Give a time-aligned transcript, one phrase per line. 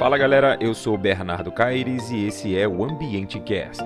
[0.00, 3.84] Fala galera, eu sou Bernardo Caires e esse é o Ambiente Cast.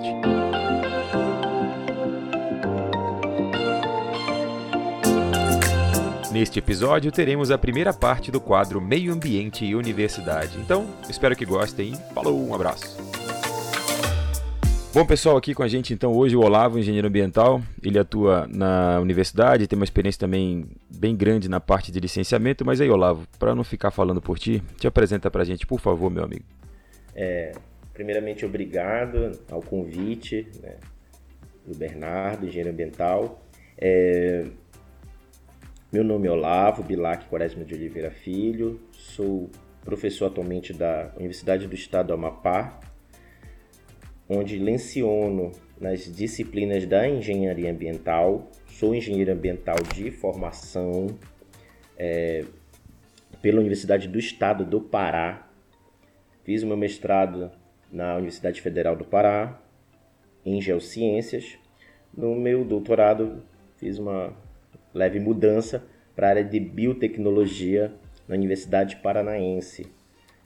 [6.30, 10.56] Neste episódio teremos a primeira parte do quadro Meio Ambiente e Universidade.
[10.60, 11.94] Então, espero que gostem.
[12.14, 12.96] Falou, um abraço.
[14.94, 17.60] Bom, pessoal, aqui com a gente então hoje o Olavo, engenheiro ambiental.
[17.82, 20.64] Ele atua na universidade, tem uma experiência também
[21.04, 22.64] bem grande na parte de licenciamento.
[22.64, 25.78] Mas aí, Olavo, para não ficar falando por ti, te apresenta para a gente, por
[25.78, 26.44] favor, meu amigo.
[27.14, 27.52] É,
[27.92, 30.76] primeiramente, obrigado ao convite né,
[31.66, 33.42] do Bernardo, engenheiro ambiental.
[33.76, 34.46] É,
[35.92, 39.50] meu nome é Olavo Bilac Quaresma de Oliveira Filho, sou
[39.84, 42.80] professor atualmente da Universidade do Estado do Amapá,
[44.26, 48.50] onde leciono nas disciplinas da engenharia ambiental.
[48.74, 51.06] Sou engenheiro ambiental de formação
[51.96, 52.44] é,
[53.40, 55.48] pela Universidade do Estado do Pará.
[56.42, 57.52] Fiz meu mestrado
[57.92, 59.62] na Universidade Federal do Pará
[60.44, 61.56] em geociências.
[62.12, 63.44] No meu doutorado
[63.76, 64.36] fiz uma
[64.92, 65.86] leve mudança
[66.16, 67.94] para a área de biotecnologia
[68.26, 69.86] na Universidade Paranaense.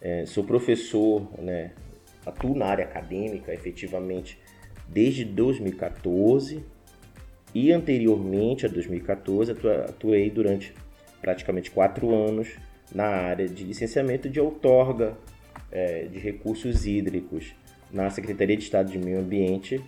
[0.03, 1.71] É, sou professor né,
[2.27, 4.39] atuo na área acadêmica efetivamente
[4.87, 6.63] desde 2014
[7.55, 9.53] e anteriormente a 2014
[9.89, 10.75] atuei durante
[11.21, 12.57] praticamente quatro anos
[12.95, 15.17] na área de licenciamento de outorga
[15.71, 17.55] é, de recursos hídricos
[17.91, 19.83] na Secretaria de Estado de Meio Ambiente,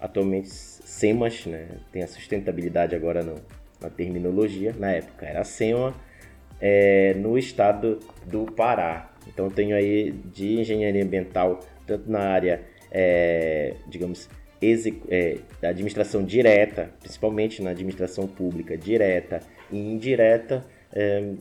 [0.00, 1.68] atualmente SEMAS, né?
[1.90, 3.34] tem a sustentabilidade agora no,
[3.80, 5.94] na terminologia, na época era SEMA,
[6.60, 9.12] é, no estado do Pará.
[9.26, 14.28] Então tenho aí de engenharia ambiental tanto na área, é, digamos,
[15.08, 21.38] é, da administração direta, principalmente na administração pública direta e indireta, é, em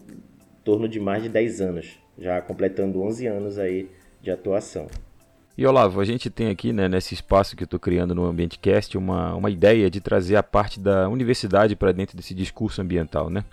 [0.63, 3.89] torno de mais de 10 anos, já completando 11 anos aí
[4.21, 4.87] de atuação.
[5.57, 8.57] E Olavo, a gente tem aqui, né, nesse espaço que eu estou criando no Ambiente
[8.57, 13.29] Cast, uma, uma ideia de trazer a parte da universidade para dentro desse discurso ambiental,
[13.29, 13.43] né?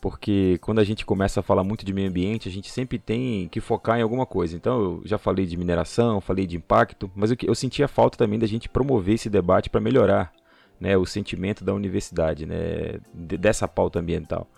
[0.00, 3.48] Porque quando a gente começa a falar muito de meio ambiente, a gente sempre tem
[3.48, 4.56] que focar em alguma coisa.
[4.56, 8.38] Então, eu já falei de mineração, falei de impacto, mas eu, eu sentia falta também
[8.38, 10.32] da gente promover esse debate para melhorar
[10.80, 14.48] né, o sentimento da universidade, né, dessa pauta ambiental.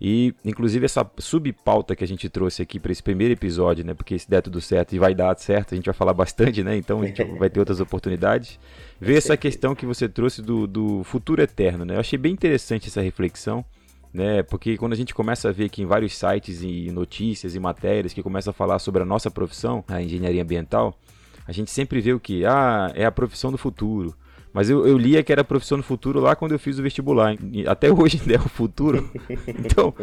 [0.00, 3.92] E, inclusive, essa subpauta que a gente trouxe aqui para esse primeiro episódio, né?
[3.92, 6.74] Porque se der tudo certo e vai dar certo, a gente vai falar bastante, né?
[6.74, 8.58] Então a gente vai ter outras oportunidades.
[8.98, 11.96] Ver essa questão que você trouxe do, do futuro eterno, né?
[11.96, 13.62] Eu achei bem interessante essa reflexão
[14.12, 14.42] né?
[14.42, 18.12] Porque quando a gente começa a ver que em vários sites e notícias e matérias
[18.12, 20.98] que começa a falar sobre a nossa profissão, a engenharia ambiental,
[21.46, 22.44] a gente sempre vê o que?
[22.44, 24.14] Ah, é a profissão do futuro.
[24.52, 26.82] Mas eu, eu lia que era a profissão do futuro lá quando eu fiz o
[26.82, 27.36] vestibular.
[27.68, 29.08] Até hoje ainda é o futuro.
[29.46, 29.94] Então,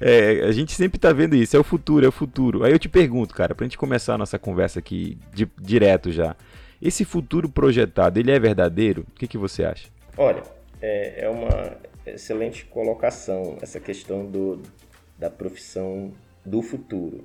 [0.00, 1.56] é, a gente sempre está vendo isso.
[1.56, 2.64] É o futuro, é o futuro.
[2.64, 6.12] Aí eu te pergunto, cara, para a gente começar a nossa conversa aqui de, direto
[6.12, 6.36] já.
[6.80, 9.04] Esse futuro projetado, ele é verdadeiro?
[9.10, 9.88] O que, que você acha?
[10.16, 10.42] Olha,
[10.80, 14.62] é, é uma excelente colocação essa questão do,
[15.18, 16.12] da profissão
[16.44, 17.24] do futuro.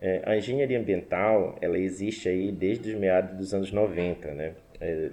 [0.00, 4.54] É, a engenharia ambiental ela existe aí desde os meados dos anos 90, né?
[4.80, 5.10] É,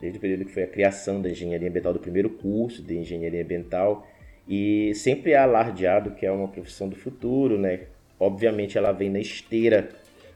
[0.00, 3.42] desde o período que foi a criação da engenharia ambiental, do primeiro curso de engenharia
[3.42, 4.06] ambiental,
[4.48, 7.82] e sempre é alardeado que é uma profissão do futuro, né?
[8.18, 9.90] Obviamente ela vem na esteira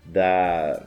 [0.04, 0.86] da,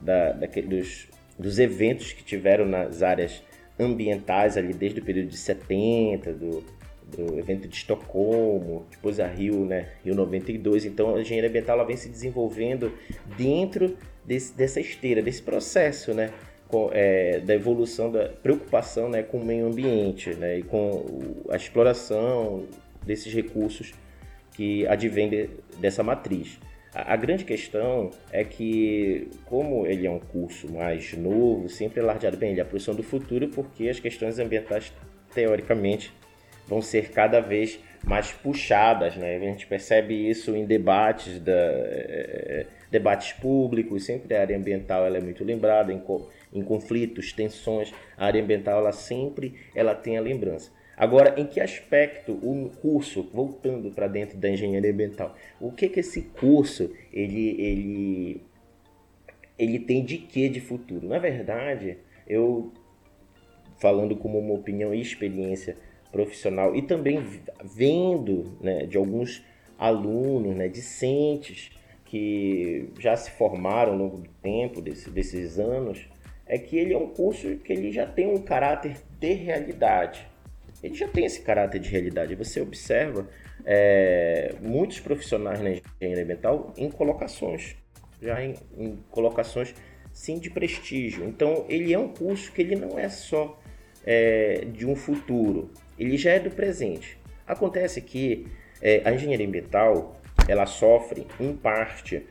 [0.00, 1.08] da, da dos,
[1.38, 3.42] dos eventos que tiveram nas áreas
[3.78, 6.64] ambientais ali desde o período de 70, do,
[7.16, 10.84] do evento de Estocolmo, depois a Rio, né, Rio 92.
[10.84, 12.92] Então a engenharia ambiental ela vem se desenvolvendo
[13.36, 16.30] dentro desse, dessa esteira, desse processo, né,
[16.92, 22.64] é, da evolução da preocupação, né, com o meio ambiente, né, e com a exploração
[23.04, 23.92] desses recursos
[24.52, 26.58] que advém de, dessa matriz.
[26.94, 32.36] A, grande questão é que, como ele é um curso mais novo, sempre é lardeado
[32.36, 34.92] bem, ele é a profissão do futuro, porque as questões ambientais,
[35.34, 36.12] teoricamente,
[36.68, 39.36] vão ser cada vez mais puxadas, né?
[39.36, 45.18] A gente percebe isso em debates, da, é, debates públicos, sempre a área ambiental ela
[45.18, 46.00] é muito lembrada, em,
[46.52, 50.70] em conflitos, tensões, a área ambiental ela sempre ela tem a lembrança.
[50.96, 56.00] Agora, em que aspecto o curso, voltando para dentro da engenharia ambiental, o que que
[56.00, 58.42] esse curso ele, ele,
[59.58, 61.08] ele tem de que de futuro?
[61.08, 62.72] Na verdade, eu
[63.80, 65.76] falando como uma opinião e experiência
[66.12, 67.20] profissional e também
[67.64, 69.44] vendo né, de alguns
[69.76, 71.72] alunos, né, discentes
[72.04, 76.08] que já se formaram ao longo do tempo, desse, desses anos,
[76.46, 80.33] é que ele é um curso que ele já tem um caráter de realidade
[80.84, 82.34] ele já tem esse caráter de realidade.
[82.34, 83.26] Você observa
[83.64, 87.74] é, muitos profissionais na engenharia ambiental em colocações,
[88.20, 89.74] já em, em colocações
[90.12, 91.24] sim de prestígio.
[91.24, 93.58] Então ele é um curso que ele não é só
[94.04, 97.18] é, de um futuro, ele já é do presente.
[97.46, 98.46] Acontece que
[98.82, 102.26] é, a engenharia ambiental ela sofre em parte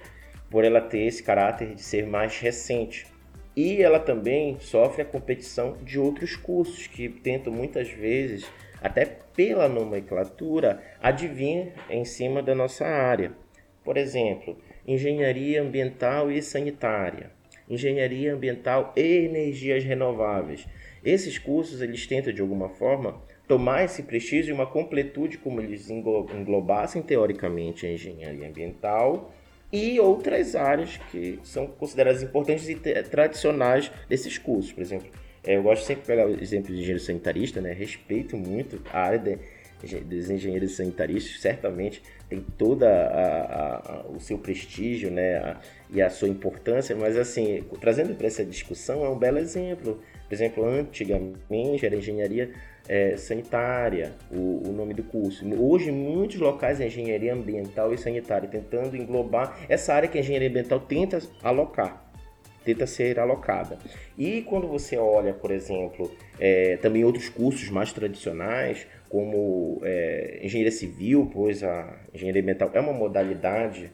[0.50, 3.08] por ela ter esse caráter de ser mais recente.
[3.56, 8.46] E ela também sofre a competição de outros cursos que tentam muitas vezes,
[8.82, 13.32] até pela nomenclatura, adivinhar em cima da nossa área.
[13.84, 14.58] Por exemplo,
[14.88, 17.32] engenharia ambiental e sanitária,
[17.70, 20.68] engenharia ambiental e energias renováveis.
[21.04, 25.90] Esses cursos eles tentam de alguma forma tomar esse prestígio e uma completude como eles
[25.90, 29.34] englobassem teoricamente a engenharia ambiental
[29.74, 35.10] e outras áreas que são consideradas importantes e tradicionais desses cursos, por exemplo.
[35.44, 37.74] É, eu gosto sempre de pegar o exemplo de engenheiro sanitarista, né?
[37.74, 39.20] Respeito muito a área
[39.82, 45.38] de, dos engenheiros sanitaristas, certamente tem toda a, a, o seu prestígio, né?
[45.38, 45.60] A,
[45.90, 50.00] e a sua importância, mas assim, trazendo para essa discussão é um belo exemplo.
[50.28, 52.52] Por exemplo, antigamente era engenharia
[52.88, 55.46] é, sanitária, o, o, nome do curso.
[55.56, 60.50] Hoje, muitos locais é engenharia ambiental e sanitária, tentando englobar essa área que a engenharia
[60.50, 62.12] ambiental tenta alocar,
[62.66, 63.78] tenta ser alocada.
[64.18, 70.72] E quando você olha, por exemplo, é, também outros cursos mais tradicionais, como é, engenharia
[70.72, 73.92] civil, pois a engenharia ambiental é uma modalidade,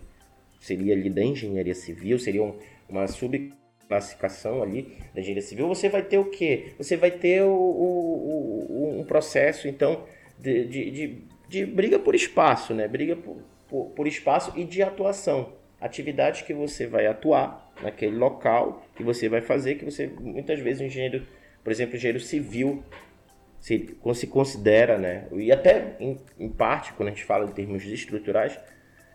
[0.59, 2.57] seria ali da engenharia civil, seria um,
[2.87, 3.53] uma sub
[3.89, 6.73] classificação ali da engenharia civil, você vai ter o quê?
[6.77, 10.05] Você vai ter o, o, o um processo, então,
[10.37, 12.87] de, de, de, de, briga por espaço, né?
[12.87, 13.37] Briga por,
[13.67, 15.53] por, por espaço e de atuação.
[15.81, 20.81] Atividades que você vai atuar naquele local, que você vai fazer, que você, muitas vezes,
[20.81, 21.25] o engenheiro,
[21.63, 22.83] por exemplo, o engenheiro civil,
[23.59, 25.27] se, se considera, né?
[25.33, 28.59] E até, em, em parte, quando a gente fala em termos estruturais,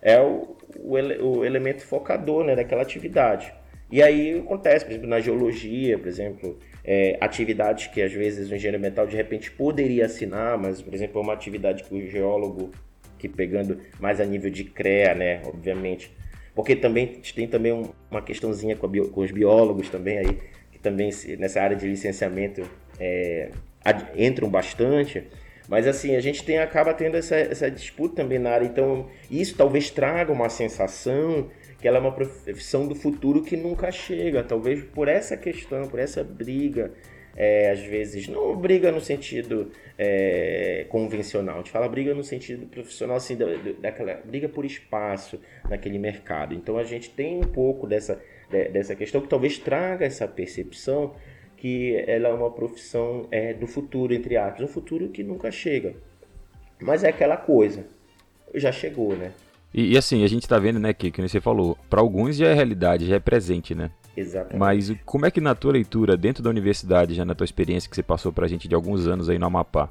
[0.03, 3.55] é o, o, ele, o elemento focador né, daquela atividade.
[3.95, 8.55] E aí acontece, por exemplo, na geologia, por exemplo, é, atividades que às vezes o
[8.57, 12.73] engenheiro ambiental de repente poderia assinar, mas, por exemplo, é uma atividade que o geólogo,
[13.17, 16.11] que pegando mais a nível de CREA, né, obviamente,
[16.57, 20.39] porque também tem também um, uma questãozinha com, bio, com, os biólogos também aí,
[20.73, 22.69] que também nessa área de licenciamento
[22.99, 23.51] é,
[23.85, 25.23] ad, entram bastante,
[25.69, 29.57] mas assim, a gente tem, acaba tendo essa, essa disputa também na área, então isso
[29.57, 31.49] talvez traga uma sensação
[31.85, 35.99] que ela é uma profissão do futuro que nunca chega, talvez por essa questão, por
[36.01, 36.91] essa briga,
[37.37, 42.65] é, às vezes, não briga no sentido é, convencional, a gente fala briga no sentido
[42.69, 43.45] profissional, assim, da,
[43.83, 45.39] daquela briga por espaço
[45.69, 46.55] naquele mercado.
[46.55, 51.15] Então a gente tem um pouco dessa, dessa questão que talvez traga essa percepção
[51.59, 55.93] que ela é uma profissão é, do futuro, entre aspas, um futuro que nunca chega.
[56.81, 57.85] Mas é aquela coisa,
[58.55, 59.33] já chegou, né?
[59.75, 62.47] E, e, assim, a gente tá vendo, né, que, que você falou, para alguns já
[62.47, 63.91] é realidade, já é presente, né?
[64.17, 64.57] Exatamente.
[64.57, 67.97] Mas como é que na tua leitura, dentro da universidade, já na tua experiência que
[67.97, 69.91] você passou pra gente de alguns anos aí no Amapá,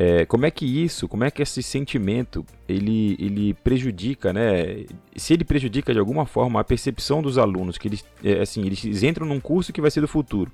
[0.00, 4.84] é, como é que isso, como é que esse sentimento, ele, ele prejudica, né?
[5.16, 9.02] Se ele prejudica de alguma forma a percepção dos alunos, que eles, é, assim, eles
[9.02, 10.52] entram num curso que vai ser do futuro.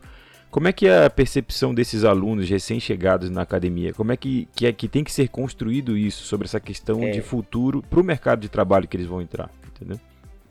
[0.54, 3.92] Como é que é a percepção desses alunos recém-chegados na academia?
[3.92, 7.10] Como é que, que, é que tem que ser construído isso sobre essa questão é.
[7.10, 9.50] de futuro para o mercado de trabalho que eles vão entrar?
[9.66, 9.98] Entendeu?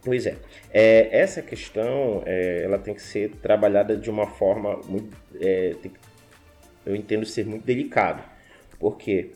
[0.04, 0.36] Pois é.
[0.74, 5.16] é essa questão é, ela tem que ser trabalhada de uma forma muito.
[5.40, 5.94] É, tem,
[6.86, 8.22] eu entendo ser muito delicado.
[8.78, 9.32] Por quê?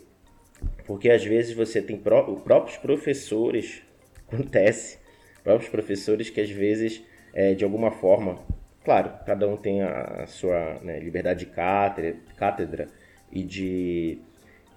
[0.86, 3.84] Porque às vezes você tem pró próprios professores,
[4.28, 4.98] acontece,
[5.46, 7.02] próprios professores que às vezes,
[7.34, 8.46] é, de alguma forma,
[8.88, 12.88] Claro, cada um tem a sua né, liberdade de cátedra, cátedra
[13.30, 14.18] e de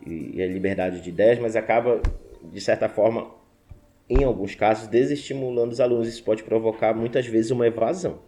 [0.04, 2.02] e a liberdade de ideias, mas acaba,
[2.42, 3.30] de certa forma,
[4.08, 6.08] em alguns casos, desestimulando os alunos.
[6.08, 8.18] Isso pode provocar, muitas vezes, uma evasão.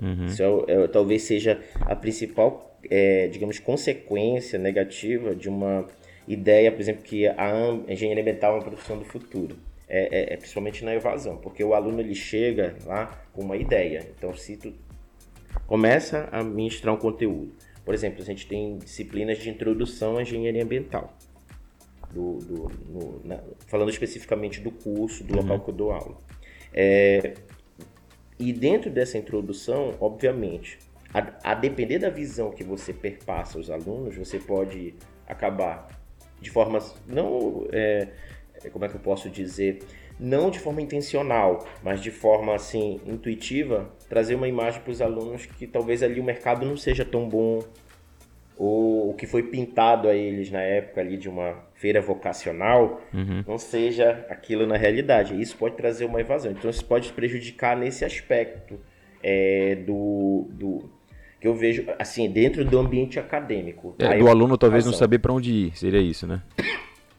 [0.00, 0.24] Uhum.
[0.24, 5.86] Isso é, é, talvez seja a principal, é, digamos, consequência negativa de uma
[6.26, 9.54] ideia, por exemplo, que a engenharia ambiental é uma profissão do futuro.
[9.86, 14.04] É, é, é, principalmente na evasão, porque o aluno ele chega lá com uma ideia.
[14.16, 14.72] Então, se tu
[15.66, 17.52] começa a ministrar um conteúdo.
[17.84, 21.16] Por exemplo, a gente tem disciplinas de introdução à engenharia ambiental.
[22.10, 25.62] Do, do no, na, falando especificamente do curso, do local uhum.
[25.64, 26.16] que eu dou aula.
[26.72, 27.34] É,
[28.38, 30.78] e dentro dessa introdução, obviamente,
[31.12, 34.94] a, a, depender da visão que você perpassa aos alunos, você pode
[35.26, 35.88] acabar
[36.40, 38.08] de forma não é,
[38.72, 39.78] como é que eu posso dizer
[40.18, 45.46] não de forma intencional, mas de forma assim intuitiva, trazer uma imagem para os alunos
[45.46, 47.62] que talvez ali o mercado não seja tão bom,
[48.58, 53.44] ou o que foi pintado a eles na época ali de uma feira vocacional uhum.
[53.46, 55.38] não seja aquilo na realidade.
[55.40, 56.52] Isso pode trazer uma evasão.
[56.52, 58.80] Então isso pode prejudicar nesse aspecto
[59.22, 60.90] é, do, do
[61.38, 63.94] que eu vejo assim dentro do ambiente acadêmico.
[63.98, 66.40] É, do aluno talvez não saber para onde ir, seria isso, né?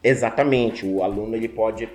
[0.02, 0.84] Exatamente.
[0.84, 1.88] O aluno ele pode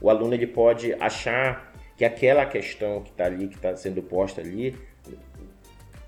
[0.00, 4.40] o aluno ele pode achar que aquela questão que está ali, que está sendo posta
[4.40, 4.74] ali,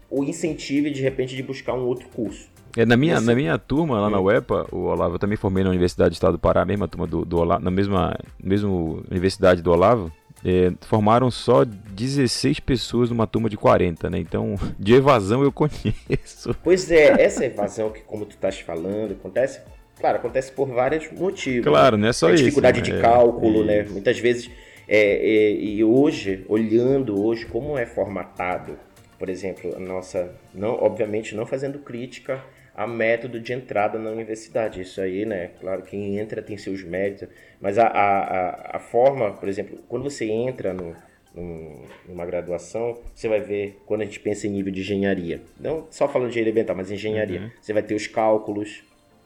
[0.08, 2.50] o incentive de repente de buscar um outro curso.
[2.76, 4.24] É, na, minha, na minha turma, lá na hum.
[4.24, 7.06] UEPA, o Olavo, eu também formei na Universidade do Estado do Pará, a mesma turma
[7.06, 10.10] do, do Olavo, na mesma, mesma universidade do Olavo,
[10.44, 14.18] é, formaram só 16 pessoas numa turma de 40, né?
[14.18, 16.54] Então, de evasão eu conheço.
[16.64, 19.60] Pois é, essa evasão que, como tu estás falando, acontece,
[20.02, 21.64] claro, acontece por vários motivos.
[21.64, 22.42] Claro, não é só isso.
[22.42, 22.96] Dificuldade né?
[22.96, 23.86] de cálculo, é, né?
[23.88, 24.50] Muitas vezes,
[24.88, 28.76] é, é, e hoje, olhando hoje como é formatado,
[29.16, 32.42] por exemplo, a nossa, não, obviamente não fazendo crítica
[32.74, 34.80] a método de entrada na universidade.
[34.80, 35.50] Isso aí, né?
[35.60, 37.28] Claro, quem entra tem seus méritos,
[37.60, 40.96] mas a, a, a forma, por exemplo, quando você entra no,
[42.08, 46.08] numa graduação, você vai ver, quando a gente pensa em nível de engenharia, não só
[46.08, 47.50] falando de engenharia ambiental, mas engenharia, uhum.
[47.60, 48.82] você vai ter os cálculos,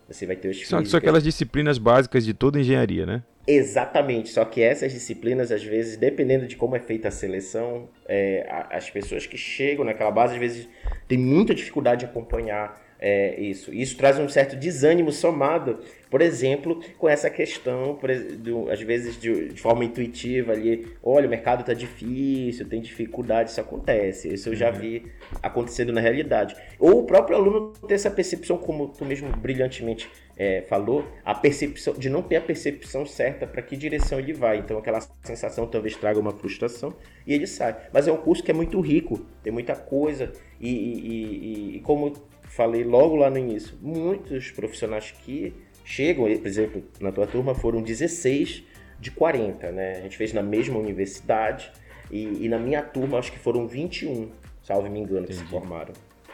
[0.08, 3.22] você vai ter os São, são aquelas disciplinas básicas de toda engenharia, né?
[3.46, 8.44] Exatamente, só que essas disciplinas, às vezes, dependendo de como é feita a seleção, é,
[8.70, 10.68] as pessoas que chegam naquela base, às vezes,
[11.06, 13.72] têm muita dificuldade de acompanhar é, isso.
[13.72, 17.98] Isso traz um certo desânimo somado, por exemplo, com essa questão,
[18.38, 23.50] do, às vezes de, de, forma intuitiva ali, olha, o mercado está difícil, tem dificuldade,
[23.50, 24.32] isso acontece.
[24.32, 24.78] Isso eu já uhum.
[24.78, 25.06] vi
[25.42, 26.56] acontecendo na realidade.
[26.78, 31.94] Ou o próprio aluno ter essa percepção, como tu mesmo brilhantemente é, falou, a percepção
[31.94, 34.58] de não ter a percepção certa para que direção ele vai.
[34.58, 36.94] Então aquela sensação talvez traga uma frustração
[37.26, 37.76] e ele sai.
[37.92, 41.80] Mas é um curso que é muito rico, tem muita coisa e, e, e, e
[41.80, 42.12] como
[42.56, 45.52] falei logo lá no início, muitos profissionais que
[45.84, 48.64] chegam, por exemplo, na tua turma foram 16
[48.98, 49.98] de 40, né?
[49.98, 51.70] A gente fez na mesma universidade
[52.10, 54.30] e, e na minha turma acho que foram 21,
[54.62, 55.38] salvo me engano, Entendi.
[55.38, 55.92] que se formaram.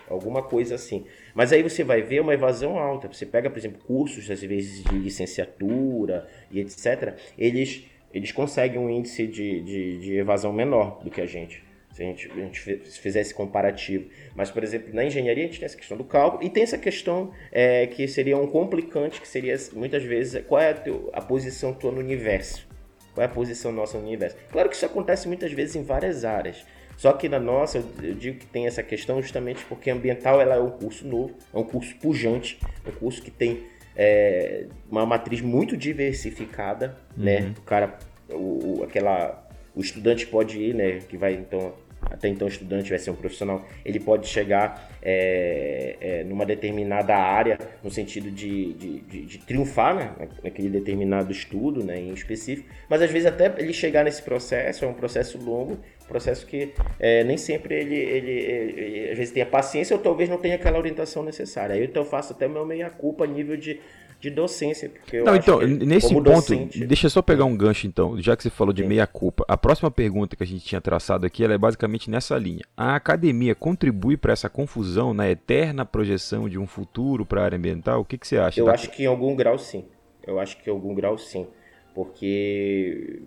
[0.09, 1.05] Alguma coisa assim.
[1.35, 3.09] Mas aí você vai ver uma evasão alta.
[3.09, 7.14] Você pega, por exemplo, cursos, às vezes, de licenciatura e etc.
[7.37, 12.02] Eles, eles conseguem um índice de, de, de evasão menor do que a gente se
[12.02, 12.61] a gente, a gente
[13.00, 14.08] fizesse comparativo.
[14.34, 16.78] Mas, por exemplo, na engenharia a gente tem essa questão do cálculo e tem essa
[16.78, 21.20] questão é, que seria um complicante, que seria muitas vezes qual é a, teu, a
[21.20, 22.66] posição tua no universo.
[23.14, 24.37] Qual é a posição nossa no universo?
[24.50, 26.64] Claro que isso acontece muitas vezes em várias áreas.
[26.96, 30.61] Só que na nossa, eu digo que tem essa questão justamente porque ambiental ela é
[30.61, 33.64] um curso novo, é um curso pujante, um curso que tem
[33.96, 37.38] é, uma matriz muito diversificada, né?
[37.38, 37.46] uhum.
[37.49, 37.54] né?
[37.58, 37.99] O cara,
[38.30, 41.00] o, aquela, o estudante pode ir, né?
[41.09, 46.25] Que vai então até então estudante vai ser um profissional, ele pode chegar é, é,
[46.25, 51.99] numa determinada área, no sentido de, de, de, de, triunfar né, naquele determinado estudo né,
[51.99, 55.79] em específico, mas às vezes até ele chegar nesse processo, é um processo longo,
[56.12, 60.02] processo que é, nem sempre ele, ele, ele, ele, às vezes tem a paciência ou
[60.02, 61.75] talvez não tenha aquela orientação necessária.
[61.75, 63.81] Aí então eu faço até meu meia-culpa a nível de,
[64.23, 64.88] de docência.
[64.88, 66.87] Porque eu não, então, nesse ponto, docente...
[66.87, 69.45] deixa eu só pegar um gancho então, já que você falou de meia-culpa.
[69.49, 72.62] A próxima pergunta que a gente tinha traçado aqui ela é basicamente nessa linha.
[72.76, 77.59] A academia contribui para essa confusão na eterna projeção de um futuro para a área
[77.59, 78.00] ambiental?
[78.00, 78.61] O que, que você acha?
[78.61, 78.75] Eu da...
[78.75, 79.87] acho que em algum grau sim.
[80.25, 81.49] Eu acho que em algum grau sim.
[81.93, 83.23] Porque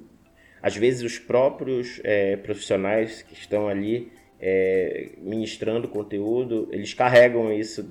[0.63, 7.85] às vezes os próprios é, profissionais que estão ali é, ministrando conteúdo, eles carregam isso,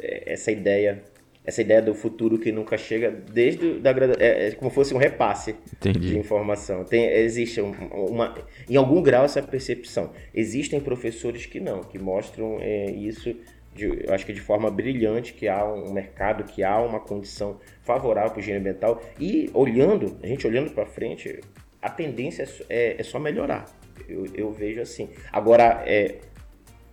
[0.00, 1.04] é, essa ideia
[1.46, 5.54] essa ideia do futuro que nunca chega desde da é, é como fosse um repasse
[5.74, 6.08] Entendi.
[6.08, 6.84] de informação.
[6.84, 8.34] Tem, existe um, uma,
[8.68, 10.10] em algum grau essa percepção.
[10.34, 13.34] Existem professores que não, que mostram é, isso,
[13.72, 17.60] de, eu acho que de forma brilhante, que há um mercado, que há uma condição
[17.82, 19.00] favorável para o higiene ambiental.
[19.20, 21.40] E olhando, a gente olhando para frente,
[21.80, 23.66] a tendência é, é, só melhorar.
[24.08, 25.10] Eu, eu, vejo assim.
[25.32, 26.16] Agora, é,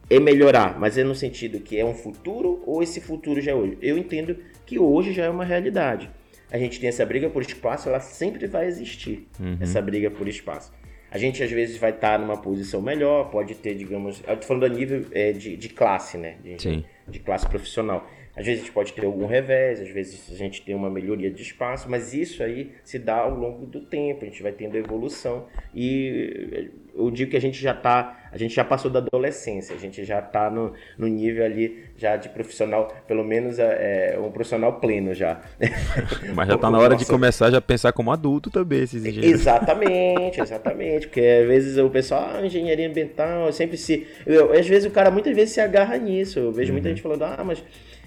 [0.10, 3.56] é melhorar, mas é no sentido que é um futuro ou esse futuro já é
[3.56, 3.78] hoje?
[3.82, 6.10] Eu entendo que hoje já é uma realidade.
[6.52, 9.58] A gente tem essa briga por espaço, ela sempre vai existir, uhum.
[9.60, 10.72] essa briga por espaço.
[11.10, 14.66] A gente às vezes vai estar numa posição melhor, pode ter, digamos, eu tô falando
[14.66, 16.38] a nível é, de, de classe, né?
[16.44, 16.84] De, Sim.
[17.08, 18.10] de classe profissional.
[18.36, 21.30] Às vezes a gente pode ter algum revés, às vezes a gente tem uma melhoria
[21.30, 24.76] de espaço, mas isso aí se dá ao longo do tempo, a gente vai tendo
[24.76, 29.76] evolução e eu digo que a gente já tá, a gente já passou da adolescência,
[29.76, 34.20] a gente já está no, no nível ali já de profissional, pelo menos é, é
[34.20, 35.40] um profissional pleno já.
[36.34, 37.06] Mas já está na hora Nossa.
[37.06, 39.40] de começar já a pensar como adulto também, esses engenheiros.
[39.40, 44.90] Exatamente, exatamente, porque às vezes o pessoal, ah, engenharia ambiental, sempre se, eu, às vezes
[44.90, 46.74] o cara muitas vezes se agarra nisso, eu vejo uhum.
[46.74, 47.64] muita gente falando, ah, mas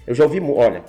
[0.07, 0.85] Eu já ouvi, olha,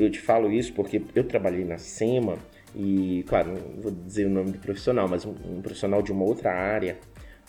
[0.00, 2.36] eu te falo isso porque eu trabalhei na SEMA
[2.74, 6.24] e, claro, não vou dizer o nome do profissional, mas um, um profissional de uma
[6.24, 6.98] outra área,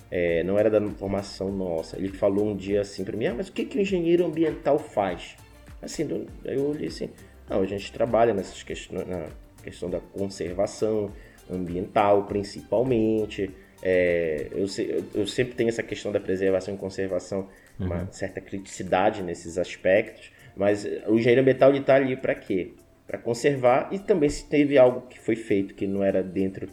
[0.10, 1.98] é, não era da formação nossa.
[1.98, 4.80] Ele falou um dia assim para mim: ah, mas o que, que o engenheiro ambiental
[4.80, 5.36] faz?
[5.82, 6.08] Assim,
[6.46, 7.10] eu olhei assim:
[7.50, 9.28] não, a gente trabalha nessas questões, na
[9.64, 11.12] questão da conservação
[11.50, 13.52] ambiental, principalmente.
[13.84, 14.66] É, eu,
[15.14, 17.48] eu, sempre tenho essa questão da preservação e conservação,
[17.80, 17.86] uhum.
[17.86, 22.72] uma certa criticidade nesses aspectos, mas o engenheiro ambiental está ali para quê?
[23.06, 26.68] Para conservar e também se teve algo que foi feito que não era dentro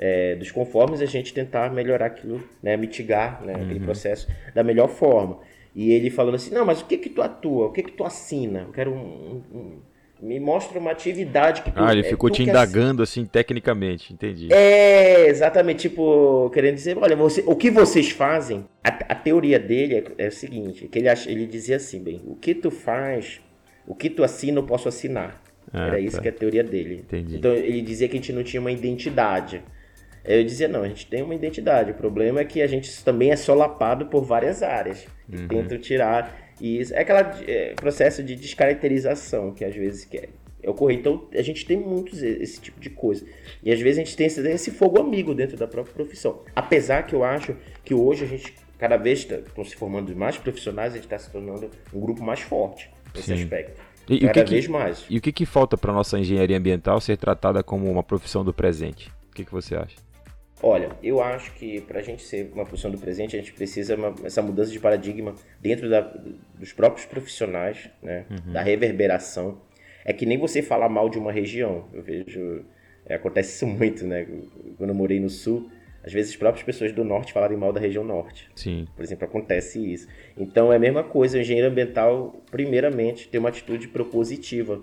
[0.00, 3.62] é, dos conformes, a gente tentar melhorar aquilo, né, mitigar né, uhum.
[3.62, 5.38] aquele processo da melhor forma.
[5.76, 7.66] E ele falando assim, não, mas o que que tu atua?
[7.66, 8.60] O que que tu assina?
[8.66, 9.78] Eu quero um, um,
[10.22, 14.48] me mostra uma atividade que tu, Ah, ele é, ficou te indagando assim tecnicamente, entendi.
[14.50, 19.96] É, exatamente, tipo, querendo dizer, olha, você, o que vocês fazem, a, a teoria dele
[20.18, 23.40] é, é, o seguinte, que ele, ele dizia assim, bem, o que tu faz,
[23.86, 25.42] o que tu assina, eu posso assinar.
[25.72, 26.22] Ah, Era isso tá.
[26.22, 27.04] que é a teoria dele.
[27.06, 27.36] Entendi.
[27.36, 29.62] Então ele dizia que a gente não tinha uma identidade.
[30.24, 31.90] Eu dizia, não, a gente tem uma identidade.
[31.90, 35.06] O problema é que a gente também é solapado por várias áreas.
[35.28, 35.48] Uhum.
[35.48, 40.28] Tentam tirar e é aquele é, processo de descaracterização que às vezes quer
[40.66, 40.98] ocorrer.
[40.98, 43.24] Então a gente tem muitos esse tipo de coisa.
[43.62, 46.42] E às vezes a gente tem esse, esse fogo amigo dentro da própria profissão.
[46.54, 50.36] Apesar que eu acho que hoje a gente, cada vez estão tá, se formando mais
[50.36, 53.42] profissionais, a gente está se tornando um grupo mais forte nesse Sim.
[53.42, 53.80] aspecto.
[54.08, 55.06] E, cada que vez que, mais.
[55.08, 58.52] E o que, que falta para nossa engenharia ambiental ser tratada como uma profissão do
[58.52, 59.08] presente?
[59.30, 59.96] O que, que você acha?
[60.62, 63.94] Olha, eu acho que para a gente ser uma profissão do presente, a gente precisa
[63.96, 66.00] uma, essa mudança de paradigma dentro da,
[66.54, 68.26] dos próprios profissionais, né?
[68.30, 68.52] Uhum.
[68.52, 69.60] Da reverberação.
[70.04, 71.86] É que nem você falar mal de uma região.
[71.92, 72.64] Eu vejo.
[73.06, 74.26] É, acontece isso muito, né?
[74.76, 75.70] Quando eu morei no sul,
[76.04, 78.48] às vezes as próprias pessoas do norte falarem mal da região norte.
[78.54, 78.86] Sim.
[78.94, 80.08] Por exemplo, acontece isso.
[80.36, 84.82] Então é a mesma coisa, o engenheiro ambiental, primeiramente, tem uma atitude propositiva.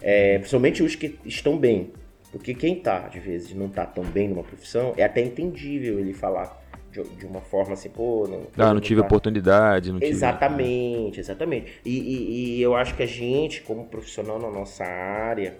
[0.00, 1.90] É, principalmente os que estão bem.
[2.30, 6.12] Porque quem tá, às vezes, não tá tão bem numa profissão, é até entendível ele
[6.12, 8.26] falar de, de uma forma assim, pô.
[8.28, 9.06] Não, ah, não, não tive tá...
[9.06, 11.20] oportunidade, não Exatamente, tive...
[11.20, 11.72] exatamente.
[11.84, 15.56] E, e, e, eu acho que a gente, como profissional na nossa área,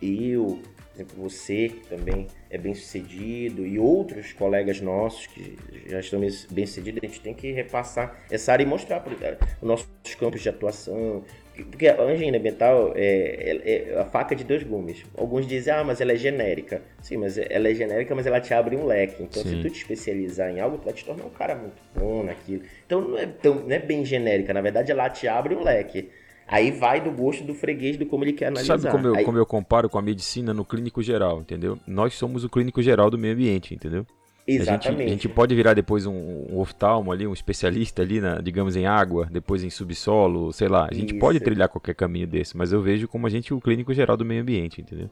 [0.00, 0.60] eu,
[0.92, 6.20] por exemplo, você que também é bem sucedido, e outros colegas nossos que já estão
[6.50, 10.42] bem sucedidos, a gente tem que repassar essa área e mostrar para os nossos campos
[10.42, 11.24] de atuação,
[11.70, 15.04] porque a engenharia ambiental é, é, é, a faca de dois gumes.
[15.16, 16.82] Alguns dizem, ah, mas ela é genérica.
[17.00, 19.22] Sim, mas ela é genérica, mas ela te abre um leque.
[19.22, 19.50] Então, Sim.
[19.50, 22.62] se tu te especializar em algo, tu vai te tornar um cara muito bom naquilo.
[22.86, 24.54] Então, não é, tão, não é bem genérica.
[24.54, 26.08] Na verdade, ela te abre um leque.
[26.46, 28.78] Aí vai do gosto do freguês, do como ele quer analisar.
[28.78, 29.24] Sabe como eu, Aí...
[29.24, 31.78] como eu comparo com a medicina no clínico geral, entendeu?
[31.86, 34.06] Nós somos o clínico geral do meio ambiente, entendeu?
[34.46, 34.86] Exatamente.
[34.86, 36.12] A gente, a gente, pode virar depois um,
[36.50, 40.88] um oftalmo ali, um especialista ali, na, digamos, em água, depois em subsolo, sei lá.
[40.90, 41.20] A gente isso.
[41.20, 44.24] pode trilhar qualquer caminho desse, mas eu vejo como a gente o clínico geral do
[44.24, 45.08] meio ambiente, entendeu?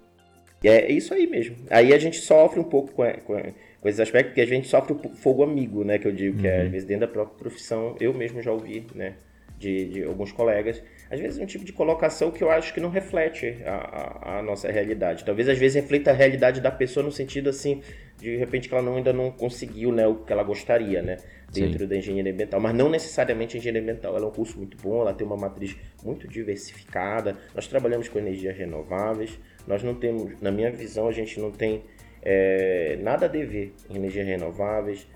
[0.63, 1.57] É isso aí mesmo.
[1.71, 3.41] Aí a gente sofre um pouco com, com,
[3.81, 5.99] com esses aspectos, porque a gente sofre o fogo amigo, né?
[5.99, 6.43] Que eu digo, uhum.
[6.43, 9.15] que é, às vezes dentro da própria profissão, eu mesmo já ouvi, né?
[9.59, 12.89] De, de alguns colegas às vezes um tipo de colocação que eu acho que não
[12.89, 15.25] reflete a, a, a, nossa realidade.
[15.25, 17.83] Talvez às vezes reflita a realidade da pessoa no sentido assim,
[18.17, 21.17] de repente que ela não, ainda não conseguiu né, o que ela gostaria, né?
[21.53, 21.87] Dentro Sim.
[21.89, 22.61] da engenharia ambiental.
[22.61, 24.17] Mas não necessariamente a engenharia ambiental.
[24.17, 27.37] Ela é um curso muito bom, ela tem uma matriz muito diversificada.
[27.57, 29.37] Nós trabalhamos com energias renováveis.
[29.67, 31.83] Nós não temos, na minha visão, a gente não tem
[32.23, 35.09] é, nada a dever em energias renováveis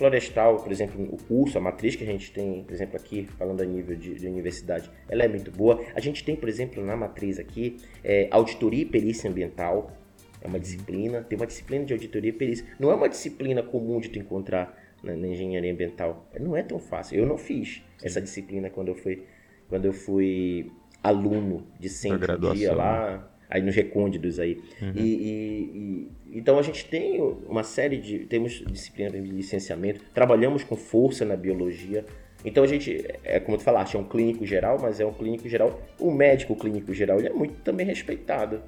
[0.00, 3.60] florestal, por exemplo, o curso, a matriz que a gente tem, por exemplo, aqui, falando
[3.60, 5.84] a nível de, de universidade, ela é muito boa.
[5.94, 9.94] A gente tem, por exemplo, na matriz aqui, é, auditoria e perícia ambiental,
[10.40, 12.64] é uma disciplina, tem uma disciplina de auditoria e perícia.
[12.78, 16.26] Não é uma disciplina comum de tu encontrar na, na engenharia ambiental.
[16.40, 17.18] Não é tão fácil.
[17.18, 18.06] Eu não fiz Sim.
[18.06, 19.24] essa disciplina quando eu fui,
[19.68, 23.22] quando eu fui aluno de centro dia lá, né?
[23.50, 24.58] aí nos recônditos aí.
[24.80, 24.92] Uhum.
[24.96, 25.30] E, e,
[25.74, 31.24] e, então a gente tem uma série de temos disciplina de licenciamento, trabalhamos com força
[31.24, 32.04] na biologia.
[32.44, 35.48] Então a gente, é como tu falaste, é um clínico geral, mas é um clínico
[35.48, 35.80] geral.
[35.98, 38.62] O médico clínico geral ele é muito também respeitado.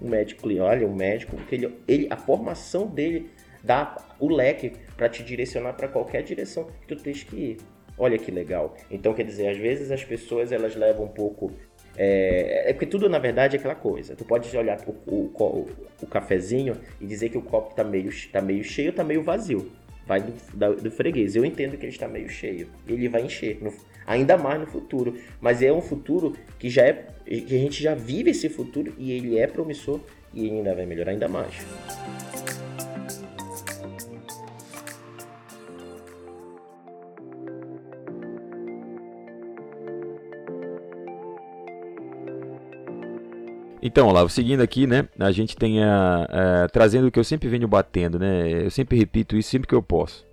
[0.00, 3.30] O médico, olha, o médico, porque ele, ele a formação dele
[3.62, 7.56] dá o leque para te direcionar para qualquer direção que tu tens que ir.
[7.98, 8.74] Olha que legal.
[8.90, 11.52] Então, quer dizer, às vezes as pessoas elas levam um pouco
[11.96, 14.14] é, é porque tudo, na verdade, é aquela coisa.
[14.16, 15.68] Tu pode olhar o, o,
[16.02, 19.70] o cafezinho e dizer que o copo tá meio, tá meio cheio tá meio vazio.
[20.06, 21.36] Vai do, da, do freguês.
[21.36, 22.68] Eu entendo que ele está meio cheio.
[22.88, 23.58] Ele vai encher.
[23.62, 23.72] No,
[24.06, 25.16] ainda mais no futuro.
[25.40, 27.06] Mas é um futuro que já é.
[27.24, 30.00] que a gente já vive esse futuro e ele é promissor
[30.32, 31.54] e ainda vai melhorar ainda mais.
[43.82, 46.24] Então, Olavo, seguindo aqui, né, a gente tem a,
[46.64, 49.74] a, trazendo o que eu sempre venho batendo, né, eu sempre repito isso sempre que
[49.74, 50.26] eu posso.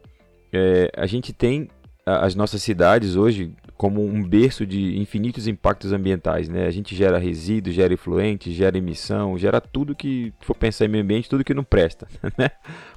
[0.51, 1.69] É, a gente tem
[2.05, 6.65] as nossas cidades hoje como um berço de infinitos impactos ambientais, né?
[6.65, 11.03] A gente gera resíduos, gera efluentes, gera emissão, gera tudo que for pensar em meio
[11.03, 12.49] ambiente, tudo que não presta, né?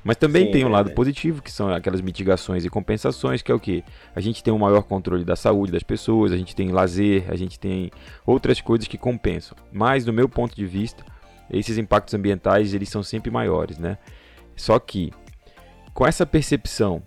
[0.02, 3.52] Mas também Sim, tem um é lado positivo, que são aquelas mitigações e compensações, que
[3.52, 3.84] é o que?
[4.16, 7.36] A gente tem um maior controle da saúde das pessoas, a gente tem lazer, a
[7.36, 7.90] gente tem
[8.24, 9.56] outras coisas que compensam.
[9.70, 11.04] Mas, do meu ponto de vista,
[11.50, 13.98] esses impactos ambientais, eles são sempre maiores, né?
[14.56, 15.12] Só que,
[15.92, 17.02] com essa percepção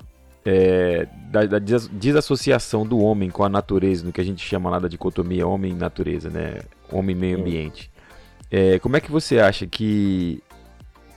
[0.45, 4.79] é, da, da, desassociação do homem com a natureza, no que a gente chama lá
[4.79, 6.59] da dicotomia homem-natureza, né?
[6.91, 7.89] Homem-meio ambiente.
[8.51, 10.43] É, como é que você acha que,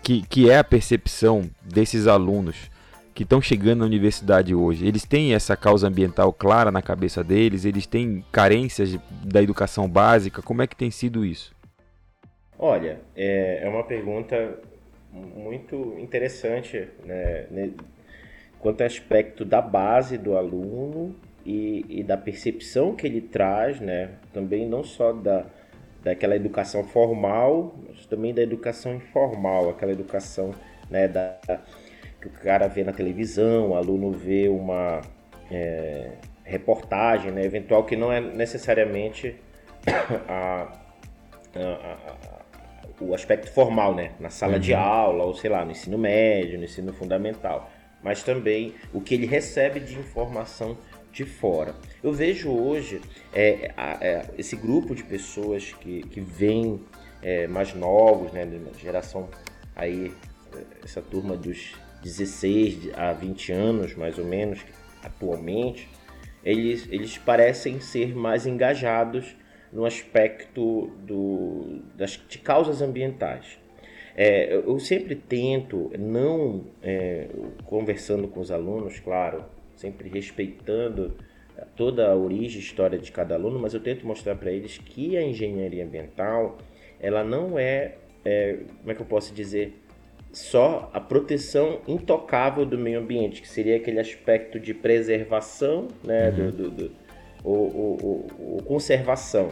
[0.03, 2.71] que, que é a percepção desses alunos
[3.15, 4.87] que estão chegando na universidade hoje?
[4.87, 7.65] Eles têm essa causa ambiental clara na cabeça deles?
[7.65, 10.41] Eles têm carências da educação básica?
[10.41, 11.55] Como é que tem sido isso?
[12.59, 14.59] Olha, é, é uma pergunta
[15.13, 17.47] muito interessante né,
[18.61, 21.15] quanto ao aspecto da base do aluno
[21.45, 24.11] e, e, da percepção que ele traz, né?
[24.33, 25.47] Também não só da,
[26.03, 30.53] daquela educação formal, mas também da educação informal, aquela educação
[30.91, 31.37] né, da,
[32.21, 35.01] que o cara vê na televisão, o aluno vê uma
[35.51, 36.13] é,
[36.45, 39.37] reportagem, né, eventual que não é necessariamente
[40.29, 40.73] a,
[41.55, 42.07] a, a,
[43.01, 44.59] o aspecto formal, né, na sala uhum.
[44.61, 47.71] de aula ou sei lá, no ensino médio, no ensino fundamental
[48.07, 50.79] mas também o que ele recebe de informação
[51.13, 51.75] de fora.
[52.05, 53.01] Eu vejo hoje
[53.35, 56.81] é, é, esse grupo de pessoas que, que vem
[57.21, 59.29] é, mais novos, né, geração
[59.75, 60.15] aí,
[60.85, 64.61] essa turma dos 16 a 20 anos, mais ou menos,
[65.03, 65.89] atualmente,
[66.45, 69.35] eles, eles parecem ser mais engajados
[69.73, 73.59] no aspecto do, das, de causas ambientais.
[74.19, 77.29] É, eu sempre tento, não é,
[77.67, 79.45] conversando com os alunos, claro,
[79.77, 81.15] sempre respeitando
[81.77, 85.17] toda a origem e história de cada aluno, mas eu tento mostrar para eles que
[85.17, 86.59] a engenharia ambiental
[86.99, 89.75] ela não é, é, como é que eu posso dizer,
[90.33, 96.51] só a proteção intocável do meio ambiente, que seria aquele aspecto de preservação, né, uhum.
[96.51, 96.91] do, do, do
[97.45, 99.51] ou, ou, ou, conservação.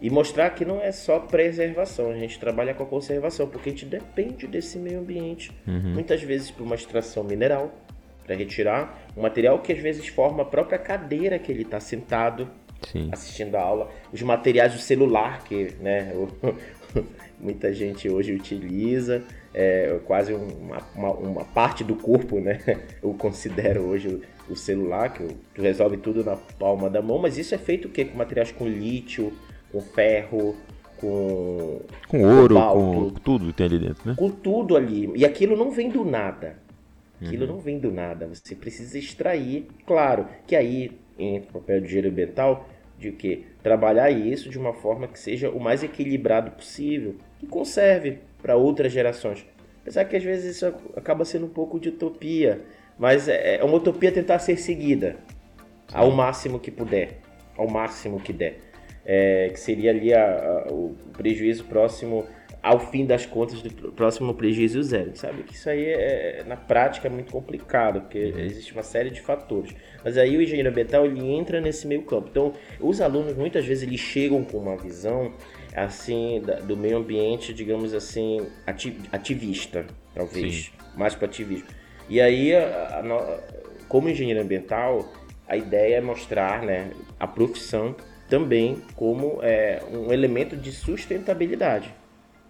[0.00, 3.72] E mostrar que não é só preservação, a gente trabalha com a conservação, porque a
[3.72, 5.50] gente depende desse meio ambiente.
[5.66, 5.94] Uhum.
[5.94, 7.72] Muitas vezes para uma extração mineral,
[8.24, 12.50] para retirar um material que às vezes forma a própria cadeira que ele está sentado
[12.82, 13.08] Sim.
[13.10, 16.12] assistindo a aula, os materiais do celular que né,
[17.40, 19.22] muita gente hoje utiliza,
[19.54, 22.60] é quase uma, uma, uma, parte do corpo, né?
[23.02, 27.38] Eu considero hoje o, o celular, que tu resolve tudo na palma da mão, mas
[27.38, 28.04] isso é feito o quê?
[28.04, 29.32] Com materiais com lítio,
[29.76, 30.56] com ferro,
[30.96, 31.80] com.
[32.08, 34.14] Com ouro, com tudo que tem ali dentro, né?
[34.16, 35.10] Com tudo ali.
[35.14, 36.56] E aquilo não vem do nada.
[37.20, 37.52] Aquilo uhum.
[37.52, 38.26] não vem do nada.
[38.26, 39.68] Você precisa extrair.
[39.86, 44.72] Claro que aí entra o papel de engenheiro ambiental de que trabalhar isso de uma
[44.72, 49.44] forma que seja o mais equilibrado possível e conserve para outras gerações.
[49.82, 52.62] Apesar que às vezes isso acaba sendo um pouco de utopia,
[52.98, 55.16] mas é, é uma utopia tentar ser seguida
[55.92, 57.20] ao máximo que puder,
[57.56, 58.66] ao máximo que der
[59.06, 62.26] é, que seria ali a, a, o prejuízo próximo
[62.60, 65.12] ao fim das contas do próximo prejuízo zero.
[65.14, 68.40] Sabe que isso aí é, na prática é muito complicado, porque uhum.
[68.40, 69.72] existe uma série de fatores.
[70.04, 72.26] Mas aí o engenheiro ambiental ele entra nesse meio campo.
[72.28, 75.32] Então, os alunos muitas vezes eles chegam com uma visão
[75.76, 78.44] assim do meio ambiente, digamos assim,
[79.12, 80.70] ativista, talvez, Sim.
[80.96, 81.68] mais para ativismo.
[82.08, 83.40] E aí, a, a,
[83.86, 85.12] como engenheiro ambiental,
[85.46, 86.90] a ideia é mostrar, né,
[87.20, 87.94] a profissão
[88.28, 91.94] também como é, um elemento de sustentabilidade.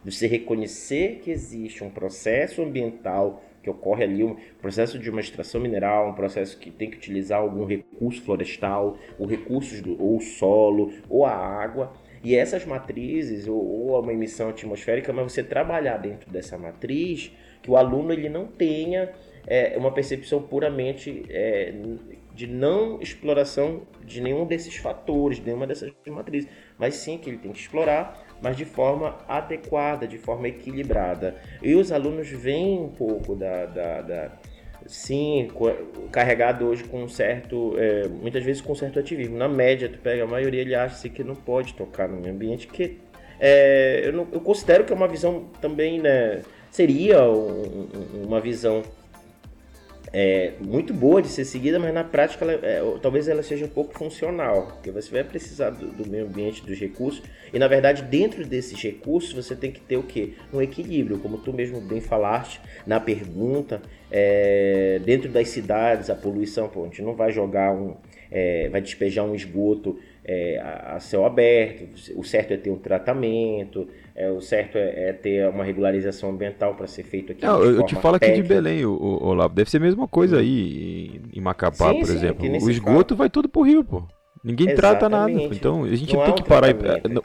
[0.04, 5.60] Você reconhecer que existe um processo ambiental que ocorre ali, um processo de uma extração
[5.60, 10.92] mineral, um processo que tem que utilizar algum recurso florestal, ou recursos do, ou solo,
[11.08, 16.30] ou a água, e essas matrizes, ou, ou uma emissão atmosférica, mas você trabalhar dentro
[16.30, 19.10] dessa matriz, que o aluno ele não tenha
[19.44, 21.74] é, uma percepção puramente é,
[22.36, 27.38] de não exploração de nenhum desses fatores, de nenhuma dessas matrizes, mas sim que ele
[27.38, 31.34] tem que explorar, mas de forma adequada, de forma equilibrada.
[31.62, 34.32] E os alunos vêm um pouco da, da, da
[34.84, 35.48] sim,
[36.12, 39.38] carregado hoje com um certo, é, muitas vezes com um certo ativismo.
[39.38, 42.66] Na média, tu pega a maioria, ele acha que não pode tocar no meio ambiente,
[42.66, 42.98] que
[43.40, 47.88] é, eu, não, eu, considero que é uma visão também, né, seria um,
[48.26, 48.82] uma visão
[50.18, 53.68] é, muito boa de ser seguida, mas na prática ela, é, talvez ela seja um
[53.68, 58.00] pouco funcional, porque você vai precisar do, do, meio ambiente, dos recursos, e na verdade
[58.00, 60.32] dentro desses recursos você tem que ter o quê?
[60.54, 66.66] Um equilíbrio, como tu mesmo bem falaste na pergunta, é, dentro das cidades, a poluição,
[66.66, 67.94] pô, a gente não vai jogar um,
[68.30, 73.86] é, vai despejar um esgoto é, a, céu aberto, o certo é ter um tratamento,
[74.16, 77.44] é, o certo é, é ter uma regularização ambiental para ser feito aqui.
[77.44, 78.40] Não, eu te falo técnica.
[78.40, 82.00] aqui de Belém, o, o, Olavo, deve ser a mesma coisa aí em, Macapá, sim,
[82.00, 82.48] por sim, exemplo.
[82.48, 84.02] O esgoto vai tudo pro rio, pô.
[84.42, 84.98] Ninguém Exatamente.
[84.98, 85.54] trata nada.
[85.54, 86.68] Então a gente Não tem é um que parar.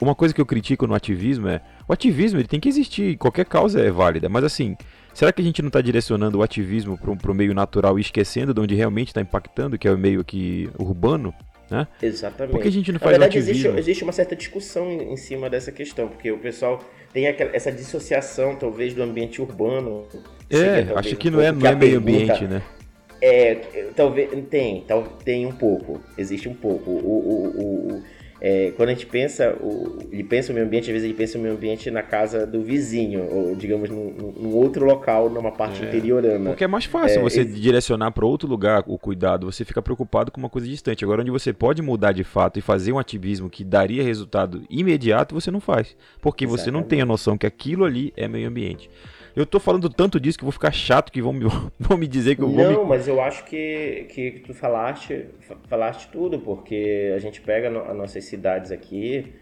[0.00, 1.62] Uma coisa que eu critico no ativismo é.
[1.88, 4.28] O ativismo ele tem que existir, qualquer causa é válida.
[4.28, 4.76] Mas assim,
[5.14, 8.52] será que a gente não está direcionando o ativismo para o meio natural e esquecendo
[8.52, 11.32] de onde realmente está impactando, que é o meio aqui urbano?
[11.72, 11.88] Né?
[12.02, 12.52] Exatamente.
[12.52, 15.48] Por que a gente não faz Na verdade, existe, existe, uma certa discussão em, cima
[15.48, 20.06] dessa questão, porque o pessoal tem aquela, essa dissociação, talvez, do ambiente urbano.
[20.50, 22.62] É, seja, acho que não é, não é meio ambiente, né?
[23.22, 23.54] É,
[23.96, 26.90] talvez tem, tal, tem um pouco, existe um pouco.
[26.90, 28.02] O, o, o,
[28.44, 31.38] é, quando a gente pensa, o, ele pensa o meio ambiente, às vezes ele pensa
[31.38, 35.80] o meio ambiente na casa do vizinho, ou digamos, num, num outro local, numa parte
[35.80, 36.50] é, interiorana.
[36.50, 40.32] Porque é mais fácil é, você direcionar para outro lugar o cuidado, você fica preocupado
[40.32, 41.04] com uma coisa distante.
[41.04, 45.36] Agora, onde você pode mudar de fato e fazer um ativismo que daria resultado imediato,
[45.36, 45.94] você não faz.
[46.20, 46.64] Porque Exatamente.
[46.64, 48.90] você não tem a noção que aquilo ali é meio ambiente.
[49.34, 51.44] Eu tô falando tanto disso que vou ficar chato que vão me,
[51.78, 52.64] vão me dizer que eu vou.
[52.64, 52.88] Não, me...
[52.90, 55.26] mas eu acho que, que tu falaste,
[55.68, 59.32] falaste tudo, porque a gente pega no, as nossas cidades aqui.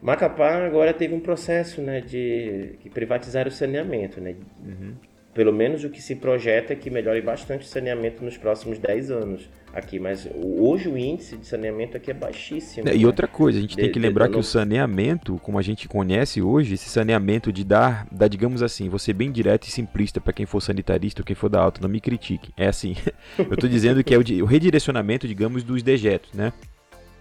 [0.00, 4.20] Macapá agora teve um processo né, de que privatizar o saneamento.
[4.20, 4.36] Né?
[4.64, 4.94] Uhum.
[5.34, 9.10] Pelo menos o que se projeta é que melhore bastante o saneamento nos próximos 10
[9.10, 12.88] anos aqui, mas hoje o índice de saneamento aqui é baixíssimo.
[12.88, 13.06] É, e né?
[13.06, 15.88] outra coisa, a gente de, tem que lembrar de, que o saneamento, como a gente
[15.88, 20.32] conhece hoje, esse saneamento de dar, dar digamos assim, você bem direto e simplista para
[20.32, 22.52] quem for sanitarista ou quem for da alta, não me critique.
[22.56, 22.96] É assim,
[23.38, 26.52] eu estou dizendo que é o, o redirecionamento, digamos, dos dejetos, né?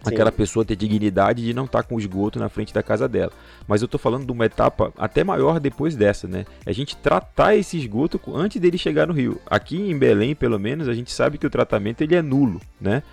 [0.04, 3.32] Aquela pessoa ter dignidade de não estar tá com esgoto na frente da casa dela.
[3.68, 6.46] Mas eu estou falando de uma etapa até maior depois dessa, né?
[6.66, 9.40] É a gente tratar esse esgoto antes dele chegar no rio.
[9.46, 13.04] Aqui em Belém, pelo menos, a gente sabe que o tratamento ele é nulo, né?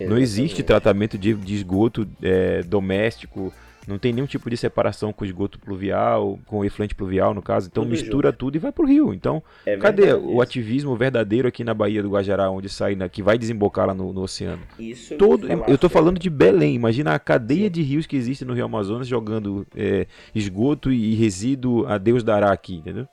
[0.00, 0.10] Exatamente.
[0.10, 3.52] Não existe tratamento de, de esgoto é, doméstico
[3.86, 7.68] não tem nenhum tipo de separação com esgoto pluvial, com efluente pluvial, no caso.
[7.70, 8.38] Então tudo mistura junto.
[8.38, 9.12] tudo e vai pro rio.
[9.14, 13.22] Então, é cadê o ativismo verdadeiro aqui na Baía do Guajará, onde sai, na, que
[13.22, 14.62] vai desembocar lá no, no oceano?
[14.78, 16.74] Isso Todo, eu, eu tô falando de Belém.
[16.74, 17.70] Imagina a cadeia Sim.
[17.70, 22.52] de rios que existe no Rio Amazonas jogando é, esgoto e resíduo a Deus dará
[22.52, 23.06] aqui, entendeu?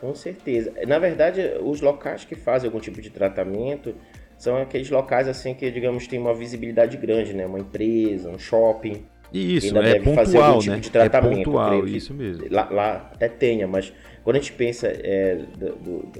[0.00, 0.72] Com certeza.
[0.86, 3.94] Na verdade, os locais que fazem algum tipo de tratamento
[4.36, 7.46] são aqueles locais assim que, digamos, tem uma visibilidade grande, né?
[7.46, 9.04] Uma empresa, um shopping.
[9.32, 10.80] Isso, ainda é deve pontual, fazer algum tipo né?
[10.80, 11.40] de tratamento.
[11.40, 12.44] É pontual, isso mesmo.
[12.50, 13.92] Lá, lá, até tenha, mas
[14.22, 16.12] quando a gente pensa é, do, do,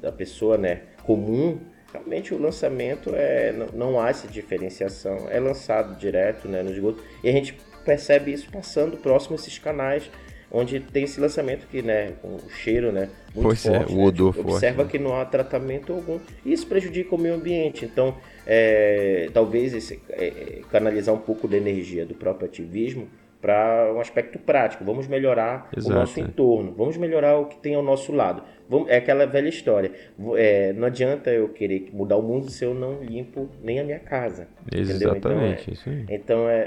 [0.00, 1.58] da pessoa né, comum,
[1.92, 7.02] realmente o lançamento é não, não, há essa diferenciação, é lançado direto né, no esgoto
[7.22, 10.10] e a gente percebe isso passando próximo a esses canais
[10.56, 14.02] onde tem esse lançamento que, né, o cheiro, né, muito pois é, forte, é, o
[14.02, 14.54] odor né, forte.
[14.54, 14.90] Observa né?
[14.90, 16.18] que não há tratamento algum.
[16.44, 17.84] Isso prejudica o meio ambiente.
[17.84, 18.16] Então,
[18.46, 23.06] é, talvez esse, é, canalizar um pouco da energia do próprio ativismo
[23.40, 24.84] para um aspecto prático.
[24.84, 25.94] Vamos melhorar Exato.
[25.94, 28.42] o nosso entorno, vamos melhorar o que tem ao nosso lado.
[28.68, 29.92] Vamos, é aquela velha história.
[30.36, 34.00] É, não adianta eu querer mudar o mundo se eu não limpo nem a minha
[34.00, 34.48] casa.
[34.74, 35.70] Exatamente.
[35.70, 36.64] Então, é, então é, é,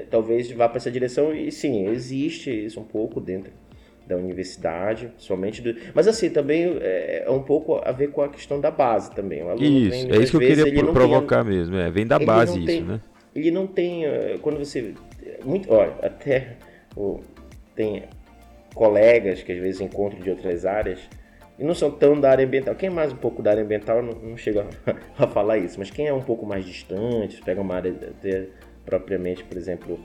[0.00, 3.52] é, talvez vá para essa direção e sim, existe isso um pouco dentro
[4.06, 5.74] da universidade, somente do...
[5.94, 9.40] Mas assim, também é, é, um pouco a ver com a questão da base também.
[9.60, 12.66] isso, vem, é isso que eu queria provocar tem, mesmo, é, vem da base isso,
[12.66, 13.00] tem, né?
[13.34, 14.92] Ele não tem, eh, quando você,
[15.44, 16.56] muito, olha, até
[16.96, 17.20] oh,
[17.74, 18.04] tem
[18.74, 21.00] colegas que às vezes encontro de outras áreas
[21.58, 22.74] e não são tão da área ambiental.
[22.74, 25.78] Quem é mais um pouco da área ambiental não, não chega a, a falar isso,
[25.78, 28.46] mas quem é um pouco mais distante, pega uma área até,
[28.84, 30.00] propriamente, por exemplo,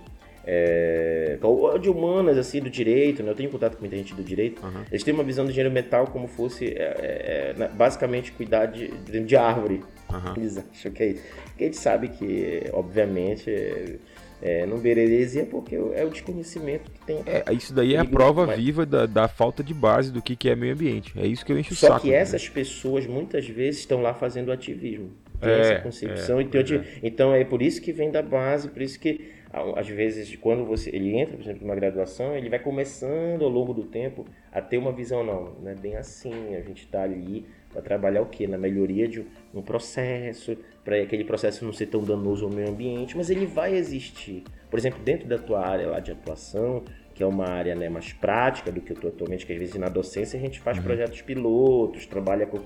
[0.45, 1.39] é,
[1.81, 3.31] de humanas, assim, do direito, né?
[3.31, 4.63] Eu tenho contato com muita gente do direito.
[4.63, 4.83] Uhum.
[4.91, 9.35] Eles têm uma visão do engenheiro metal como fosse, é, é, basicamente, cuidar de, de
[9.35, 9.81] árvore.
[10.11, 10.33] Uhum.
[10.37, 11.23] Eles acham que é isso.
[11.45, 13.99] Porque a gente sabe que, obviamente,
[14.45, 17.23] é, não bereresia porque é o desconhecimento que tem.
[17.25, 18.55] É, isso daí é a prova mas...
[18.55, 21.11] viva da, da, falta de base do que, que é meio ambiente.
[21.17, 21.99] É isso que eu encho o Só saco.
[22.01, 22.17] Só que né?
[22.17, 25.09] essas pessoas, muitas vezes, estão lá fazendo ativismo.
[25.41, 26.39] Tem é, essa concepção.
[26.39, 26.61] e tem,
[27.01, 29.33] então, é por isso que vem da base, por isso que
[29.75, 33.73] às vezes quando você ele entra, por exemplo, numa graduação, ele vai começando ao longo
[33.73, 36.55] do tempo a ter uma visão não, não é bem assim.
[36.55, 38.47] A gente está ali para trabalhar o quê?
[38.47, 43.17] Na melhoria de um processo, para aquele processo não ser tão danoso ao meio ambiente,
[43.17, 44.43] mas ele vai existir.
[44.69, 46.83] Por exemplo, dentro da tua área lá de atuação,
[47.13, 49.75] que é uma área né, mais prática do que eu estou atualmente, que às vezes
[49.75, 50.83] na docência a gente faz uhum.
[50.83, 52.59] projetos pilotos, trabalha com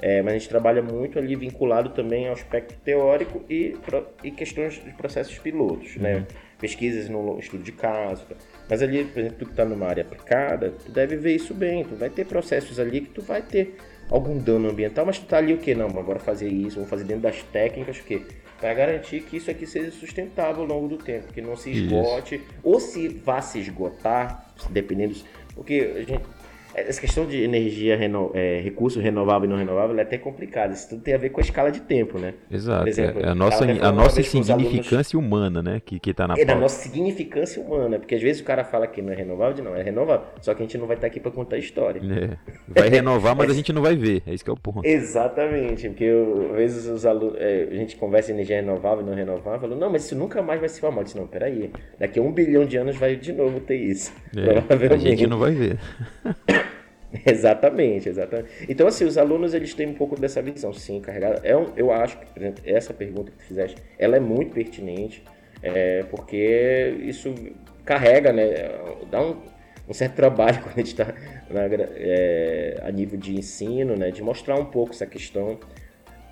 [0.00, 3.76] É, mas a gente trabalha muito ali vinculado também ao aspecto teórico e,
[4.22, 6.14] e questões de processos pilotos, né?
[6.14, 6.20] uhum.
[6.20, 6.26] né?
[6.60, 8.24] Pesquisas no estudo de caso.
[8.68, 11.84] Mas ali, por exemplo, tu que está numa área aplicada, tu deve ver isso bem.
[11.84, 13.76] Tu vai ter processos ali que tu vai ter
[14.10, 15.74] algum dano ambiental, mas tu tá ali o que?
[15.74, 18.22] Não, agora fazer isso, vamos fazer dentro das técnicas o quê?
[18.60, 22.36] Para garantir que isso aqui seja sustentável ao longo do tempo, que não se esgote,
[22.36, 22.44] isso.
[22.62, 25.14] ou se vá se esgotar, dependendo.
[25.54, 26.22] Porque a gente,
[26.86, 30.72] essa questão de energia, reno, é, recurso renovável e não renovável é até complicada.
[30.72, 32.34] Isso tudo tem a ver com a escala de tempo, né?
[32.50, 32.88] Exato.
[32.88, 35.36] Exemplo, é a nossa, a nossa insignificância alunos...
[35.38, 35.82] humana, né?
[35.84, 37.98] Que, que tá na É da nossa significância humana.
[37.98, 40.26] Porque às vezes o cara fala que não é renovável, não, é renovável.
[40.40, 42.00] Só que a gente não vai estar aqui para contar a história.
[42.00, 42.36] É.
[42.68, 44.22] Vai renovar, mas a gente não vai ver.
[44.26, 44.84] É isso que é o ponto.
[44.84, 45.88] Exatamente.
[45.88, 46.10] Porque
[46.50, 49.76] às vezes os alunos, é, a gente conversa em energia renovável e não renovável, falou,
[49.76, 51.00] não, mas isso nunca mais vai se formar.
[51.00, 51.70] Eu disse, não, peraí.
[51.98, 54.12] Daqui a um bilhão de anos vai de novo ter isso.
[54.36, 54.58] É,
[54.94, 55.78] a gente não vai ver.
[57.24, 58.50] Exatamente, exatamente.
[58.68, 61.40] Então, assim, os alunos eles têm um pouco dessa visão, sim, carregada.
[61.42, 64.52] É um, eu acho que, por exemplo, essa pergunta que tu fizeste, ela é muito
[64.52, 65.22] pertinente,
[65.62, 67.34] é, porque isso
[67.84, 68.44] carrega, né?
[69.10, 69.36] Dá um,
[69.88, 71.14] um certo trabalho quando a gente está
[71.96, 74.10] é, a nível de ensino, né?
[74.10, 75.58] De mostrar um pouco essa questão.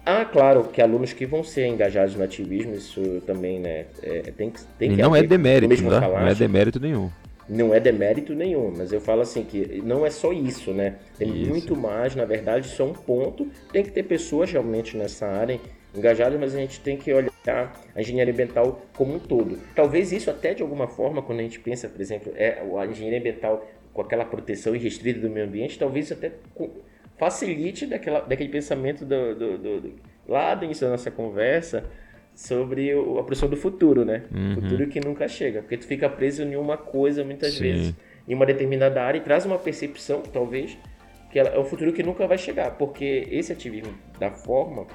[0.04, 3.86] Ah, claro, que alunos que vão ser engajados no ativismo, isso também, né?
[4.02, 6.00] É, tem que, tem que não é demérito, tá?
[6.02, 7.10] não é demérito nenhum
[7.48, 10.96] não é demérito nenhum, mas eu falo assim que não é só isso, né?
[11.18, 11.50] Tem isso.
[11.50, 13.48] muito mais, na verdade, é um ponto.
[13.72, 15.60] Tem que ter pessoas realmente nessa área
[15.94, 17.32] engajadas, mas a gente tem que olhar
[17.94, 19.58] a engenharia ambiental como um todo.
[19.74, 23.18] Talvez isso até de alguma forma, quando a gente pensa, por exemplo, é a engenharia
[23.18, 26.32] ambiental com aquela proteção irrestrita do meio ambiente, talvez até
[27.16, 29.94] facilite daquela, daquele pensamento do, do, do, do
[30.28, 31.84] lá do início da nossa conversa,
[32.36, 34.24] sobre a produção do futuro, né?
[34.32, 34.54] Uhum.
[34.54, 37.62] Futuro que nunca chega, porque tu fica preso em uma coisa muitas Sim.
[37.62, 37.94] vezes,
[38.28, 40.76] em uma determinada área e traz uma percepção, talvez,
[41.32, 44.86] que é o futuro que nunca vai chegar, porque esse ativismo da forma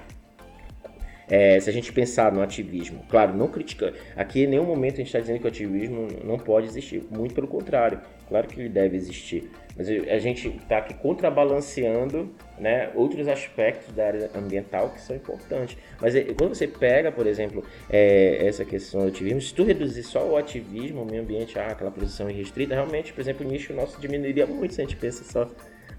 [1.32, 4.98] é, se a gente pensar no ativismo, claro, não criticando, aqui em nenhum momento a
[4.98, 8.68] gente está dizendo que o ativismo não pode existir, muito pelo contrário, claro que ele
[8.68, 12.30] deve existir, mas a gente está aqui contrabalanceando
[12.60, 15.78] né, outros aspectos da área ambiental que são importantes.
[16.00, 20.04] Mas é, quando você pega, por exemplo, é, essa questão do ativismo, se tu reduzir
[20.04, 23.74] só o ativismo, o meio ambiente, ah, aquela produção irrestrita, realmente, por exemplo, o nicho
[23.74, 25.50] nosso diminuiria muito se a gente pensa só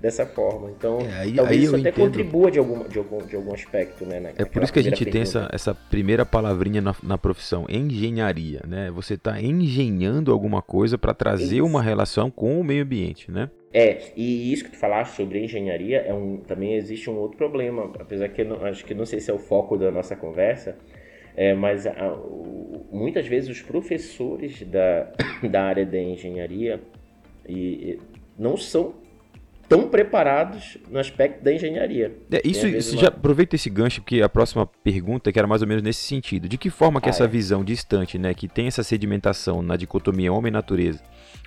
[0.03, 0.71] dessa forma.
[0.71, 2.05] Então, é, aí, talvez aí isso até entendo.
[2.05, 4.33] contribua de algum, de, algum, de algum aspecto, né?
[4.37, 8.61] é por isso que a gente tem essa, essa primeira palavrinha na, na profissão, engenharia,
[8.67, 8.91] né?
[8.91, 11.65] Você está engenhando alguma coisa para trazer isso.
[11.65, 13.49] uma relação com o meio ambiente, né?
[13.75, 17.91] É, e isso que tu falaste sobre engenharia, é um, também existe um outro problema,
[17.99, 20.77] apesar que não, acho que não sei se é o foco da nossa conversa,
[21.35, 25.11] é, mas a, o, muitas vezes os professores da,
[25.51, 26.81] da área da engenharia
[27.49, 28.01] e, e
[28.39, 28.95] não são
[29.73, 32.15] tão preparados no aspecto da engenharia.
[32.31, 35.69] É, isso, isso já aproveita esse gancho porque a próxima pergunta que era mais ou
[35.69, 36.47] menos nesse sentido.
[36.47, 37.29] De que forma que ah, essa é.
[37.29, 41.03] visão distante, né, que tem essa sedimentação na dicotomia homem-natureza,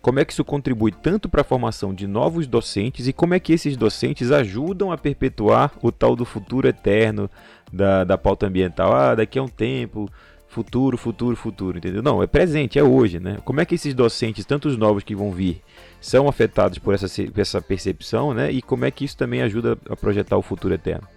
[0.06, 3.40] como é que isso contribui tanto para a formação de novos docentes e como é
[3.40, 7.28] que esses docentes ajudam a perpetuar o tal do futuro eterno
[7.74, 8.94] da, da pauta ambiental?
[8.94, 10.08] Ah, daqui a um tempo
[10.48, 12.04] futuro, futuro, futuro, entendeu?
[12.04, 13.40] Não, é presente, é hoje, né?
[13.44, 15.60] Como é que esses docentes, tanto os novos que vão vir,
[16.00, 18.52] são afetados por essa, por essa percepção, né?
[18.52, 21.08] E como é que isso também ajuda a projetar o futuro eterno?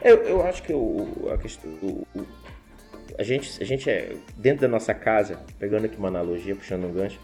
[0.00, 2.06] Eu, eu acho que o, a questão, o,
[3.18, 6.92] a gente, a gente é dentro da nossa casa, pegando aqui uma analogia, puxando um
[6.92, 7.18] gancho,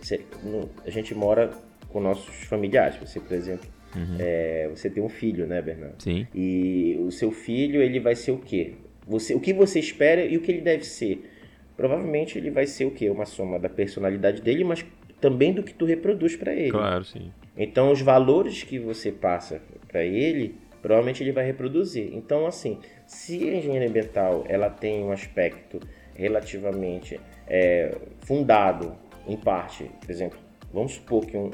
[0.00, 1.50] você, no, a gente mora
[1.88, 2.96] com nossos familiares.
[2.96, 4.16] Você, por exemplo, uhum.
[4.18, 6.02] é, você tem um filho, né, Bernardo?
[6.02, 6.26] Sim.
[6.34, 8.74] E o seu filho, ele vai ser o quê?
[9.06, 11.28] Você, o que você espera e o que ele deve ser.
[11.76, 13.08] Provavelmente ele vai ser o quê?
[13.08, 14.84] Uma soma da personalidade dele, mas
[15.20, 16.70] também do que tu reproduz para ele.
[16.70, 17.30] Claro, sim.
[17.56, 22.10] Então os valores que você passa para ele, provavelmente ele vai reproduzir.
[22.14, 25.80] Então assim, se a engenharia ambiental ela tem um aspecto
[26.14, 28.94] relativamente é, fundado
[29.26, 30.38] em parte, por exemplo,
[30.72, 31.50] vamos supor que um,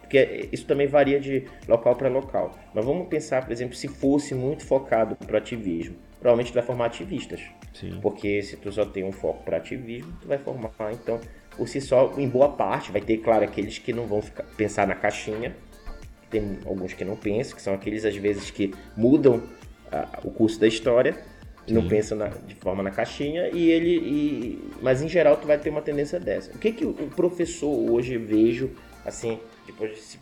[0.00, 4.34] porque isso também varia de local para local, mas vamos pensar, por exemplo, se fosse
[4.34, 7.40] muito focado para o ativismo provavelmente tu vai formar ativistas.
[7.72, 7.98] Sim.
[8.00, 11.18] Porque se tu só tem um foco para ativismo, tu vai formar, então,
[11.56, 14.86] por si só, em boa parte, vai ter, claro, aqueles que não vão ficar, pensar
[14.86, 15.56] na caixinha,
[16.28, 19.42] tem alguns que não pensam, que são aqueles, às vezes, que mudam
[19.90, 21.16] a, o curso da história,
[21.70, 21.80] Sim.
[21.80, 23.96] não pensam na, de forma na caixinha, e ele.
[23.98, 26.52] E, mas em geral tu vai ter uma tendência dessa.
[26.52, 28.70] O que, que o professor hoje vejo,
[29.04, 30.18] assim, depois desse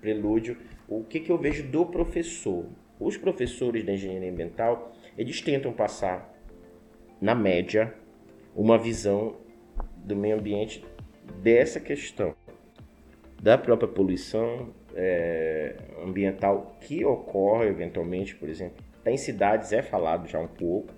[0.00, 0.56] prelúdio,
[0.88, 2.66] o que, que eu vejo do professor?
[2.98, 6.32] Os professores da engenharia ambiental, eles tentam passar,
[7.20, 7.92] na média,
[8.54, 9.36] uma visão
[9.96, 10.84] do meio ambiente
[11.42, 12.34] dessa questão
[13.42, 20.38] da própria poluição, é, ambiental que ocorre eventualmente, por exemplo, em cidades é falado já
[20.38, 20.92] um pouco,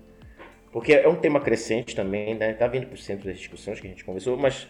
[0.71, 2.51] porque é um tema crescente também, né?
[2.51, 4.67] Está vindo por centro das discussões que a gente conversou, mas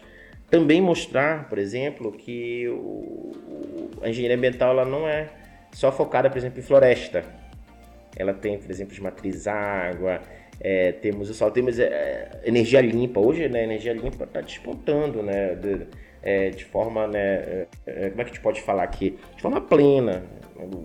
[0.50, 3.32] também mostrar, por exemplo, que o,
[4.02, 5.28] a engenharia ambiental ela não é
[5.72, 7.24] só focada, por exemplo, em floresta.
[8.16, 10.22] Ela tem, por exemplo, de matriz água,
[10.60, 13.20] é, temos o sol, temos é, energia limpa.
[13.20, 15.86] Hoje, né, energia limpa está despontando, né, de,
[16.22, 19.18] é, de forma, né, é, é, como é que a gente pode falar aqui?
[19.34, 20.22] De forma plena,
[20.56, 20.76] o,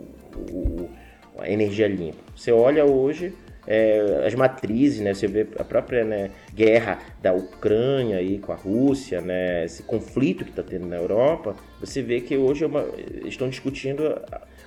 [0.52, 0.89] o,
[1.38, 2.19] a energia limpa.
[2.36, 3.34] Você olha hoje
[3.67, 5.13] é, as matrizes, né?
[5.13, 9.65] Você vê a própria né, guerra da Ucrânia aí com a Rússia, né?
[9.65, 12.86] Esse conflito que está tendo na Europa, você vê que hoje é uma,
[13.25, 14.03] estão discutindo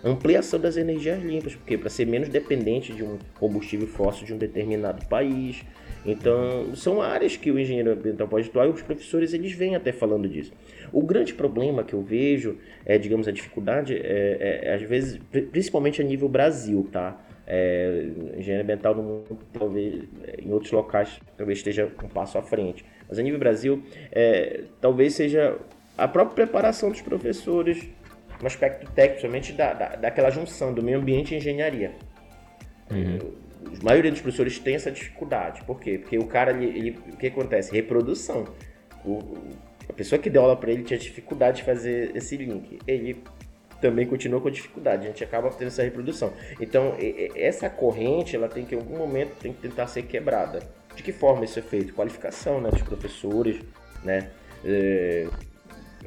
[0.04, 4.38] ampliação das energias limpas, porque para ser menos dependente de um combustível fóssil de um
[4.38, 5.64] determinado país.
[6.04, 9.90] Então, são áreas que o engenheiro ambiental pode atuar e os professores eles vêm até
[9.90, 10.52] falando disso.
[10.92, 15.18] O grande problema que eu vejo, é, digamos, a dificuldade, é, é, às vezes,
[15.50, 17.18] principalmente a nível Brasil, tá?
[17.46, 20.02] É, engenharia ambiental no mundo, talvez
[20.38, 22.84] em outros locais talvez esteja um passo à frente.
[23.08, 23.82] Mas a nível Brasil,
[24.12, 25.58] é, talvez seja
[25.96, 27.86] a própria preparação dos professores
[28.40, 31.92] no aspecto técnico, somente da, da, daquela junção do meio ambiente e engenharia.
[32.90, 33.32] Uhum.
[33.80, 35.62] A maioria dos professores tem essa dificuldade.
[35.64, 35.98] Por quê?
[35.98, 37.72] Porque o cara, ele, ele o que acontece?
[37.72, 38.44] Reprodução.
[39.04, 39.36] O,
[39.88, 42.78] a pessoa que deu aula para ele tinha dificuldade de fazer esse link.
[42.86, 43.22] Ele
[43.80, 45.04] também continua com dificuldade.
[45.04, 46.32] A gente acaba tendo essa reprodução.
[46.60, 46.94] Então,
[47.34, 50.60] essa corrente, ela tem que, em algum momento, tem que tentar ser quebrada.
[50.94, 51.92] De que forma isso é feito?
[51.92, 53.60] Qualificação né, dos professores,
[54.02, 54.30] né?
[54.64, 55.26] É,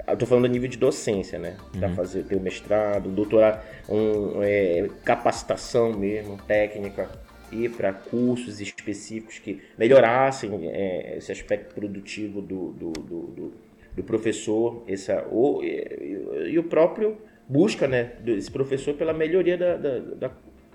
[0.05, 1.57] eu estou falando a nível de docência, né?
[1.71, 1.95] Para uhum.
[1.95, 7.09] fazer ter o mestrado, doutorado, um, é, capacitação mesmo, técnica,
[7.51, 13.53] ir para cursos específicos que melhorassem é, esse aspecto produtivo do, do, do, do,
[13.95, 17.17] do professor, essa, o, e, e o próprio
[17.47, 20.31] busca né, desse professor pela melhoria da, da, da,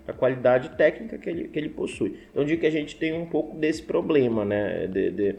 [0.06, 2.18] da, qualidade técnica que ele, que ele possui.
[2.30, 5.36] Então, eu digo que a gente tem um pouco desse problema né, de, de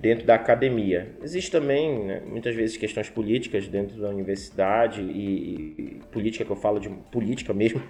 [0.00, 1.08] dentro da academia.
[1.22, 6.56] Existe também, né, muitas vezes, questões políticas dentro da universidade, e, e política que eu
[6.56, 7.82] falo de política mesmo,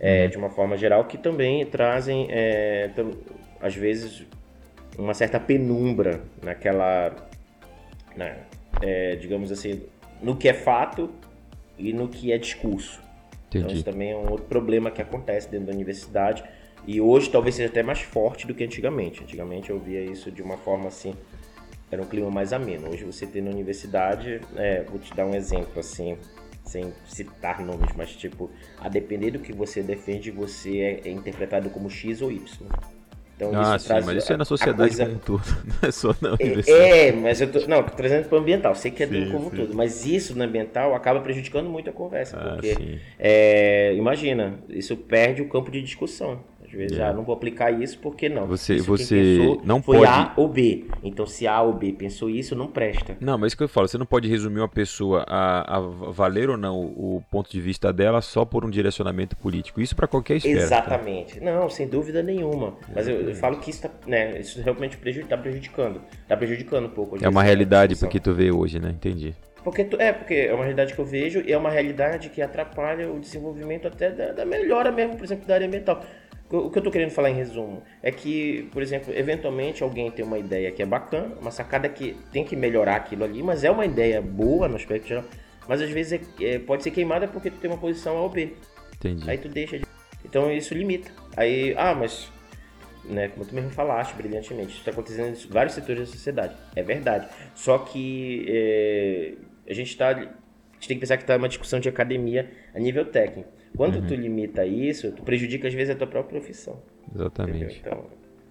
[0.00, 2.90] é, de uma forma geral, que também trazem, é,
[3.60, 4.26] às vezes,
[4.98, 7.14] uma certa penumbra naquela,
[8.16, 8.38] né,
[8.80, 9.82] é, digamos assim,
[10.22, 11.10] no que é fato
[11.78, 13.00] e no que é discurso.
[13.48, 13.64] Então, Entendi.
[13.64, 16.42] Então isso também é um outro problema que acontece dentro da universidade
[16.86, 19.22] e hoje talvez seja até mais forte do que antigamente.
[19.22, 21.14] Antigamente eu via isso de uma forma assim,
[21.92, 22.88] era um clima mais ameno.
[22.88, 26.16] Hoje você tem na universidade, é, vou te dar um exemplo assim,
[26.64, 31.68] sem citar nomes, mas tipo, a depender do que você defende, você é, é interpretado
[31.68, 32.42] como X ou Y.
[33.36, 35.06] Então, ah, isso sim, traz mas isso é na sociedade coisa...
[35.06, 35.42] como todo,
[35.82, 36.80] não é só na universidade.
[36.80, 39.30] É, é mas eu tô, não, tô trazendo para o ambiental, sei que é sim,
[39.30, 43.94] como um todo, mas isso no ambiental acaba prejudicando muito a conversa, ah, porque, é,
[43.94, 46.40] imagina, isso perde o campo de discussão.
[46.72, 47.04] Às vezes, é.
[47.04, 48.46] ah, não vou aplicar isso porque não.
[48.46, 50.10] Você, isso você não foi pode.
[50.10, 50.86] A ou B.
[51.02, 53.14] Então, se A ou B pensou isso, não presta.
[53.20, 56.48] Não, mas isso que eu falo, você não pode resumir uma pessoa a, a valer
[56.48, 59.82] ou não o ponto de vista dela só por um direcionamento político.
[59.82, 60.60] Isso para qualquer esfera.
[60.60, 60.64] Tá?
[60.64, 61.40] Exatamente.
[61.40, 61.44] Tá?
[61.44, 62.74] Não, sem dúvida nenhuma.
[62.94, 66.00] Mas eu, eu, falo que isso, tá, né, isso realmente está prejudicando.
[66.22, 67.22] Está prejudicando um pouco.
[67.22, 68.90] É uma realidade porque tu vê hoje, né?
[68.90, 69.34] Entendi.
[69.62, 72.42] Porque tu, é, porque é uma realidade que eu vejo e é uma realidade que
[72.42, 76.02] atrapalha o desenvolvimento até da, da melhora mesmo, por exemplo, da área ambiental.
[76.52, 80.22] O que eu estou querendo falar em resumo é que, por exemplo, eventualmente alguém tem
[80.22, 83.70] uma ideia que é bacana, uma sacada que tem que melhorar aquilo ali, mas é
[83.70, 85.24] uma ideia boa no aspecto geral,
[85.66, 88.28] mas às vezes é, é, pode ser queimada porque tu tem uma posição A ou
[88.28, 88.52] B.
[88.96, 89.30] Entendi.
[89.30, 89.86] Aí tu deixa de...
[90.22, 91.10] Então isso limita.
[91.38, 92.30] Aí, ah, mas,
[93.02, 96.54] né, como tu mesmo falaste brilhantemente, isso está acontecendo em vários setores da sociedade.
[96.76, 97.28] É verdade.
[97.54, 99.32] Só que é,
[99.68, 100.10] a gente está.
[100.10, 103.48] A gente tem que pensar que está uma discussão de academia a nível técnico.
[103.76, 104.06] Quando uhum.
[104.06, 106.78] tu limita isso, tu prejudica às vezes a tua própria profissão.
[107.14, 107.56] Exatamente.
[107.56, 107.76] Entendeu?
[107.80, 108.04] Então,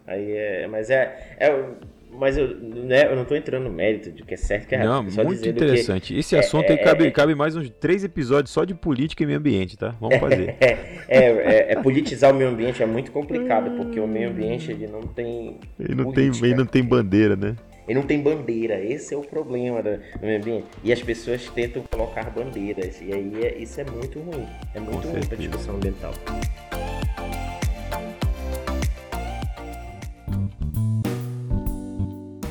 [0.07, 0.67] aí é.
[0.67, 1.35] Mas é.
[1.39, 1.65] é
[2.13, 4.79] mas eu, né, eu não estou entrando no mérito de que é certo que é
[4.79, 5.05] errado.
[5.15, 6.17] Não, muito interessante.
[6.17, 9.23] Esse é, assunto é, aí cabe, é, cabe mais uns três episódios só de política
[9.23, 9.95] e meio ambiente, tá?
[9.99, 10.55] Vamos fazer.
[11.13, 14.87] É, é, é, politizar o meio ambiente é muito complicado, porque o meio ambiente ele
[14.87, 15.59] não tem.
[15.77, 17.57] Ele não, tem, ele não tem bandeira, né?
[17.91, 20.65] Ele não tem bandeira, esse é o problema do meio ambiente.
[20.81, 24.47] E as pessoas tentam colocar bandeiras, e aí é, isso é muito ruim.
[24.73, 26.13] É muito ruim para a discussão ambiental.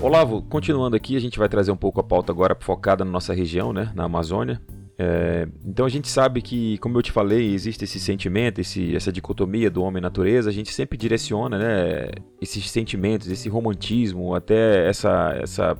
[0.02, 3.32] Olavo, continuando aqui, a gente vai trazer um pouco a pauta agora focada na nossa
[3.32, 4.60] região, né, na Amazônia.
[5.02, 9.10] É, então a gente sabe que, como eu te falei, existe esse sentimento, esse, essa
[9.10, 10.50] dicotomia do homem e natureza.
[10.50, 15.74] A gente sempre direciona né, esses sentimentos, esse romantismo, até essa, essa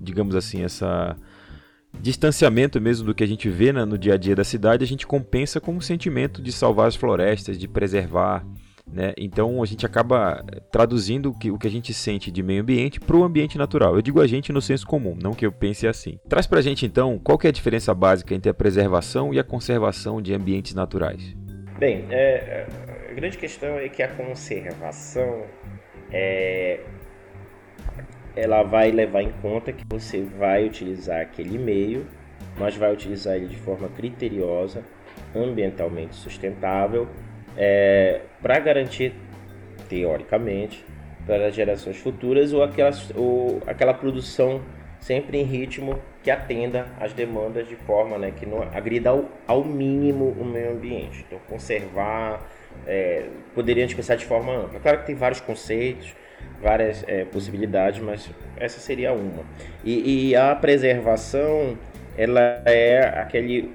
[0.00, 1.14] digamos assim, essa
[2.00, 4.86] distanciamento mesmo do que a gente vê né, no dia a dia da cidade, a
[4.86, 8.42] gente compensa com o sentimento de salvar as florestas, de preservar.
[8.90, 9.12] Né?
[9.16, 13.00] Então a gente acaba traduzindo o que, o que a gente sente de meio ambiente
[13.00, 13.96] para o ambiente natural.
[13.96, 16.18] Eu digo a gente no senso comum, não que eu pense assim.
[16.28, 19.44] Traz para a gente então qual é a diferença básica entre a preservação e a
[19.44, 21.34] conservação de ambientes naturais.
[21.78, 22.66] Bem, é,
[23.10, 25.44] a grande questão é que a conservação
[26.12, 26.80] é,
[28.36, 32.06] ela vai levar em conta que você vai utilizar aquele meio,
[32.56, 34.84] mas vai utilizar ele de forma criteriosa,
[35.34, 37.08] ambientalmente sustentável
[37.56, 39.12] é, para garantir,
[39.88, 40.84] teoricamente,
[41.26, 44.62] para as gerações futuras ou aquela, ou aquela produção
[45.00, 49.64] sempre em ritmo que atenda às demandas de forma né, que não agrida ao, ao
[49.64, 51.24] mínimo o meio ambiente.
[51.26, 52.40] Então, conservar,
[52.86, 54.78] é, poderíamos pensar de forma ampla.
[54.78, 56.14] Claro que tem vários conceitos,
[56.62, 59.42] várias é, possibilidades, mas essa seria uma.
[59.84, 61.76] E, e, a preservação,
[62.16, 63.74] ela é aquele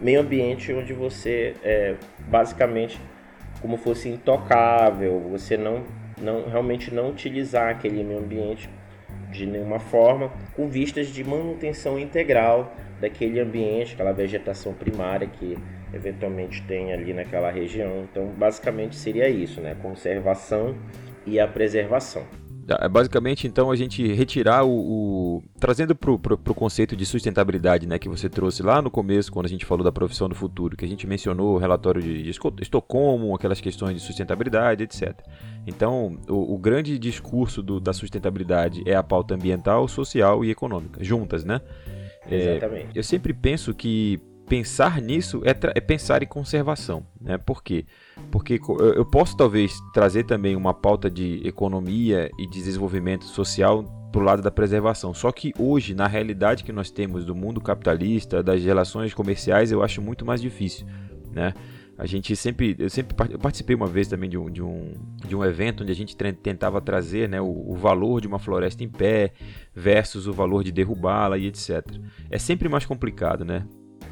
[0.00, 2.98] meio ambiente onde você é basicamente
[3.62, 5.84] como fosse intocável, você não,
[6.20, 8.68] não realmente não utilizar aquele meio ambiente
[9.30, 15.56] de nenhuma forma, com vistas de manutenção integral daquele ambiente, aquela vegetação primária que
[15.94, 18.06] eventualmente tem ali naquela região.
[18.10, 19.74] Então, basicamente seria isso, né?
[19.80, 20.76] Conservação
[21.24, 22.41] e a preservação.
[22.68, 24.70] É basicamente, então, a gente retirar o.
[24.70, 29.46] o trazendo para o conceito de sustentabilidade né, que você trouxe lá no começo, quando
[29.46, 32.30] a gente falou da profissão do futuro, que a gente mencionou o relatório de, de
[32.60, 35.12] Estocolmo, aquelas questões de sustentabilidade, etc.
[35.66, 41.02] Então, o, o grande discurso do, da sustentabilidade é a pauta ambiental, social e econômica,
[41.02, 41.60] juntas, né?
[42.30, 42.96] É, Exatamente.
[42.96, 47.06] eu sempre penso que pensar nisso é, é, pensar em conservação.
[47.20, 47.38] Né?
[47.38, 47.86] Por quê?
[48.30, 48.60] Porque
[48.94, 54.42] eu posso talvez trazer também uma pauta de economia e desenvolvimento social para o lado
[54.42, 55.14] da preservação.
[55.14, 59.82] Só que hoje, na realidade que nós temos do mundo capitalista, das relações comerciais, eu
[59.82, 60.86] acho muito mais difícil.
[61.32, 61.54] Né?
[61.96, 64.92] A gente sempre, eu sempre eu participei uma vez também de um, de um,
[65.26, 68.82] de um evento onde a gente tentava trazer né, o, o valor de uma floresta
[68.84, 69.32] em pé
[69.74, 71.86] versus o valor de derrubá-la e etc.
[72.30, 73.66] É sempre mais complicado, né?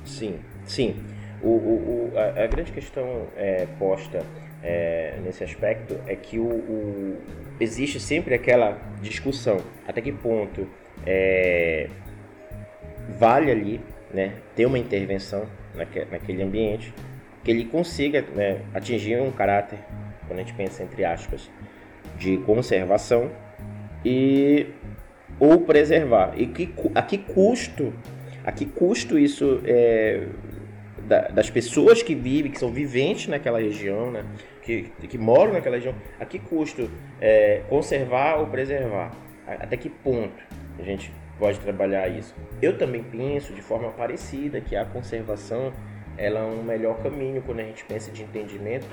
[0.05, 0.94] Sim, sim.
[1.43, 4.24] O, o, o a, a, grande questão é, posta
[4.62, 7.18] é, nesse aspecto é que o, o,
[7.59, 10.68] existe sempre aquela discussão até que ponto
[11.07, 11.88] é,
[13.18, 13.80] vale ali
[14.12, 16.93] né, ter uma intervenção naque, naquele ambiente
[17.43, 19.78] que ele consiga né, atingir um caráter,
[20.26, 21.51] quando a gente pensa entre aspas,
[22.18, 23.30] de conservação
[24.05, 24.66] e
[25.38, 26.34] ou preservar.
[26.36, 27.95] E que, a que custo
[28.45, 30.26] a que custo isso é,
[31.11, 34.24] da, das pessoas que vivem, que são viventes naquela região, né?
[34.62, 36.88] que, que moram naquela região, a que custo
[37.20, 39.11] é, conservar ou preservar?
[39.44, 40.40] Até que ponto
[40.78, 42.32] a gente pode trabalhar isso?
[42.62, 45.72] Eu também penso de forma parecida que a conservação
[46.16, 48.86] ela é um melhor caminho quando a gente pensa de entendimento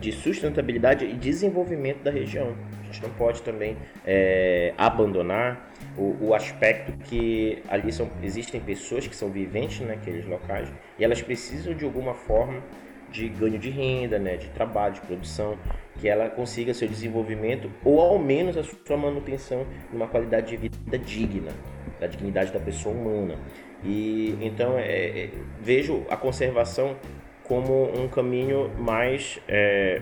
[0.00, 2.56] de sustentabilidade e desenvolvimento da região.
[2.80, 9.06] A gente não pode também é, abandonar o, o, aspecto que ali são, existem pessoas
[9.06, 12.62] que são viventes naqueles locais e elas precisam de alguma forma
[13.10, 15.58] de ganho de renda, né, de trabalho, de produção,
[15.98, 20.98] que ela consiga seu desenvolvimento ou ao menos a sua manutenção numa qualidade de vida
[20.98, 21.52] digna,
[22.00, 23.38] da dignidade da pessoa humana.
[23.84, 25.30] E então é, é,
[25.60, 26.96] vejo a conservação
[27.44, 30.00] como um caminho mais é,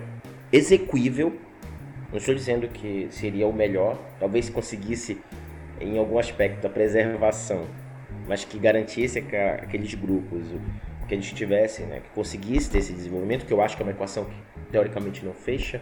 [0.52, 1.36] execuível.
[2.10, 5.20] Não estou dizendo que seria o melhor, talvez se conseguisse
[5.80, 7.66] em algum aspecto da preservação,
[8.28, 10.44] mas que garantisse que aqueles grupos
[11.08, 13.84] que a gente tivesse, né, que conseguisse ter esse desenvolvimento, que eu acho que é
[13.84, 14.36] uma equação que
[14.70, 15.80] teoricamente não fecha,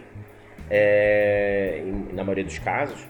[0.69, 1.83] é,
[2.13, 3.07] na maioria dos casos,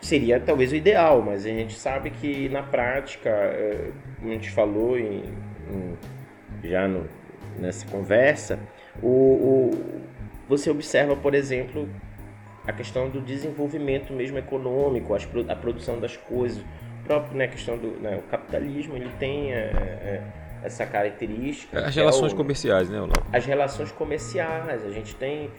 [0.00, 3.90] seria talvez o ideal, mas a gente sabe que na prática, é,
[4.22, 5.24] a gente falou em,
[5.70, 5.96] em,
[6.62, 7.06] já no,
[7.58, 8.58] nessa conversa,
[9.02, 9.70] o, o,
[10.48, 11.88] você observa, por exemplo,
[12.66, 17.76] a questão do desenvolvimento mesmo econômico, as, a produção das coisas, o próprio né, questão
[17.76, 20.22] do né, o capitalismo, ele tem é, é,
[20.62, 21.86] essa característica.
[21.86, 23.26] As relações é o, comerciais, né, Olavo?
[23.32, 25.50] As relações comerciais, a gente tem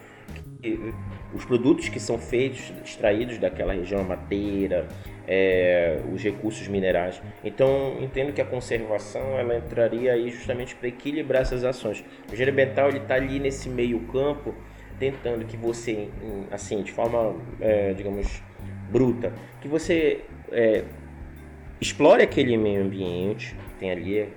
[1.33, 4.87] os produtos que são feitos, extraídos daquela região, madeira,
[5.27, 7.21] é, os recursos minerais.
[7.43, 12.03] Então, entendo que a conservação ela entraria aí justamente para equilibrar essas ações.
[12.29, 14.55] O engenheiro ambiental ele está ali nesse meio campo
[14.99, 16.09] tentando que você,
[16.51, 18.41] assim, de forma, é, digamos,
[18.89, 20.21] bruta, que você
[20.51, 20.83] é,
[21.79, 24.29] explore aquele meio ambiente tem ali,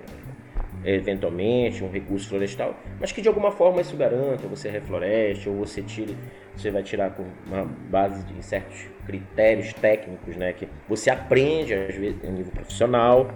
[0.83, 5.81] eventualmente, um recurso florestal, mas que de alguma forma isso garanta, você refloreste ou você
[5.81, 6.15] tire,
[6.55, 11.95] você vai tirar com uma base de certos critérios técnicos, né, que você aprende às
[11.95, 13.29] vezes a nível profissional,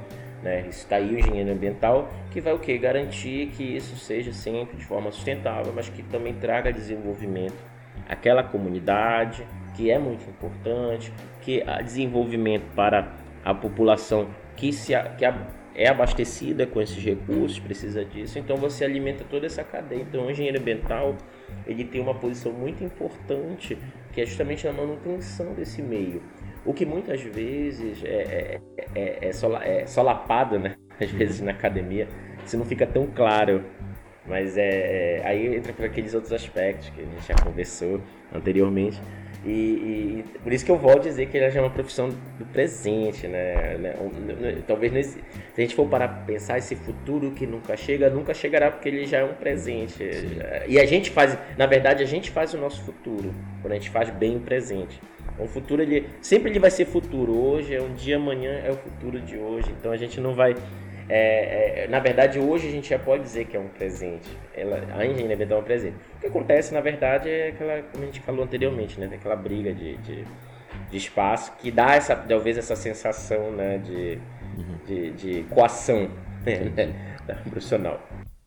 [0.43, 0.65] Né?
[0.67, 2.77] Está aí o engenheiro ambiental que vai o quê?
[2.77, 7.55] Garantir que isso seja sempre de forma sustentável, mas que também traga desenvolvimento
[8.09, 13.13] àquela comunidade, que é muito importante, que há desenvolvimento para
[13.43, 15.25] a população que, se, que
[15.75, 20.01] é abastecida com esses recursos, precisa disso, então você alimenta toda essa cadeia.
[20.01, 21.15] Então o engenheiro ambiental
[21.65, 23.77] ele tem uma posição muito importante
[24.11, 26.21] que é justamente na manutenção desse meio.
[26.65, 28.61] O que muitas vezes é, é,
[28.95, 30.75] é, é, é solapado, né?
[30.99, 32.07] Às vezes na academia,
[32.45, 33.63] isso não fica tão claro.
[34.25, 37.99] Mas é, é aí entra por aqueles outros aspectos que a gente já conversou
[38.33, 39.01] anteriormente.
[39.45, 42.09] E, e, por isso que eu vou dizer que ele já é uma profissão
[42.39, 43.77] do presente, né?
[43.77, 43.93] né
[44.65, 45.21] talvez nesse, se
[45.57, 49.05] a gente for parar para pensar esse futuro que nunca chega, nunca chegará porque ele
[49.05, 50.01] já é um presente.
[50.65, 53.89] E a gente faz, na verdade, a gente faz o nosso futuro quando a gente
[53.89, 55.01] faz bem o presente.
[55.39, 57.33] O futuro ele sempre ele vai ser futuro.
[57.35, 59.71] Hoje é um dia, amanhã é o futuro de hoje.
[59.71, 60.55] Então a gente não vai
[61.09, 64.29] é, é, na verdade, hoje a gente já pode dizer que é um presente.
[64.55, 65.95] Ela, a engenharia ambiental é um presente.
[66.15, 69.09] O que acontece, na verdade, é aquela, como a gente falou anteriormente, né?
[69.13, 70.25] Aquela briga de, de,
[70.89, 73.79] de espaço que dá essa, talvez essa sensação né?
[73.79, 74.19] de,
[74.57, 74.77] uhum.
[74.87, 76.09] de, de coação
[76.45, 76.93] né?
[77.49, 78.01] profissional.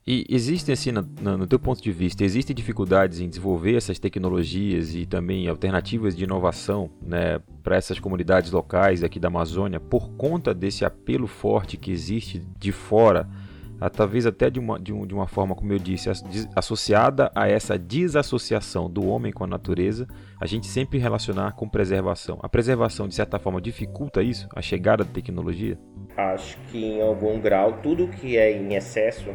[0.08, 5.04] E existem, assim, no, teu ponto de vista, existem dificuldades em desenvolver essas tecnologias e
[5.04, 10.84] também alternativas de inovação né, para essas comunidades locais aqui da Amazônia por conta desse
[10.84, 13.28] apelo forte que existe de fora,
[13.94, 16.08] talvez até de uma, de, um, de uma forma, como eu disse,
[16.54, 20.06] associada a essa desassociação do homem com a natureza,
[20.40, 22.38] a gente sempre relacionar com preservação.
[22.44, 25.76] A preservação, de certa forma, dificulta isso, a chegada da tecnologia?
[26.16, 29.34] Acho que em algum grau, tudo que é em excesso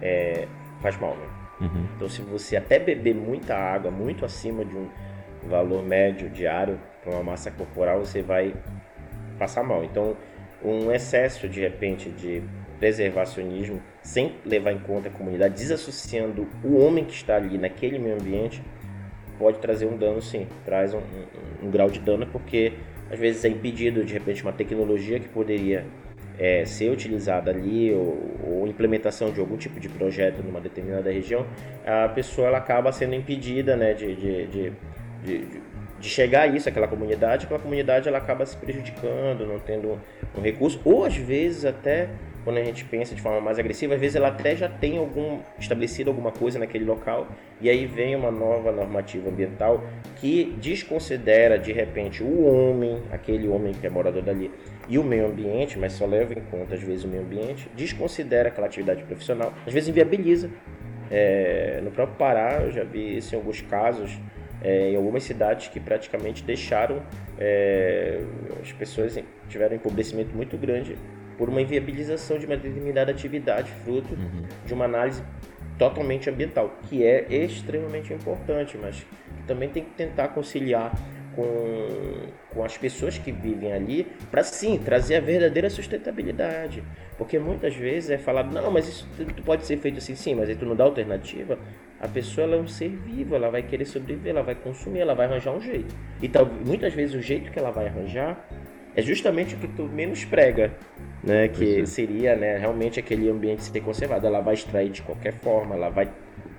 [0.00, 0.46] é,
[0.80, 1.16] faz mal.
[1.16, 1.26] Né?
[1.60, 1.86] Uhum.
[1.96, 4.88] Então, se você até beber muita água, muito acima de um
[5.48, 8.54] valor médio diário para uma massa corporal, você vai
[9.38, 9.84] passar mal.
[9.84, 10.16] Então,
[10.62, 12.42] um excesso de repente de
[12.78, 18.14] preservacionismo, sem levar em conta a comunidade, desassociando o homem que está ali naquele meio
[18.14, 18.62] ambiente,
[19.38, 22.72] pode trazer um dano sim, traz um, um, um grau de dano, porque
[23.10, 25.84] às vezes é impedido de repente uma tecnologia que poderia
[26.40, 31.46] é, ser utilizada ali ou, ou, implementação de algum tipo de projeto numa determinada região,
[31.86, 34.72] a pessoa ela acaba sendo impedida né, de, de, de,
[35.22, 35.60] de,
[36.00, 40.00] de chegar a isso, aquela comunidade, aquela comunidade ela acaba se prejudicando, não tendo
[40.34, 42.08] um recurso, ou às vezes até
[42.44, 45.40] quando a gente pensa de forma mais agressiva, às vezes ela até já tem algum
[45.58, 47.28] estabelecido alguma coisa naquele local
[47.60, 49.84] e aí vem uma nova normativa ambiental
[50.16, 54.50] que desconsidera de repente o homem, aquele homem que é morador dali,
[54.88, 58.48] e o meio ambiente, mas só leva em conta às vezes o meio ambiente, desconsidera
[58.48, 60.50] aquela atividade profissional, às vezes inviabiliza.
[61.10, 64.18] É, no próprio Pará, eu já vi isso em alguns casos,
[64.62, 67.02] é, em algumas cidades que praticamente deixaram
[67.38, 68.20] é,
[68.60, 69.18] as pessoas
[69.48, 70.96] tiveram empobrecimento muito grande
[71.40, 74.42] por uma inviabilização de uma determinada atividade, fruto uhum.
[74.66, 75.22] de uma análise
[75.78, 79.06] totalmente ambiental, que é extremamente importante, mas
[79.46, 80.92] também tem que tentar conciliar
[81.34, 86.84] com, com as pessoas que vivem ali para sim trazer a verdadeira sustentabilidade.
[87.16, 89.08] Porque muitas vezes é falado, não, mas isso
[89.42, 91.58] pode ser feito assim, sim, mas aí tu não dá alternativa.
[91.98, 95.14] A pessoa ela é um ser vivo, ela vai querer sobreviver, ela vai consumir, ela
[95.14, 95.94] vai arranjar um jeito.
[96.20, 98.46] E tal, muitas vezes o jeito que ela vai arranjar
[98.94, 100.72] é justamente o que tu menos prega,
[101.22, 101.48] né?
[101.48, 104.26] Que seria, né, realmente aquele ambiente ser conservado.
[104.26, 106.08] Ela vai extrair de qualquer forma, ela vai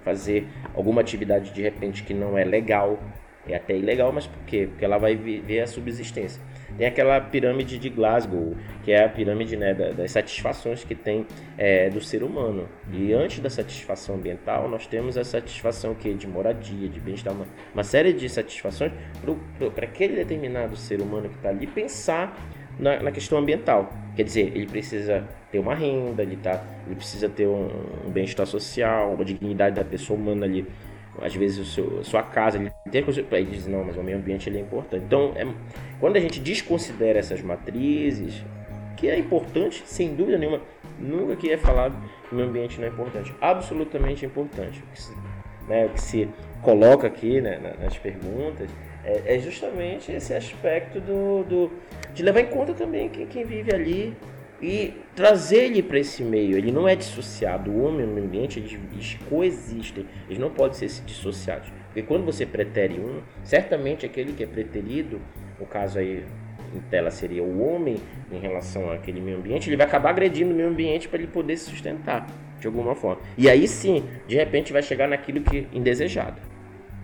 [0.04, 3.00] fazer alguma atividade de repente que não é legal,
[3.48, 4.68] é até ilegal, mas por quê?
[4.70, 6.42] Porque ela vai ver a subsistência.
[6.78, 11.26] Tem aquela pirâmide de Glasgow, que é a pirâmide né, das satisfações que tem
[11.58, 12.68] é, do ser humano.
[12.92, 17.46] E antes da satisfação ambiental, nós temos a satisfação que de moradia, de bem-estar, uma,
[17.74, 18.92] uma série de satisfações
[19.76, 22.38] para aquele determinado ser humano que está ali pensar
[22.80, 23.92] na, na, questão ambiental.
[24.16, 27.70] Quer dizer, ele precisa ter uma renda, ele, tá, ele precisa ter um,
[28.08, 30.66] um bem-estar social, uma dignidade da pessoa humana ali
[31.20, 34.04] às vezes o seu, a sua casa, ele tem para ele diz não, mas o
[34.04, 35.04] meio ambiente ele é importante.
[35.06, 35.46] Então, é,
[36.00, 38.44] quando a gente desconsidera essas matrizes,
[38.98, 40.62] que é importante, sem dúvida nenhuma,
[41.00, 41.96] nunca que é falado
[42.28, 44.80] que o meio ambiente não é importante, absolutamente importante.
[44.80, 45.18] O que se,
[45.68, 46.30] né, o que se
[46.62, 48.70] coloca aqui né, nas perguntas
[49.04, 51.72] é, é, justamente esse aspecto do, do,
[52.14, 54.16] de levar em conta também quem, quem vive ali
[54.62, 56.58] e trazer ele para esse meio.
[56.58, 57.72] Ele não é dissociado.
[57.72, 61.70] O homem e o meio ambiente eles, eles coexistem, eles não podem ser dissociados.
[61.88, 65.20] Porque quando você pretere um, certamente aquele que é preterido,
[65.60, 66.24] no caso aí
[66.74, 67.98] em tela seria o homem
[68.32, 71.58] em relação àquele meio ambiente, ele vai acabar agredindo o meio ambiente para ele poder
[71.58, 72.28] se sustentar
[72.60, 73.22] de alguma forma.
[73.38, 76.40] E aí sim, de repente vai chegar naquilo que indesejado.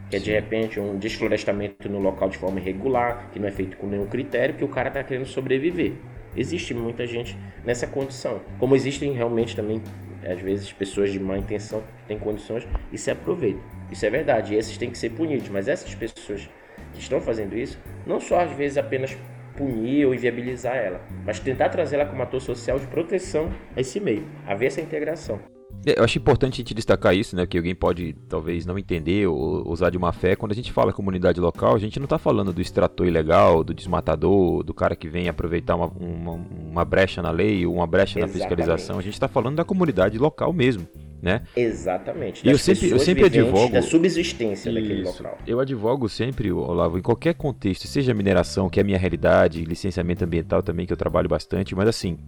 [0.09, 3.75] Que é de repente um desflorestamento no local de forma irregular, que não é feito
[3.75, 5.93] com nenhum critério, que o cara está querendo sobreviver.
[6.37, 7.35] Existe muita gente
[7.65, 8.39] nessa condição.
[8.59, 9.81] Como existem realmente também,
[10.23, 13.61] às vezes, pessoas de má intenção que têm condições e se aproveitam.
[13.91, 15.49] Isso é verdade, e esses têm que ser punidos.
[15.49, 16.47] Mas essas pessoas
[16.93, 19.17] que estão fazendo isso, não só às vezes apenas
[19.55, 23.99] punir ou inviabilizar ela, mas tentar trazer ela como ator social de proteção a esse
[23.99, 25.56] meio, haver essa integração.
[25.85, 27.45] É, eu acho importante a gente destacar isso, né?
[27.45, 30.35] Que alguém pode talvez não entender ou usar de má fé.
[30.35, 33.73] Quando a gente fala comunidade local, a gente não está falando do extrator ilegal, do
[33.73, 38.19] desmatador, do cara que vem aproveitar uma, uma, uma brecha na lei ou uma brecha
[38.19, 38.33] Exatamente.
[38.33, 38.99] na fiscalização.
[38.99, 40.87] A gente está falando da comunidade local mesmo.
[41.19, 41.41] Né?
[41.55, 42.47] Exatamente.
[42.47, 45.37] E eu sempre, eu sempre advogo da subsistência isso, daquele local.
[45.47, 50.23] Eu advogo sempre, Olavo, em qualquer contexto, seja mineração, que é a minha realidade, licenciamento
[50.23, 52.19] ambiental também, que eu trabalho bastante, mas assim,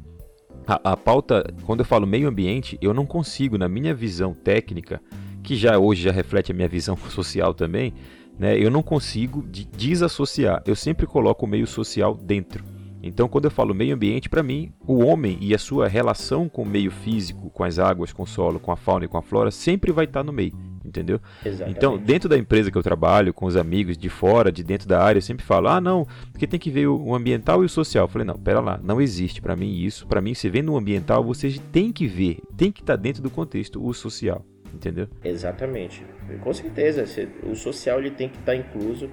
[0.70, 5.02] a, a pauta, quando eu falo meio ambiente, eu não consigo, na minha visão técnica,
[5.42, 7.94] que já hoje já reflete a minha visão social também,
[8.38, 10.62] né, eu não consigo de desassociar.
[10.66, 12.64] Eu sempre coloco o meio social dentro.
[13.02, 16.62] Então, quando eu falo meio ambiente, para mim, o homem e a sua relação com
[16.62, 19.22] o meio físico, com as águas, com o solo, com a fauna e com a
[19.22, 20.54] flora, sempre vai estar no meio
[20.90, 21.22] entendeu?
[21.46, 21.78] Exatamente.
[21.78, 25.02] Então, dentro da empresa que eu trabalho, com os amigos de fora, de dentro da
[25.02, 28.06] área, eu sempre falo: "Ah, não, porque tem que ver o ambiental e o social".
[28.06, 30.06] Eu falei: "Não, pera lá, não existe para mim isso.
[30.08, 33.22] Para mim, você vendo o ambiental, você tem que ver, tem que estar tá dentro
[33.22, 34.44] do contexto o social".
[34.74, 35.08] Entendeu?
[35.24, 36.06] Exatamente.
[36.42, 37.04] Com certeza,
[37.44, 39.10] o social ele tem que estar tá incluso.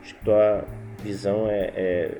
[0.00, 0.64] Acho que tua
[1.02, 2.18] visão é, é,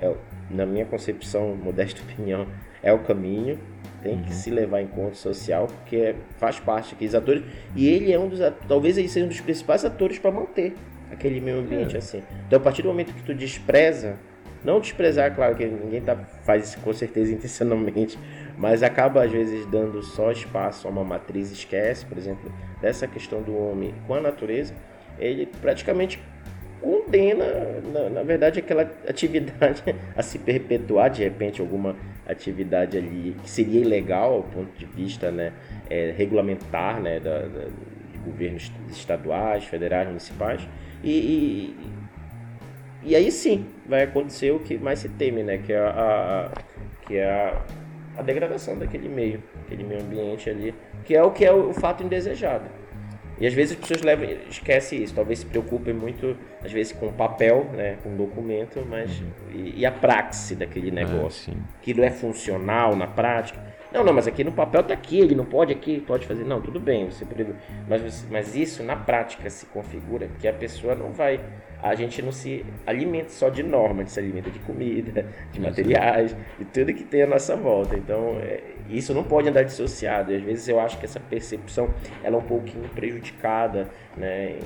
[0.00, 0.16] é
[0.50, 2.46] na minha concepção, modesta opinião,
[2.82, 3.58] é o caminho
[4.04, 4.36] tem que uhum.
[4.36, 7.42] se levar em conta social, porque faz parte daqueles atores.
[7.74, 8.38] E ele é um dos
[8.68, 10.74] talvez ele seja um dos principais atores para manter
[11.10, 11.98] aquele meio ambiente é.
[11.98, 12.22] assim.
[12.46, 14.16] Então, a partir do momento que tu despreza,
[14.62, 18.18] não desprezar, claro que ninguém tá, faz isso com certeza intencionalmente,
[18.58, 23.40] mas acaba às vezes dando só espaço a uma matriz, esquece, por exemplo, dessa questão
[23.42, 24.74] do homem com a natureza,
[25.18, 26.20] ele praticamente
[26.84, 27.46] condena,
[27.92, 29.82] na, na, verdade, aquela atividade
[30.14, 35.30] a se perpetuar, de repente, alguma atividade ali que seria ilegal, ao ponto de vista
[35.30, 35.54] né,
[35.88, 37.64] é, regulamentar né, da, da,
[38.12, 40.60] de governos estaduais, federais, municipais,
[41.02, 41.76] e, e,
[43.02, 46.50] e, aí sim vai acontecer o que mais se teme, né, que é a, a
[47.06, 47.62] que é a,
[48.18, 50.74] a degradação daquele meio, aquele meio ambiente ali,
[51.04, 52.64] que é o que é o fato indesejado.
[53.38, 57.12] E às vezes as pessoas levam, esquecem isso, talvez se preocupem muito, às vezes, com
[57.12, 59.26] papel, né, com documento, mas uhum.
[59.52, 61.52] e, e, a praxe daquele ah, negócio.
[61.56, 63.73] Ah, Aquilo é funcional na prática.
[63.94, 66.44] Não, não, mas aqui no papel tá aqui, ele não pode aqui, pode fazer.
[66.44, 67.24] Não, tudo bem, você
[67.88, 71.40] mas, mas isso na prática se configura que a pessoa não vai
[71.84, 75.60] a gente não se alimenta só de norma, a gente se alimenta de comida, de
[75.60, 77.94] materiais, de tudo que tem à nossa volta.
[77.94, 80.32] Então, é, isso não pode andar dissociado.
[80.32, 81.92] E às vezes eu acho que essa percepção
[82.22, 84.58] ela é um pouquinho prejudicada, né?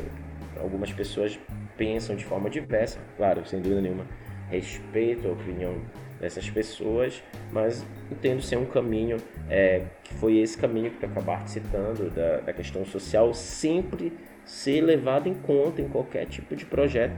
[0.61, 1.39] Algumas pessoas
[1.77, 4.07] pensam de forma diversa, claro, sem dúvida nenhuma,
[4.49, 5.75] respeito a opinião
[6.21, 11.51] dessas pessoas, mas entendo ser um caminho é, que foi esse caminho que tu acabaste
[11.51, 14.13] citando da, da questão social, sempre
[14.45, 17.15] ser levado em conta em qualquer tipo de projeto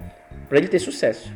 [0.48, 1.32] para ele ter sucesso.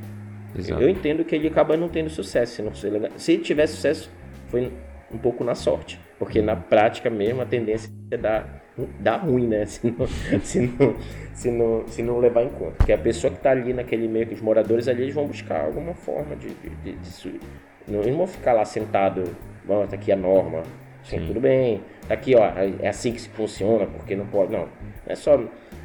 [0.56, 0.82] Exato.
[0.82, 2.54] Eu entendo que ele acaba não tendo sucesso.
[2.54, 2.72] Se, não
[3.16, 4.10] se ele tiver sucesso,
[4.48, 4.72] foi
[5.10, 6.00] um pouco na sorte.
[6.18, 8.63] Porque na prática mesmo a tendência é dar,
[9.01, 9.64] dar ruim, né?
[9.66, 10.97] Se não, se, não,
[11.35, 12.72] se, não, se não levar em conta.
[12.79, 15.64] Porque a pessoa que está ali naquele meio, que os moradores ali, eles vão buscar
[15.64, 16.49] alguma forma de.
[16.49, 17.41] de, de, de
[17.87, 19.25] não, eles não vão ficar lá sentado,
[19.64, 20.62] bom, tá aqui a norma,
[21.05, 21.27] Sim, Sim.
[21.27, 22.51] tudo bem, tá aqui, ó,
[22.81, 24.53] é assim que se funciona, porque não pode.
[24.53, 24.68] Não, não
[25.07, 25.39] é só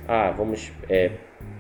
[0.08, 1.12] ah, vamos é,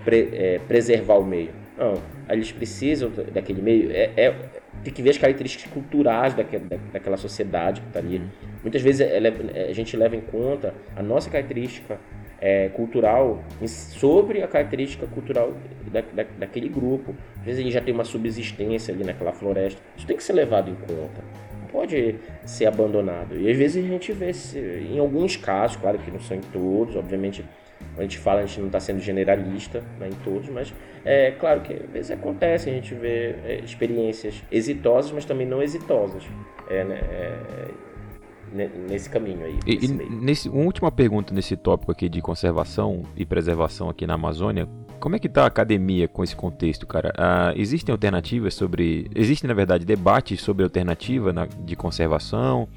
[0.05, 1.51] pre, é, preservar o meio.
[1.79, 1.93] Não,
[2.29, 3.89] eles precisam daquele meio.
[3.89, 4.35] É, é,
[4.83, 8.21] tem que ver as características culturais daquela, daquela sociedade que está ali.
[8.61, 11.97] Muitas vezes a gente leva em conta a nossa característica
[12.41, 15.53] é, cultural sobre a característica cultural
[15.89, 17.15] da, da, daquele grupo.
[17.37, 19.81] Às vezes ele já tem uma subsistência ali naquela floresta.
[19.95, 21.23] Isso tem que ser levado em conta.
[21.61, 22.15] Não pode
[22.45, 23.39] ser abandonado.
[23.39, 24.31] E às vezes a gente vê,
[24.81, 27.45] em alguns casos, claro que não são em todos, obviamente
[27.99, 30.73] a gente fala, a gente não está sendo generalista né, em todos, mas
[31.05, 35.61] é claro que às vezes acontece, a gente vê é, experiências exitosas, mas também não
[35.61, 36.23] exitosas
[36.69, 37.67] é, né, é,
[38.87, 39.59] nesse caminho aí.
[39.65, 44.15] E, e nesse, uma última pergunta nesse tópico aqui de conservação e preservação aqui na
[44.15, 44.67] Amazônia.
[44.99, 47.13] Como é que está a academia com esse contexto, cara?
[47.17, 49.09] Ah, existem alternativas sobre...
[49.15, 52.67] Existem, na verdade, debates sobre alternativa na, de conservação?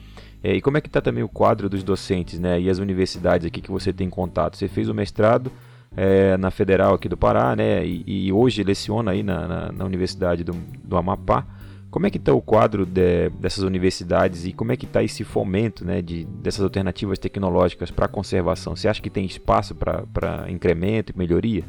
[0.42, 2.60] É, e como é que está também o quadro dos docentes, né?
[2.60, 4.56] E as universidades aqui que você tem contato?
[4.56, 5.52] Você fez o mestrado
[5.96, 7.84] é, na Federal aqui do Pará, né?
[7.86, 11.46] E, e hoje leciona aí na, na, na Universidade do, do, Amapá.
[11.90, 15.22] Como é que está o quadro de, dessas universidades e como é que está esse
[15.22, 16.02] fomento, né?
[16.02, 18.74] De, dessas alternativas tecnológicas para conservação?
[18.74, 21.62] Você acha que tem espaço para incremento e melhoria?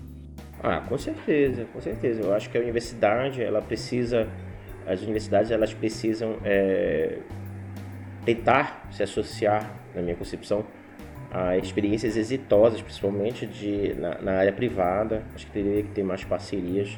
[0.63, 2.21] Ah, com certeza, com certeza.
[2.21, 4.27] Eu acho que a universidade ela precisa
[4.85, 7.19] as universidades elas precisam é,
[8.25, 10.65] tentar se associar, na minha concepção,
[11.31, 15.23] a experiências exitosas, principalmente de, na, na área privada.
[15.33, 16.97] Acho que teria que ter mais parcerias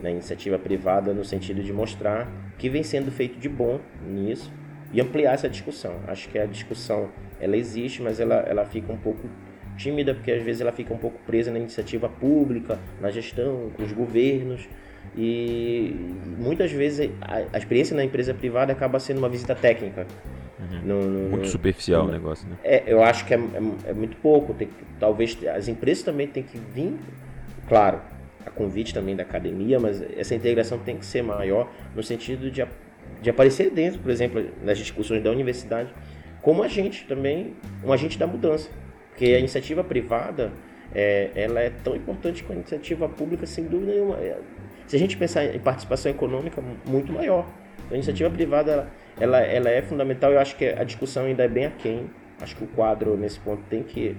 [0.00, 4.52] na iniciativa privada no sentido de mostrar que vem sendo feito de bom nisso
[4.92, 5.96] e ampliar essa discussão.
[6.06, 9.28] Acho que a discussão ela existe, mas ela, ela fica um pouco
[9.76, 13.82] tímida porque às vezes ela fica um pouco presa na iniciativa pública, na gestão, com
[13.82, 14.68] os governos
[15.16, 15.94] e
[16.38, 20.06] muitas vezes a, a experiência na empresa privada acaba sendo uma visita técnica.
[20.58, 20.80] Uhum.
[20.82, 22.56] No, no, muito superficial no, o negócio, né?
[22.64, 24.54] É, eu acho que é, é, é muito pouco.
[24.54, 26.94] Tem, talvez as empresas também têm que vir,
[27.68, 28.00] claro,
[28.44, 32.64] a convite também da academia, mas essa integração tem que ser maior no sentido de,
[33.20, 35.92] de aparecer dentro, por exemplo, nas discussões da universidade,
[36.40, 37.54] como agente também,
[37.84, 38.70] um agente da mudança.
[39.10, 40.52] Porque a iniciativa privada,
[40.94, 44.18] é, ela é tão importante quanto a iniciativa pública, sem dúvida nenhuma.
[44.86, 47.46] Se a gente pensar em participação econômica, muito maior.
[47.90, 50.32] A iniciativa privada, ela, ela é fundamental.
[50.32, 52.10] Eu acho que a discussão ainda é bem aquém.
[52.40, 54.16] Acho que o quadro, nesse ponto, tem que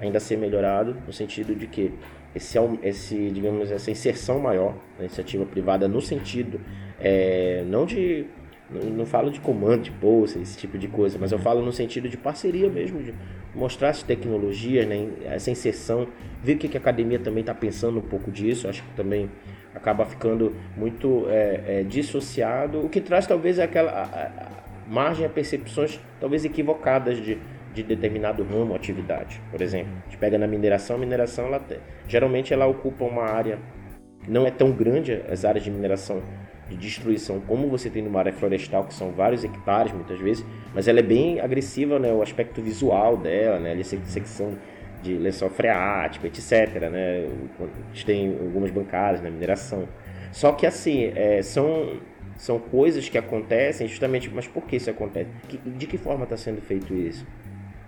[0.00, 1.92] ainda ser melhorado, no sentido de que
[2.34, 6.60] esse, esse digamos, essa inserção maior da iniciativa privada, no sentido,
[6.98, 8.26] é, não de
[8.70, 12.08] não, falo de comando de bolsa, esse tipo de coisa, mas eu falo no sentido
[12.08, 13.12] de parceria mesmo, de
[13.52, 16.06] mostrar as tecnologias, né, essa inserção,
[16.42, 19.28] ver o que a academia também está pensando um pouco disso, acho que também
[19.74, 25.28] acaba ficando muito é, é, dissociado, o que traz talvez aquela a, a margem a
[25.28, 27.38] percepções talvez equivocadas de,
[27.72, 29.40] de determinado ramo, atividade.
[29.50, 31.62] Por exemplo, a gente pega na mineração, a mineração ela,
[32.08, 33.58] geralmente ela ocupa uma área,
[34.26, 36.22] não é tão grande as áreas de mineração
[36.68, 40.86] de destruição como você tem numa área florestal, que são vários hectares muitas vezes, mas
[40.86, 44.56] ela é bem agressiva, né, o aspecto visual dela, né, a secção
[45.02, 46.90] de lençol freático, etc.
[46.90, 47.28] Né,
[47.58, 49.88] a gente tem algumas bancadas na mineração.
[50.32, 52.00] Só que assim, é, são,
[52.36, 55.28] são coisas que acontecem justamente, mas por que isso acontece?
[55.66, 57.26] de que forma está sendo feito isso?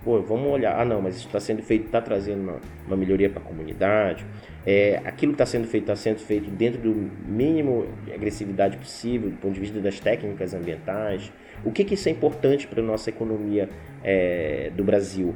[0.05, 3.31] Pô, vamos olhar, ah não, mas isso está sendo feito, está trazendo uma, uma melhoria
[3.31, 4.27] para a comunidade,
[4.67, 9.31] é, aquilo que está sendo feito está sendo feito dentro do mínimo de agressividade possível,
[9.31, 11.33] do ponto de vista das técnicas ambientais.
[11.65, 13.69] O que, que isso é importante para a nossa economia
[14.03, 15.35] é, do Brasil?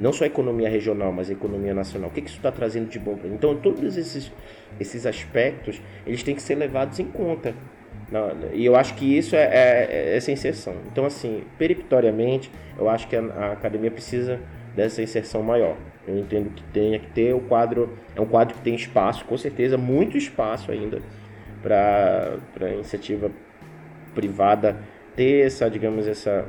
[0.00, 2.10] Não só a economia regional, mas a economia nacional.
[2.10, 4.32] O que, que isso está trazendo de bom para Então, todos esses,
[4.78, 7.54] esses aspectos, eles têm que ser levados em conta.
[8.54, 10.74] E eu acho que isso é, é, é essa inserção.
[10.90, 14.40] Então, assim, periptoriamente, eu acho que a, a academia precisa
[14.74, 15.76] dessa inserção maior.
[16.06, 19.36] Eu entendo que tenha que ter o quadro, é um quadro que tem espaço, com
[19.36, 21.02] certeza, muito espaço ainda
[21.60, 23.30] para a iniciativa
[24.14, 24.76] privada
[25.14, 26.46] ter essa, digamos, essa,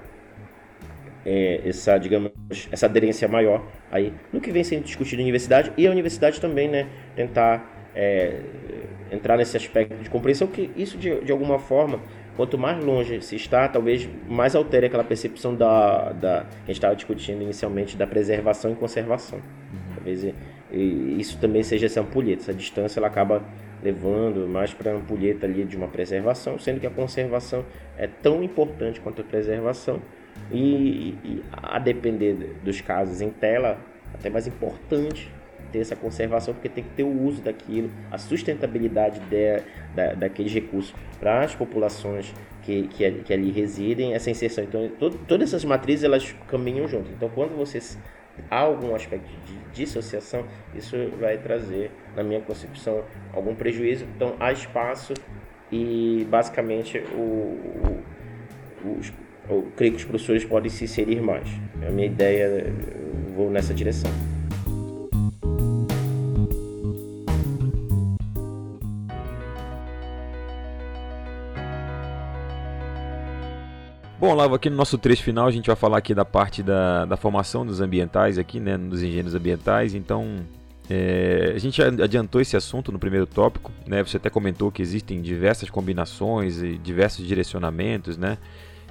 [1.25, 2.31] é, essa, digamos,
[2.71, 6.67] essa aderência maior aí no que vem sendo discutido na universidade e a universidade também,
[6.67, 8.39] né, tentar é,
[9.11, 11.99] entrar nesse aspecto de compreensão que isso de, de alguma forma
[12.35, 16.75] quanto mais longe se está, talvez mais altere aquela percepção da, da que a gente
[16.75, 19.39] estava discutindo inicialmente da preservação e conservação.
[19.39, 19.95] Uhum.
[19.95, 20.33] Talvez e,
[20.71, 23.43] e isso também seja essa ampulheta, essa distância ela acaba
[23.83, 27.65] levando mais para a ampulheta ali de uma preservação, sendo que a conservação
[27.97, 30.01] é tão importante quanto a preservação
[30.51, 33.77] e, e a depender dos casos em tela,
[34.13, 35.31] até mais importante
[35.71, 39.61] ter essa conservação, porque tem que ter o uso daquilo, a sustentabilidade de,
[39.95, 42.33] da, daqueles recursos para as populações
[42.63, 44.63] que, que, que, ali residem, essa inserção.
[44.63, 44.89] Então,
[45.27, 47.11] todas essas matrizes elas caminham juntas.
[47.11, 47.79] Então, quando você
[48.49, 50.45] há algum aspecto de dissociação,
[50.75, 54.05] isso vai trazer, na minha concepção, algum prejuízo.
[54.15, 55.13] Então, há espaço
[55.71, 58.03] e, basicamente, o,
[58.83, 59.11] o, os,
[59.49, 61.47] eu creio que os professores podem se inserir mais.
[61.85, 64.11] A minha ideia, eu vou nessa direção.
[74.19, 77.05] Bom, Lavo, aqui no nosso trecho final a gente vai falar aqui da parte da,
[77.05, 79.95] da formação dos ambientais aqui, né, dos engenheiros ambientais.
[79.95, 80.45] Então,
[80.89, 84.03] é, a gente adiantou esse assunto no primeiro tópico, né?
[84.03, 88.37] Você até comentou que existem diversas combinações e diversos direcionamentos, né?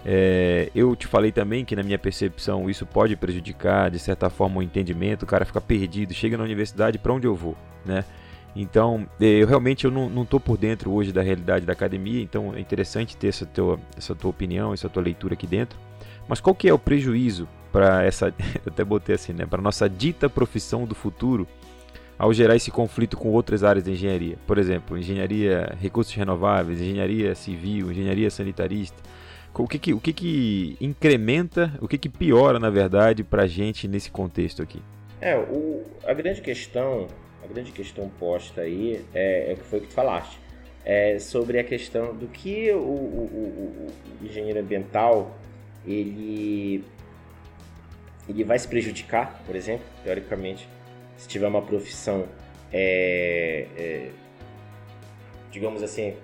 [0.04, 4.60] É, eu te falei também que na minha percepção isso pode prejudicar de certa forma
[4.60, 8.04] o entendimento, o cara fica perdido, chega na universidade para onde eu vou, né?
[8.56, 12.54] Então, é, eu realmente eu não estou por dentro hoje da realidade da academia, então
[12.54, 15.78] é interessante ter essa tua, essa tua opinião, essa tua leitura aqui dentro.
[16.26, 18.34] Mas qual que é o prejuízo para essa,
[18.66, 21.46] até botei assim, né, para nossa dita profissão do futuro
[22.18, 24.36] ao gerar esse conflito com outras áreas da engenharia?
[24.46, 29.00] Por exemplo, engenharia recursos renováveis, engenharia civil, engenharia sanitarista.
[29.58, 33.46] O que que, o que, que incrementa, o que que piora, na verdade, para a
[33.46, 34.80] gente nesse contexto aqui?
[35.20, 37.08] É, o, a grande questão
[37.42, 40.38] a grande questão posta aí é, é o que foi que tu falaste.
[40.84, 43.92] é, sobre a questão do que o, o,
[44.22, 45.36] o, engenheiro ambiental
[45.86, 46.82] ele,
[48.26, 50.66] ele vai se prejudicar, por exemplo, teoricamente,
[51.16, 52.26] se tiver uma profissão,
[52.72, 54.10] é, é,
[55.50, 56.14] digamos assim,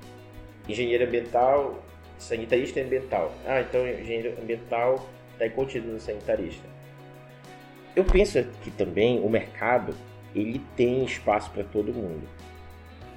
[0.66, 1.83] engenheiro ambiental,
[2.24, 3.32] sanitarista ambiental.
[3.46, 6.66] Ah, então engenheiro ambiental está contido no sanitarista.
[7.94, 9.94] Eu penso que também o mercado
[10.34, 12.26] ele tem espaço para todo mundo,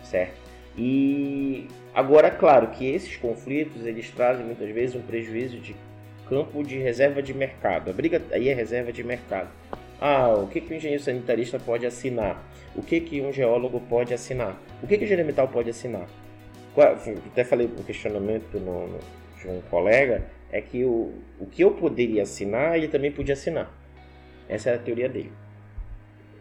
[0.04, 0.36] certo?
[0.78, 5.76] E agora, claro que esses conflitos eles trazem muitas vezes um prejuízo de
[6.30, 7.90] campo de reserva de mercado.
[7.90, 9.50] A briga aí é reserva de mercado.
[10.00, 12.44] Ah, o que, que o engenheiro sanitarista pode assinar?
[12.76, 14.56] O que, que um geólogo pode assinar?
[14.84, 16.08] O que, que o engenheiro ambiental pode assinar?
[16.82, 19.00] Até falei um questionamento no, no,
[19.42, 23.72] de um colega, é que o, o que eu poderia assinar, ele também podia assinar.
[24.48, 25.32] Essa é a teoria dele.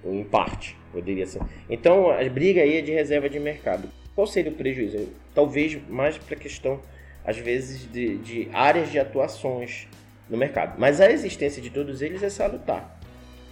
[0.04, 1.40] Em parte, poderia ser.
[1.68, 3.88] Então, a briga aí é de reserva de mercado.
[4.14, 5.08] Qual seria o prejuízo?
[5.34, 6.80] Talvez mais para questão,
[7.24, 9.88] às vezes, de, de áreas de atuações
[10.30, 10.76] no mercado.
[10.78, 12.98] Mas a existência de todos eles é salutar.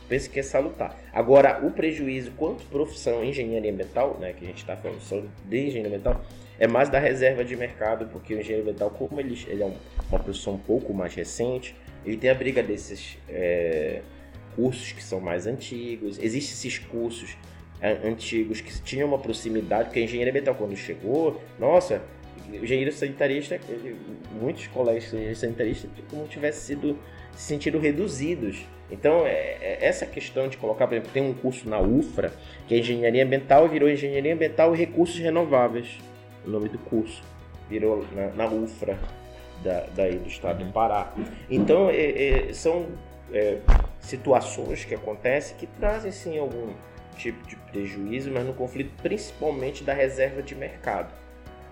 [0.09, 0.97] Penso que é salutar.
[1.13, 5.59] Agora, o prejuízo quanto profissão engenharia ambiental, né, que a gente está falando só de
[5.59, 6.23] engenharia ambiental,
[6.59, 9.73] é mais da reserva de mercado, porque o engenheiro ambiental, como ele, ele é
[10.11, 11.75] uma profissão um pouco mais recente,
[12.05, 14.03] ele tem a briga desses é,
[14.55, 16.19] cursos que são mais antigos.
[16.19, 17.37] Existem esses cursos
[18.05, 22.03] antigos que tinham uma proximidade, porque a engenharia ambiental quando chegou, nossa,
[22.53, 23.59] engenheiro sanitarista,
[24.41, 26.99] muitos colégios de engenheiro sanitarista como tivesse sido
[27.35, 28.65] se sentido reduzidos.
[28.91, 32.33] Então, é, é, essa questão de colocar, por exemplo, tem um curso na UFRA,
[32.69, 35.99] que é Engenharia Ambiental, virou Engenharia Ambiental e Recursos Renováveis,
[36.47, 37.23] o nome do curso.
[37.69, 38.99] Virou na, na UFRA,
[39.63, 41.13] da, daí do estado do Pará.
[41.51, 42.87] Então, é, é, são
[43.33, 43.59] é,
[44.01, 46.73] situações que acontecem que trazem, sim, algum
[47.17, 51.13] tipo de prejuízo, mas no conflito principalmente da reserva de mercado.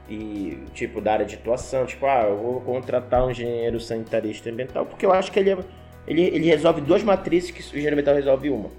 [0.09, 4.85] E, tipo, da área de atuação, tipo, ah, eu vou contratar um engenheiro sanitarista ambiental,
[4.85, 5.59] porque eu acho que ele, é,
[6.07, 8.71] ele, ele resolve duas matrizes que o engenheiro ambiental resolve uma.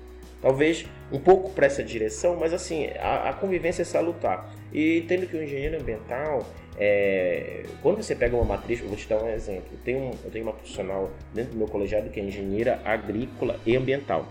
[0.43, 4.53] Talvez um pouco para essa direção, mas assim, a, a, convivência é salutar.
[4.71, 6.45] E tendo que o engenheiro ambiental,
[6.77, 9.69] é, quando você pega uma matriz, eu vou te dar um exemplo.
[9.71, 13.75] Eu tenho, eu tenho uma profissional dentro do meu colegiado que é engenheira agrícola e
[13.75, 14.27] ambiental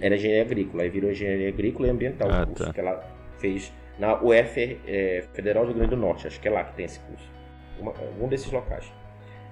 [0.00, 2.72] era engenharia agrícola, aí virou engenharia agrícola e ambiental, ah, curso tá.
[2.72, 3.04] que ela
[3.38, 6.74] fez na UF é, Federal do Rio Grande do Norte, acho que é lá que
[6.74, 7.30] tem esse curso.
[7.78, 8.90] Uma, um desses locais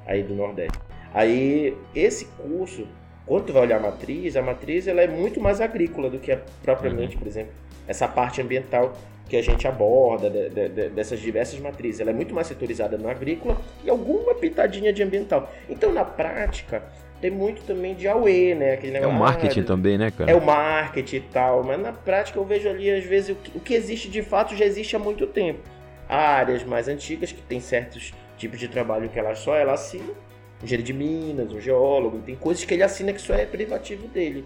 [0.07, 0.79] aí do Nordeste.
[1.13, 2.87] Aí esse curso,
[3.27, 6.33] quando tu vai olhar a matriz, a matriz ela é muito mais agrícola do que
[6.33, 7.23] a, propriamente, uhum.
[7.23, 7.53] por exemplo,
[7.87, 8.95] essa parte ambiental
[9.29, 12.01] que a gente aborda de, de, de, dessas diversas matrizes.
[12.01, 15.51] Ela é muito mais setorizada no agrícola e alguma pitadinha de ambiental.
[15.69, 16.83] Então, na prática,
[17.21, 18.75] tem muito também de AUE, né?
[18.75, 20.31] Aquele negócio, é o marketing ah, também, né, cara?
[20.31, 23.57] É o marketing e tal, mas na prática eu vejo ali, às vezes, o que,
[23.57, 25.61] o que existe de fato já existe há muito tempo.
[26.07, 30.05] Há áreas mais antigas que tem certos tipos de trabalho que ela só ela assina,
[30.05, 34.07] um engenheiro de minas, um geólogo, tem coisas que ele assina que só é privativo
[34.09, 34.45] dele.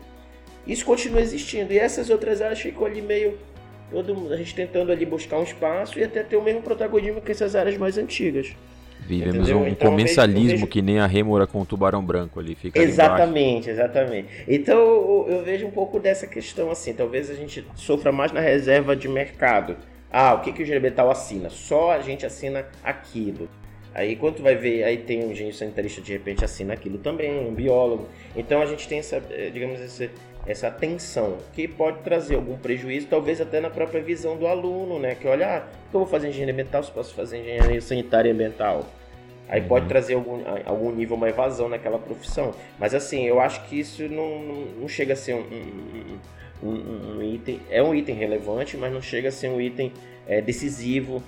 [0.67, 3.39] Isso continua existindo, e essas outras áreas ficam ali meio
[3.91, 7.33] todo a gente tentando ali buscar um espaço e até ter o mesmo protagonismo que
[7.33, 8.55] essas áreas mais antigas.
[9.01, 9.61] Vivemos Entendeu?
[9.61, 10.67] um então, comensalismo vejo, vejo...
[10.67, 12.55] que nem a rêmora com o tubarão branco ali.
[12.55, 14.29] Fica exatamente, exatamente.
[14.47, 16.93] Então eu, eu, vejo um pouco dessa questão assim.
[16.93, 19.77] Talvez a gente sofra mais na reserva de mercado.
[20.11, 21.49] Ah, o que, que o Gerebetal assina?
[21.49, 23.49] Só a gente assina aquilo.
[23.99, 27.37] Aí quando tu vai ver, aí tem um engenheiro sanitarista de repente assina aquilo também,
[27.37, 28.07] um biólogo.
[28.37, 30.09] Então a gente tem essa, eh, digamos, esse,
[30.47, 35.17] essa tensão que pode trazer algum prejuízo, talvez até na própria visão do aluno, né?
[35.17, 38.33] Que olha, ah, que eu vou fazer engenharia ambiental se posso fazer engenharia sanitária e
[38.33, 38.87] ambiental?
[39.49, 39.89] Aí pode uhum.
[39.89, 42.55] trazer algum, algum nível, uma evasão naquela profissão.
[42.79, 45.43] Mas assim, eu acho que isso não, não, não chega a ser um,
[46.63, 47.61] um, um, um, item.
[47.69, 49.93] É um item relevante, mas não chega a ser um item
[50.29, 51.21] é, decisivo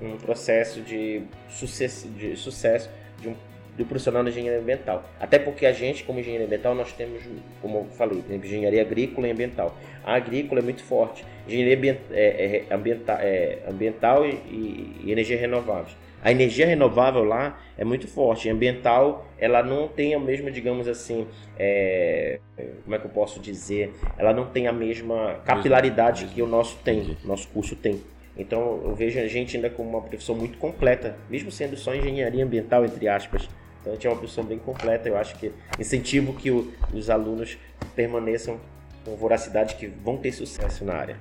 [0.00, 2.90] um processo de sucesso, de sucesso
[3.20, 3.34] de um,
[3.76, 5.04] do profissional na engenharia ambiental.
[5.20, 7.22] Até porque a gente, como engenharia ambiental, nós temos,
[7.60, 9.76] como eu falei, engenharia agrícola e ambiental.
[10.04, 11.24] A agrícola é muito forte.
[11.46, 15.96] Engenharia é, é, ambiental, é, ambiental e, e, e energia renováveis.
[16.22, 18.48] A energia renovável lá é muito forte.
[18.48, 21.26] A ambiental, ela não tem a mesma, digamos assim,
[21.58, 22.40] é,
[22.82, 23.92] como é que eu posso dizer?
[24.16, 28.00] Ela não tem a mesma capilaridade que o nosso tem, nosso curso tem.
[28.36, 32.44] Então eu vejo a gente ainda como uma profissão muito completa, mesmo sendo só engenharia
[32.44, 33.48] ambiental, entre aspas.
[33.80, 35.08] Então a gente é uma profissão bem completa.
[35.08, 37.56] Eu acho que incentivo que o, os alunos
[37.94, 38.60] permaneçam
[39.04, 41.16] com voracidade, que vão ter sucesso na área.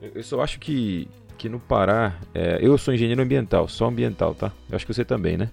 [0.00, 4.52] Eu só acho que, que no Pará, é, eu sou engenheiro ambiental, só ambiental, tá?
[4.68, 5.50] Eu acho que você também, né?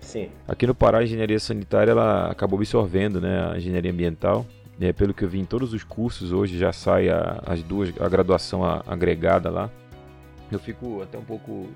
[0.00, 0.28] Sim.
[0.46, 4.44] Aqui no Pará, a engenharia sanitária ela acabou absorvendo né, a engenharia ambiental.
[4.80, 7.92] É, pelo que eu vi em todos os cursos, hoje já sai a, as duas,
[8.00, 9.70] a graduação agregada lá.
[10.50, 11.68] Eu fico até um pouco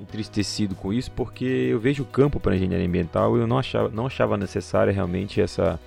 [0.00, 4.06] entristecido com isso, porque eu vejo campo para engenharia ambiental e eu não achava, não
[4.06, 5.78] achava necessária realmente essa,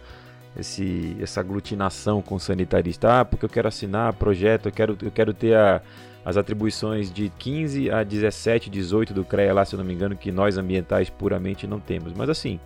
[0.57, 3.21] esse, essa aglutinação com sanitarista.
[3.21, 5.81] Ah, porque eu quero assinar projeto, eu quero, eu quero ter a,
[6.23, 10.15] as atribuições de 15 a 17, 18 do CREA lá, se eu não me engano,
[10.15, 12.13] que nós ambientais puramente não temos.
[12.13, 12.59] Mas assim,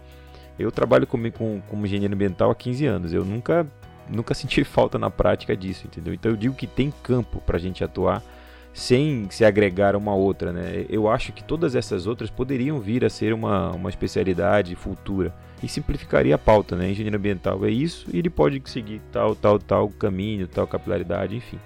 [0.57, 3.66] eu trabalho como, com, como engenheiro ambiental há 15 anos, eu nunca,
[4.09, 6.14] nunca senti falta na prática disso, entendeu?
[6.14, 8.24] Então eu digo que tem campo para a gente atuar
[8.74, 10.86] sem se agregar uma outra, né?
[10.89, 15.67] Eu acho que todas essas outras poderiam vir a ser uma, uma especialidade futura e
[15.67, 16.89] simplificaria a pauta, né?
[16.89, 21.59] Engenharia ambiental é isso e ele pode seguir tal, tal, tal caminho, tal capilaridade, enfim.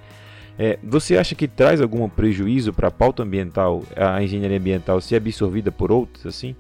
[0.57, 5.17] É, você acha que traz algum prejuízo para a pauta ambiental, a engenharia ambiental ser
[5.17, 6.55] absorvida por outros, assim?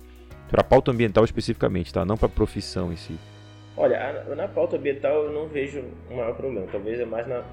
[0.49, 2.05] Para a pauta ambiental especificamente, tá?
[2.05, 3.15] Não para a profissão em si.
[3.77, 6.67] Olha, na pauta ambiental eu não vejo um maior problema.
[6.71, 7.43] Talvez é mais na,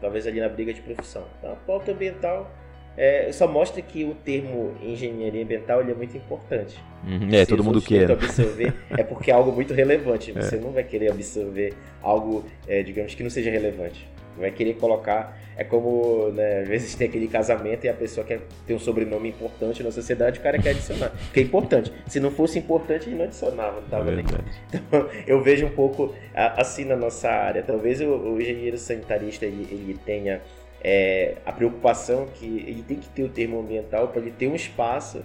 [0.00, 1.24] talvez ali na briga de profissão.
[1.38, 2.50] Então, a pauta ambiental
[2.96, 6.78] é, só mostra que o termo engenharia ambiental é muito importante.
[7.06, 8.10] Uhum, é, todo mundo quer.
[8.10, 10.32] absorver, é porque é algo muito relevante.
[10.38, 10.42] É.
[10.42, 10.58] Você é.
[10.58, 14.06] não vai querer absorver algo, é, digamos, que não seja relevante
[14.38, 15.36] vai querer colocar.
[15.56, 19.28] É como, né, às vezes tem aquele casamento e a pessoa quer ter um sobrenome
[19.28, 21.10] importante na sociedade, o cara quer adicionar.
[21.10, 21.92] Porque é importante.
[22.06, 24.24] Se não fosse importante, ele não adicionava, não tava é nem.
[24.72, 27.62] Então, eu vejo um pouco assim na nossa área.
[27.62, 30.40] Talvez o, o engenheiro sanitarista ele, ele tenha
[30.82, 34.54] é, a preocupação que ele tem que ter o termo ambiental para ele ter um
[34.54, 35.22] espaço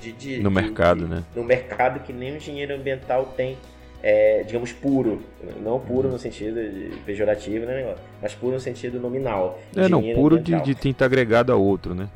[0.00, 1.24] de, de no de, mercado, de, né?
[1.34, 3.58] No mercado que nem o engenheiro ambiental tem
[4.02, 5.22] é, digamos, puro.
[5.60, 6.60] Não puro no sentido
[7.04, 9.58] pejorativo, né, mas puro no sentido nominal.
[9.76, 12.08] É, não, puro de, de tentar agregado a outro, né?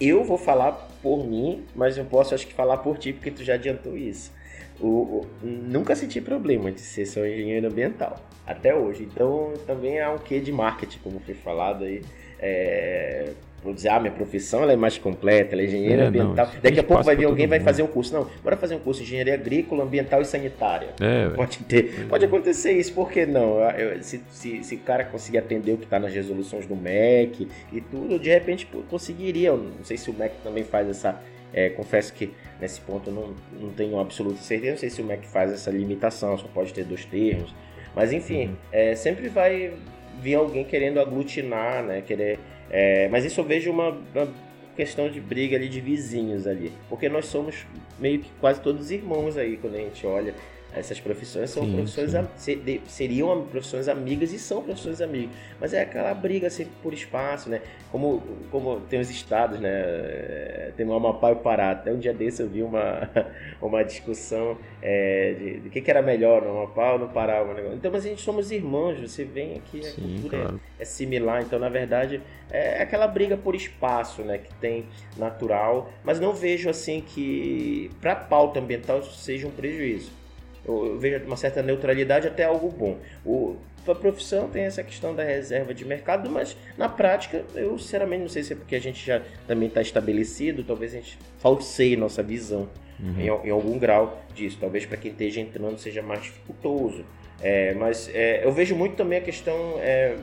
[0.00, 0.72] Eu vou falar
[1.02, 4.32] por mim, mas eu posso acho que falar por ti, porque tu já adiantou isso.
[4.80, 9.04] O, o, nunca senti problema de ser só engenheiro ambiental, até hoje.
[9.04, 12.02] Então também há um quê de marketing, como foi falado aí.
[12.40, 13.30] É,
[13.64, 16.46] vou dizer, ah, minha profissão ela é mais completa, ela é engenheiro é, ambiental.
[16.46, 18.12] Não, Daqui a pouco vai vir alguém vai fazer um curso.
[18.12, 20.88] Não, bora fazer um curso de engenharia agrícola, ambiental e sanitária.
[21.00, 23.58] É, pode ter, pode acontecer isso, por que não?
[23.70, 27.48] Eu, se, se, se o cara conseguir atender o que está nas resoluções do MEC
[27.72, 29.48] e tudo, de repente conseguiria.
[29.48, 31.18] Eu não sei se o MEC também faz essa.
[31.52, 35.04] É, confesso que nesse ponto eu não, não tenho absoluta certeza, não sei se o
[35.04, 37.54] MEC faz essa limitação, só pode ter dois termos.
[37.94, 38.56] Mas enfim, uhum.
[38.72, 39.72] é, sempre vai
[40.20, 42.00] vir alguém querendo aglutinar, né?
[42.00, 42.38] Querer
[42.70, 44.28] é, mas isso eu vejo uma, uma,
[44.76, 46.72] questão de briga ali de vizinhos ali.
[46.88, 47.64] Porque nós somos
[47.98, 50.34] meio que quase todos irmãos aí quando a gente olha
[50.74, 52.80] essas profissões são sim, profissões sim.
[52.86, 57.60] seriam profissões amigas e são profissões amigas, mas é aquela briga sempre por espaço, né?
[57.90, 60.72] Como, como tem os estados, né?
[60.76, 61.70] Tem o Amapá e o Pará.
[61.70, 63.08] Até um dia desse eu vi uma,
[63.62, 67.44] uma discussão é, de, de que, que era melhor, no Amapá ou no Pará.
[67.72, 70.60] Então, mas a gente somos irmãos, você vem aqui, a sim, cultura claro.
[70.78, 71.42] é, é, similar.
[71.42, 72.20] Então, na verdade,
[72.50, 74.38] é aquela briga por espaço, né?
[74.38, 79.50] Que tem natural, mas não vejo assim que para a pauta ambiental isso seja um
[79.50, 80.23] prejuízo
[80.66, 82.98] eu vejo uma certa neutralidade até algo bom.
[83.24, 83.56] O,
[83.86, 88.28] a profissão tem essa questão da reserva de mercado, mas na prática eu sinceramente não
[88.28, 92.22] sei se é porque a gente já também está estabelecido, talvez a gente falseie nossa
[92.22, 93.20] visão uhum.
[93.20, 94.56] em, em, algum grau disso.
[94.58, 97.04] Talvez para quem esteja entrando seja mais dificultoso.
[97.42, 100.16] É, mas é, eu vejo muito também a questão é,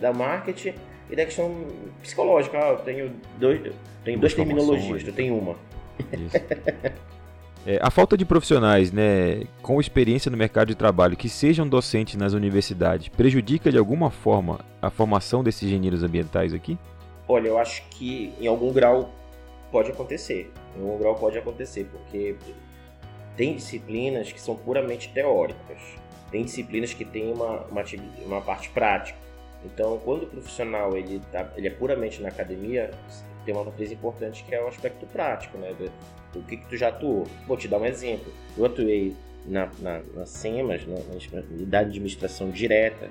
[0.00, 0.72] da marketing
[1.10, 1.66] e da questão
[2.02, 2.58] psicológica.
[2.58, 3.60] Ah, eu tenho dois,
[4.04, 5.56] tenho duas terminologias, tu tem uma.
[6.12, 6.36] Isso.
[7.66, 12.14] É, a falta de profissionais né, com experiência no mercado de trabalho que sejam docentes
[12.14, 16.78] nas universidades prejudica de alguma forma a formação desses engenheiros ambientais aqui?
[17.26, 19.12] Olha, eu acho que em algum grau
[19.70, 20.50] pode acontecer.
[20.76, 22.36] Em algum grau pode acontecer, porque
[23.36, 25.78] tem disciplinas que são puramente teóricas,
[26.30, 27.84] tem disciplinas que têm uma, uma,
[28.24, 29.18] uma parte prática.
[29.64, 32.90] Então, quando o profissional ele, tá, ele é puramente na academia,
[33.48, 35.74] tem uma matriz importante que é o aspecto prático, né?
[36.34, 37.26] O que, que tu já atuou?
[37.46, 38.30] Vou te dar um exemplo.
[38.58, 39.16] Eu atuei
[39.46, 40.96] na, na, na SEMAS, na,
[41.66, 43.08] na administração direta.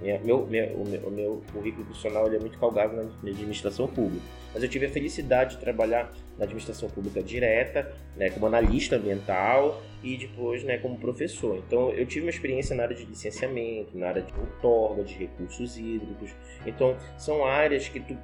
[0.00, 4.24] Meu, meu, o, meu, o meu currículo profissional é muito calgado na administração pública.
[4.54, 9.82] Mas eu tive a felicidade de trabalhar na administração pública direta, né, como analista ambiental
[10.00, 11.60] e depois né, como professor.
[11.66, 15.76] Então eu tive uma experiência na área de licenciamento, na área de outorga, de recursos
[15.76, 16.30] hídricos.
[16.64, 18.16] Então são áreas que tu,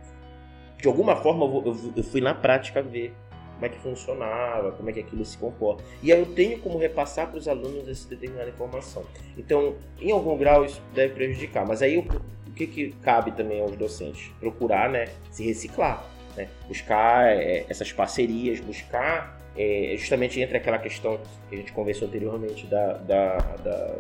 [0.83, 1.47] de alguma forma
[1.97, 3.15] eu, fui na prática ver
[3.55, 5.85] como é que funcionava, como é que aquilo se comporta.
[6.03, 9.05] E aí eu tenho como repassar para os alunos essa determinada informação.
[9.39, 12.05] Então, em algum grau isso deve prejudicar, mas aí o,
[12.53, 14.33] que, que cabe também aos docentes?
[14.41, 16.05] Procurar né, se reciclar,
[16.37, 16.49] né?
[16.67, 22.67] buscar é, essas parcerias, buscar é, justamente entre aquela questão que a gente conversou anteriormente
[22.67, 23.95] da, da, da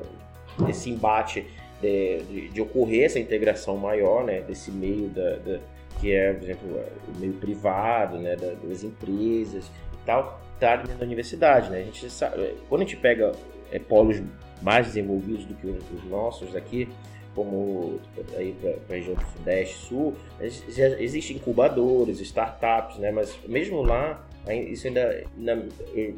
[0.66, 1.46] desse embate
[1.80, 5.60] de, de, de, ocorrer essa integração maior né, desse meio da, da
[6.02, 6.84] que é, por exemplo,
[7.14, 11.78] o meio privado, né, das empresas e tal, está dentro da universidade, né?
[11.78, 13.30] A gente sabe, quando a gente pega
[13.70, 14.20] é, polos
[14.60, 16.88] mais desenvolvidos do que os nossos aqui,
[17.36, 18.00] como
[18.36, 23.12] aí para a região do Sudeste, Sul, existem incubadores, startups, né?
[23.12, 24.26] Mas mesmo lá,
[24.68, 26.16] isso ainda, ainda eu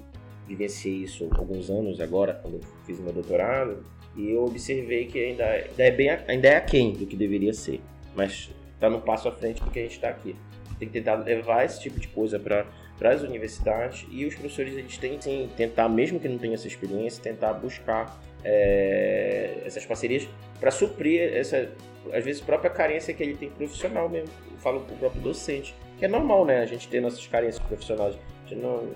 [0.48, 3.84] vivenciei isso alguns anos agora, quando eu fiz meu doutorado,
[4.16, 7.80] e eu observei que ainda, ainda é bem ainda é aquém do que deveria ser,
[8.16, 10.36] mas está no passo à frente do que a gente está aqui.
[10.78, 12.66] Tem que tentar levar esse tipo de coisa para
[12.98, 16.66] para as universidades e os professores eles têm que tentar, mesmo que não tenha essa
[16.66, 20.28] experiência, tentar buscar é, essas parcerias
[20.60, 21.70] para suprir essa,
[22.12, 24.28] às vezes, própria carência que ele tem profissional mesmo.
[24.50, 26.60] Eu falo com o próprio docente, que é normal, né?
[26.60, 28.14] A gente ter nossas carências profissionais.
[28.14, 28.90] A gente não,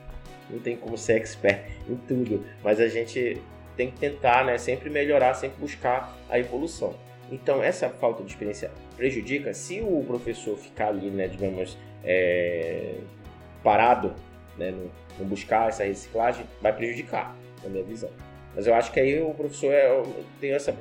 [0.51, 3.41] não tem como ser expert em tudo, mas a gente
[3.77, 4.59] tem que tentar, né?
[4.59, 6.95] Sempre melhorar, sempre buscar a evolução.
[7.31, 12.95] Então, essa falta de experiência prejudica se o professor ficar ali, né, digamos, é,
[13.63, 14.15] parado,
[14.57, 18.11] né, não, não, buscar essa reciclagem, vai prejudicar, na minha visão.
[18.55, 20.03] Mas eu acho que aí o professor é,
[20.41, 20.75] tem essa.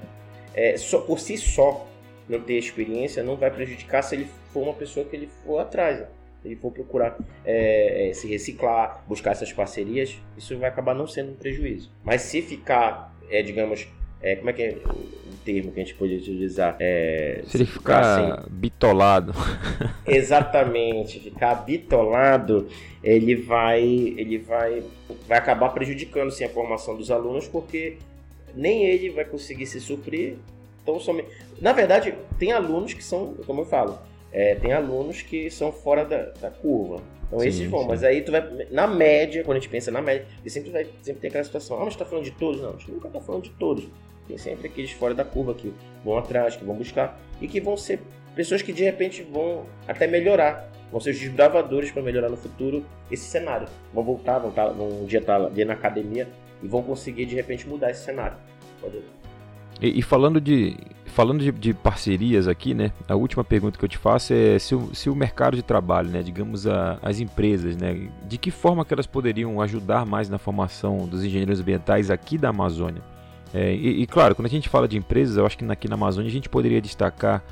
[0.54, 1.88] É, só, por si só,
[2.28, 6.00] não ter experiência não vai prejudicar se ele for uma pessoa que ele for atrás.
[6.00, 6.08] Né?
[6.44, 11.32] Ele for procurar é, é, se reciclar, buscar essas parcerias, isso vai acabar não sendo
[11.32, 11.92] um prejuízo.
[12.04, 13.88] Mas se ficar, é, digamos,
[14.22, 14.78] é, como é que é
[15.48, 16.76] termo que a gente pode utilizar?
[16.78, 19.34] É, se ele ficar assim, bitolado.
[20.06, 22.68] Exatamente, ficar bitolado,
[23.02, 24.84] ele vai, ele vai,
[25.26, 27.98] vai acabar prejudicando sim, a formação dos alunos, porque
[28.54, 30.36] nem ele vai conseguir se suprir.
[30.84, 31.30] Então, somente...
[31.62, 33.98] Na verdade, tem alunos que são, como eu falo,
[34.34, 37.02] é, tem alunos que são fora da, da curva.
[37.28, 37.88] Então sim, esses vão, sim.
[37.88, 38.68] mas aí tu vai.
[38.72, 41.84] Na média, quando a gente pensa na média, sempre vai sempre tem aquela situação, ah,
[41.84, 42.62] mas tá falando de todos?
[42.62, 43.86] Não, a gente nunca tá falando de todos.
[44.28, 45.74] Tem sempre aqueles fora da curva que
[46.04, 48.02] vão atrás, que vão buscar e que vão ser
[48.36, 50.70] pessoas que de repente vão até melhorar.
[50.92, 53.68] Vão ser os desbravadores para melhorar no futuro esse cenário.
[53.94, 56.28] Vão voltar, vão tá, um dia estar tá na academia
[56.62, 58.38] e vão conseguir de repente mudar esse cenário.
[58.82, 59.02] Pode
[59.82, 60.76] e, e, falando, de,
[61.06, 62.92] falando de, de, parcerias aqui, né?
[63.08, 66.10] A última pergunta que eu te faço é se o, se o mercado de trabalho,
[66.10, 66.24] né?
[66.24, 68.10] Digamos a, as empresas, né?
[68.28, 72.50] De que forma que elas poderiam ajudar mais na formação dos engenheiros ambientais aqui da
[72.50, 73.02] Amazônia?
[73.54, 75.96] É, e, e, claro, quando a gente fala de empresas, eu acho que aqui na
[75.96, 77.44] Amazônia a gente poderia destacar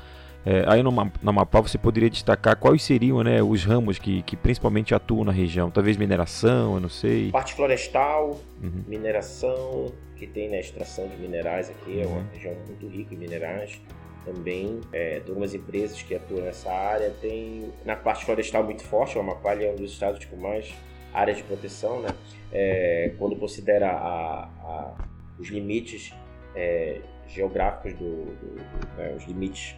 [0.46, 4.36] é, aí no, no Amapá você poderia destacar quais seriam né, os ramos que, que
[4.36, 5.72] principalmente atuam na região?
[5.72, 7.32] Talvez mineração, eu não sei.
[7.32, 8.84] Parte florestal, uhum.
[8.86, 12.26] mineração, que tem né, extração de minerais aqui, é uma uhum.
[12.32, 13.80] região muito rica em minerais.
[14.24, 17.12] Também é, tem algumas empresas que atuam nessa área.
[17.20, 20.72] Tem na parte florestal muito forte, o Amapá é um dos estados com mais
[21.12, 22.10] áreas de proteção, né?
[22.52, 24.94] É, quando considera a, a,
[25.38, 26.12] os limites
[26.54, 29.76] é, geográficos do, do, do né, os limites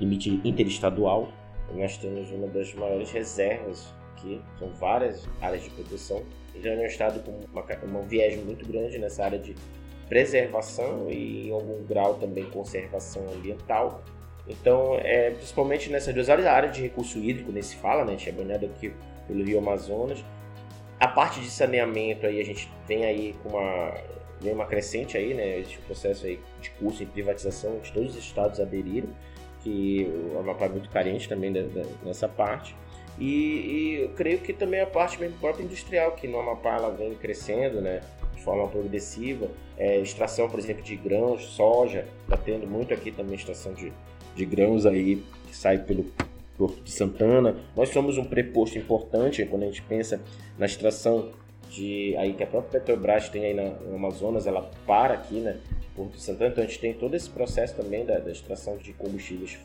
[0.00, 1.30] limite interestadual.
[1.74, 6.22] Nós temos uma das maiores reservas aqui, são várias áreas de proteção.
[6.60, 9.54] Já é um estado com uma, um viés muito grande nessa área de
[10.08, 14.02] preservação e em algum grau também conservação ambiental.
[14.48, 18.14] Então, é, principalmente nessas duas áreas, a área de recurso hídrico, nem se fala, né?
[18.14, 18.92] A gente é banhado aqui
[19.28, 20.24] pelo Rio Amazonas.
[20.98, 23.94] A parte de saneamento aí, a gente vem aí com uma,
[24.40, 25.58] vem uma crescente aí, né?
[25.58, 29.08] Existe processo aí de curso e privatização de todos os estados aderiram
[29.62, 31.50] que o Amapá é muito carente também
[32.04, 32.74] nessa parte.
[33.18, 36.90] E, e, eu creio que também a parte mesmo própria industrial, que no Amapá ela
[36.90, 38.00] vem crescendo, né?
[38.34, 39.48] De forma progressiva.
[39.76, 43.92] É, extração, por exemplo, de grãos, soja, está tendo muito aqui também extração de,
[44.34, 46.06] de grãos aí que sai pelo
[46.56, 47.56] Porto de Santana.
[47.76, 50.20] Nós somos um preposto importante quando a gente pensa
[50.58, 51.32] na extração
[51.70, 55.58] de aí que a própria Petrobras tem aí na, no Amazonas, ela para aqui, né?
[55.94, 56.50] Porto Santana.
[56.50, 59.58] Então a gente tem todo esse processo também da, da extração de combustíveis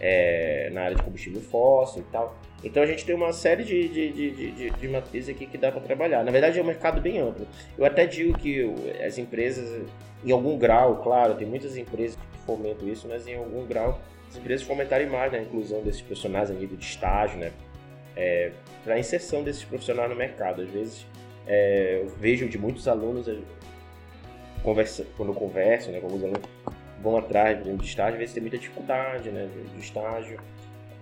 [0.00, 2.36] é, na área de combustível fóssil e tal.
[2.64, 5.70] Então a gente tem uma série de, de, de, de, de matrizes aqui que dá
[5.70, 6.24] para trabalhar.
[6.24, 7.46] Na verdade é um mercado bem amplo.
[7.76, 8.64] Eu até digo que
[9.04, 9.86] as empresas,
[10.24, 14.00] em algum grau, claro, tem muitas empresas que fomentam isso, mas em algum grau
[14.30, 17.52] as empresas fomentarem mais né, a inclusão desses profissionais a nível de estágio, né?
[18.16, 18.52] É,
[18.84, 20.62] para inserção desses profissionais no mercado.
[20.62, 21.06] Às vezes
[21.46, 23.28] é, eu vejo de muitos alunos
[24.62, 26.42] conversa, quando eu converso né, com alguns alunos,
[27.02, 30.38] vão atrás de estágio, às vezes tem muita dificuldade né, de, de estágio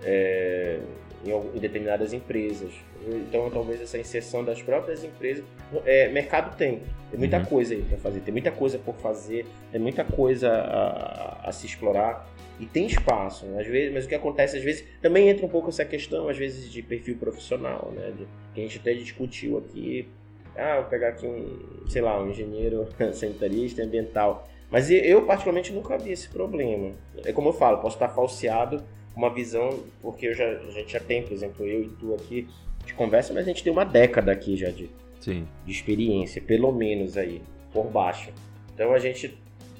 [0.02, 0.80] é,
[1.24, 2.72] em, em, determinadas empresas.
[3.06, 5.44] Então, talvez essa inserção das próprias empresas.
[5.84, 7.44] É, mercado tem, tem muita uhum.
[7.44, 11.66] coisa aí para fazer, tem muita coisa por fazer, tem muita coisa a, a se
[11.66, 13.46] explorar e tem espaço.
[13.46, 13.60] Né?
[13.60, 16.36] Às vezes, mas o que acontece às vezes também entra um pouco essa questão, às
[16.36, 18.12] vezes, de perfil profissional, né?
[18.16, 20.08] De, que a gente até discutiu aqui
[20.56, 24.48] ah, vou pegar aqui um, sei lá, um engenheiro sanitarista ambiental.
[24.70, 26.92] Mas eu, particularmente, nunca vi esse problema.
[27.24, 28.82] É como eu falo, posso estar falseado,
[29.16, 32.48] uma visão, porque eu já, a gente já tem, por exemplo, eu e tu aqui,
[32.86, 34.88] de conversa, mas a gente tem uma década aqui já de,
[35.20, 35.46] Sim.
[35.66, 38.30] de experiência, pelo menos aí, por baixo.
[38.72, 39.36] Então a gente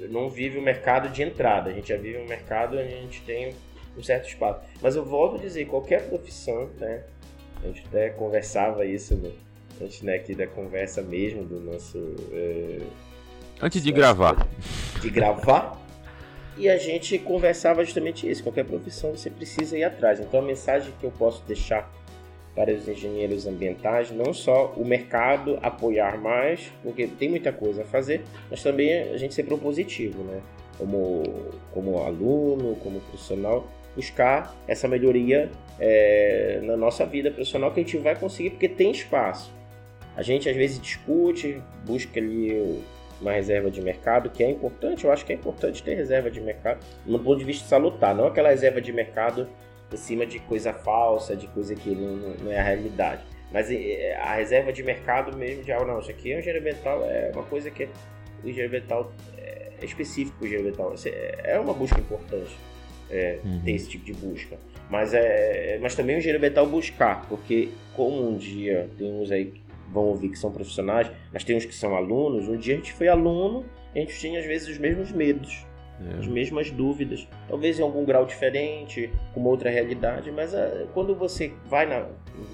[0.09, 3.22] não vive o mercado de entrada, a gente já vive um mercado onde a gente
[3.22, 3.55] tem
[3.97, 4.60] um certo espaço.
[4.80, 7.05] Mas eu volto a dizer, qualquer profissão, né?
[7.62, 9.32] A gente até conversava isso no,
[9.81, 11.98] antes né, aqui da conversa mesmo do nosso.
[12.32, 12.81] É,
[13.61, 14.47] antes de gravar.
[15.01, 15.81] De gravar.
[16.57, 18.43] E a gente conversava justamente isso.
[18.43, 20.20] Qualquer profissão você precisa ir atrás.
[20.20, 21.90] Então a mensagem que eu posso deixar
[22.55, 27.85] para os engenheiros ambientais, não só o mercado apoiar mais, porque tem muita coisa a
[27.85, 30.40] fazer, mas também a gente ser propositivo, né?
[30.77, 31.23] Como,
[31.73, 37.98] como aluno, como profissional, buscar essa melhoria é, na nossa vida profissional que a gente
[37.98, 39.52] vai conseguir porque tem espaço.
[40.20, 42.84] A gente às vezes discute, busca ali
[43.22, 46.42] uma reserva de mercado, que é importante, eu acho que é importante ter reserva de
[46.42, 49.48] mercado, no ponto de vista salutar, não aquela reserva de mercado
[49.90, 53.22] em cima de coisa falsa, de coisa que não, não é a realidade.
[53.51, 56.60] Mas é, a reserva de mercado mesmo de, ah, não, isso aqui é um engenheiro
[56.60, 57.88] ambiental, é uma coisa que
[58.44, 60.94] o engenheiro ambiental é específico para o engenheiro ambiental.
[61.42, 62.55] É uma busca importante
[63.10, 63.62] é, uhum.
[63.64, 64.59] ter esse tipo de busca.
[64.90, 69.55] Mas, é, mas também o engenheiro ambiental buscar, porque como um dia tem uns aí
[69.92, 72.92] vão ouvir que são profissionais, mas tem uns que são alunos, um dia a gente
[72.92, 73.64] foi aluno,
[73.94, 75.66] a gente tinha às vezes os mesmos medos,
[76.00, 76.18] é.
[76.18, 81.14] as mesmas dúvidas, talvez em algum grau diferente, com uma outra realidade, mas é, quando
[81.14, 82.06] você vai na,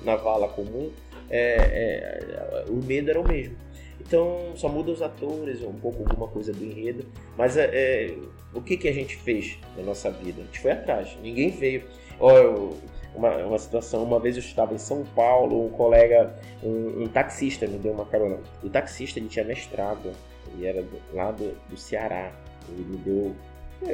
[0.05, 0.91] na vala comum,
[1.31, 3.57] é, é, o medo era o mesmo.
[4.01, 7.05] Então só muda os atores, um pouco alguma coisa do enredo.
[7.37, 8.15] Mas é, é,
[8.55, 10.43] o que, que a gente fez na nossa vida?
[10.43, 11.85] A gente foi atrás, ninguém veio.
[12.21, 12.75] Oh,
[13.15, 17.67] uma, uma situação, uma vez eu estava em São Paulo, um colega, um, um taxista
[17.67, 18.39] me deu uma carona.
[18.63, 20.13] O taxista ele tinha mestrado,
[20.53, 22.33] ele era do, lá do, do Ceará.
[22.69, 23.37] Ele me deu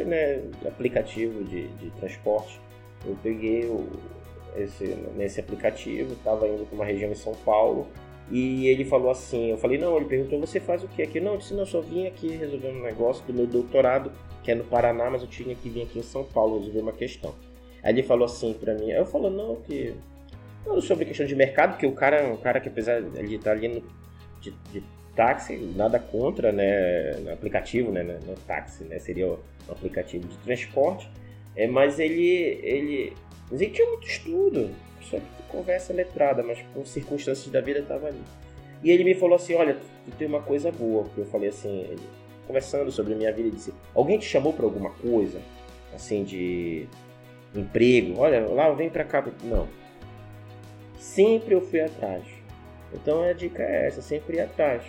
[0.06, 2.60] né, aplicativo de, de transporte.
[3.04, 3.88] Eu peguei o,
[4.56, 4.86] esse,
[5.16, 7.88] nesse aplicativo, estava indo para uma região em São Paulo
[8.30, 11.20] e ele falou assim, eu falei, não, ele perguntou, você faz o que aqui?
[11.20, 14.12] Não, eu disse, não, eu só vim aqui resolver um negócio do meu doutorado,
[14.42, 16.92] que é no Paraná, mas eu tinha que vir aqui em São Paulo resolver uma
[16.92, 17.34] questão.
[17.82, 19.94] Aí ele falou assim pra mim, eu falo, não, que...
[20.64, 23.50] Não, sobre questão de mercado, que o cara um cara que apesar de ele estar
[23.50, 23.82] ali no,
[24.40, 24.82] de, de,
[25.14, 29.38] táxi, nada contra, né, no aplicativo, né, no, no táxi, né, seria um
[29.68, 31.10] aplicativo de transporte,
[31.56, 33.12] é, mas ele, ele,
[33.50, 34.70] mas ele tinha muito estudo,
[35.02, 38.22] só que conversa letrada, mas por circunstâncias da vida estava ali.
[38.82, 41.04] E ele me falou assim: Olha, tu tem uma coisa boa.
[41.04, 42.02] Porque eu falei assim, ele,
[42.46, 45.40] conversando sobre a minha vida, ele disse: Alguém te chamou para alguma coisa?
[45.94, 46.88] Assim, de
[47.54, 48.18] emprego?
[48.18, 49.24] Olha, lá, vem para cá.
[49.44, 49.68] Não.
[50.98, 52.24] Sempre eu fui atrás.
[52.92, 54.82] Então a dica é essa: sempre ir atrás.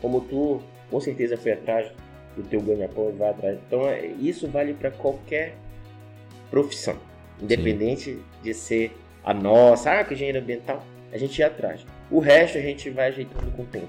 [0.00, 0.60] Como tu,
[0.90, 1.90] com certeza, foi atrás
[2.36, 3.58] do teu ganha-pão vai atrás.
[3.66, 5.56] Então é, isso vale para qualquer
[6.50, 6.96] profissão,
[7.40, 8.24] independente Sim.
[8.42, 8.92] de ser
[9.24, 11.84] a nossa, ah, que engenheiro ambiental, a gente ia atrás.
[12.10, 13.88] O resto a gente vai ajeitando com o tempo.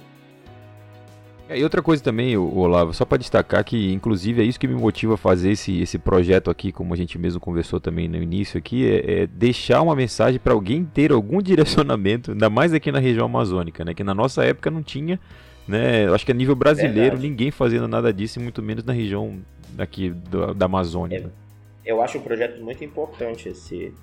[1.50, 4.76] É, e outra coisa também, Olavo, só para destacar que, inclusive, é isso que me
[4.76, 8.58] motiva a fazer esse, esse projeto aqui, como a gente mesmo conversou também no início
[8.58, 13.00] aqui, é, é deixar uma mensagem para alguém ter algum direcionamento, ainda mais aqui na
[13.00, 13.94] região amazônica, né?
[13.94, 15.20] Que na nossa época não tinha,
[15.68, 16.08] né?
[16.14, 17.30] Acho que a nível brasileiro Verdade.
[17.30, 19.40] ninguém fazendo nada disso, e muito menos na região
[19.78, 21.32] aqui do, da Amazônia.
[21.86, 21.92] É?
[21.92, 23.94] Eu acho um projeto muito importante esse,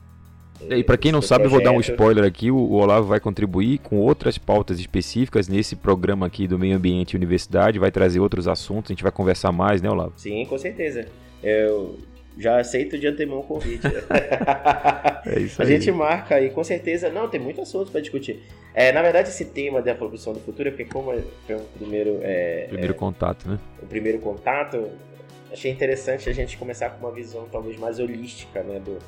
[0.71, 3.79] e para quem não sabe, eu vou dar um spoiler aqui: o Olavo vai contribuir
[3.79, 8.49] com outras pautas específicas nesse programa aqui do Meio Ambiente e Universidade, vai trazer outros
[8.49, 10.13] assuntos, a gente vai conversar mais, né, Olavo?
[10.17, 11.07] Sim, com certeza.
[11.43, 11.99] Eu
[12.39, 13.87] já aceito de antemão o convite.
[15.27, 15.69] é isso aí.
[15.69, 17.11] A gente marca aí, com certeza.
[17.11, 18.43] Não, tem muito assunto para discutir.
[18.75, 21.13] É, na verdade, esse tema da produção do futuro, porque como
[21.47, 22.19] foi o primeiro...
[22.23, 23.59] É, primeiro é, contato, né?
[23.83, 24.89] O primeiro contato,
[25.53, 28.99] achei interessante a gente começar com uma visão talvez mais holística, né, do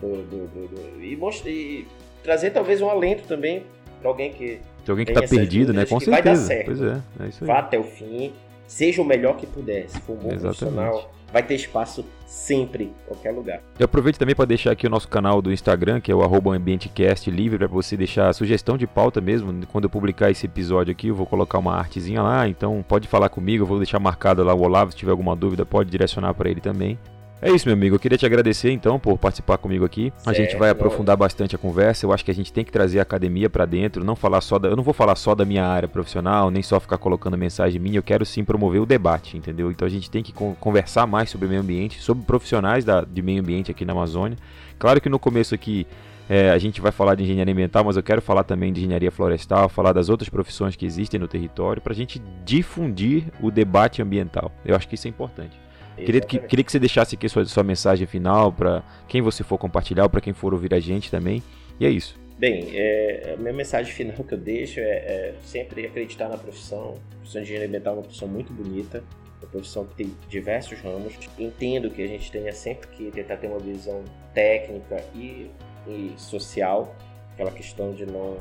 [0.00, 1.86] do, do, do, e, mostra, e
[2.22, 3.64] trazer talvez um alento também
[4.00, 5.84] para alguém que tem alguém que está perdido, né?
[5.84, 6.10] Com certeza.
[6.10, 6.66] Vai dar certo.
[6.66, 7.48] Pois é, é isso aí.
[7.48, 8.32] Vá até o fim,
[8.68, 9.88] seja o melhor que puder.
[9.88, 10.58] Se for um bom Exatamente.
[10.58, 13.60] profissional, vai ter espaço sempre, qualquer lugar.
[13.78, 17.28] Eu aproveito também para deixar aqui o nosso canal do Instagram, que é o AmbienteCast
[17.32, 19.66] livre, para você deixar sugestão de pauta mesmo.
[19.66, 23.28] Quando eu publicar esse episódio aqui, eu vou colocar uma artezinha lá, então pode falar
[23.28, 26.48] comigo, eu vou deixar marcado lá o Olavo, se tiver alguma dúvida, pode direcionar para
[26.48, 26.96] ele também.
[27.40, 27.96] É isso, meu amigo.
[27.96, 30.12] Eu queria te agradecer então por participar comigo aqui.
[30.16, 30.30] Certo.
[30.30, 32.06] A gente vai aprofundar bastante a conversa.
[32.06, 34.58] Eu acho que a gente tem que trazer a academia para dentro, não falar só
[34.58, 37.80] da, eu não vou falar só da minha área profissional, nem só ficar colocando mensagem
[37.80, 37.98] minha.
[37.98, 39.70] Eu quero sim promover o debate, entendeu?
[39.70, 43.40] Então a gente tem que conversar mais sobre meio ambiente, sobre profissionais da, de meio
[43.40, 44.38] ambiente aqui na Amazônia.
[44.78, 45.86] Claro que no começo aqui
[46.28, 49.12] é, a gente vai falar de engenharia ambiental, mas eu quero falar também de engenharia
[49.12, 54.00] florestal, falar das outras profissões que existem no território, para a gente difundir o debate
[54.00, 54.50] ambiental.
[54.64, 55.65] Eu acho que isso é importante.
[55.96, 59.58] Queria que, queria que você deixasse aqui sua, sua mensagem final para quem você for
[59.58, 61.42] compartilhar, para quem for ouvir a gente também.
[61.80, 62.18] E é isso.
[62.38, 66.94] Bem, é, a minha mensagem final que eu deixo é, é sempre acreditar na profissão.
[67.12, 69.02] A profissão de engenharia ambiental é uma profissão muito bonita,
[69.40, 71.14] uma profissão que tem diversos ramos.
[71.38, 74.04] Entendo que a gente tenha sempre que tentar ter uma visão
[74.34, 75.50] técnica e,
[75.86, 76.94] e social,
[77.32, 78.38] aquela questão de não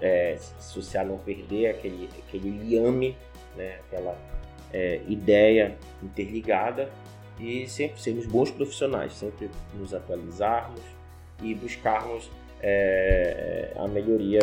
[0.00, 3.16] é, social não perder aquele, aquele liame,
[3.56, 4.16] né, aquela
[4.72, 6.90] é, ideia interligada
[7.38, 10.80] e sempre sermos bons profissionais, sempre nos atualizarmos
[11.42, 12.30] e buscarmos
[12.62, 14.40] é, a melhoria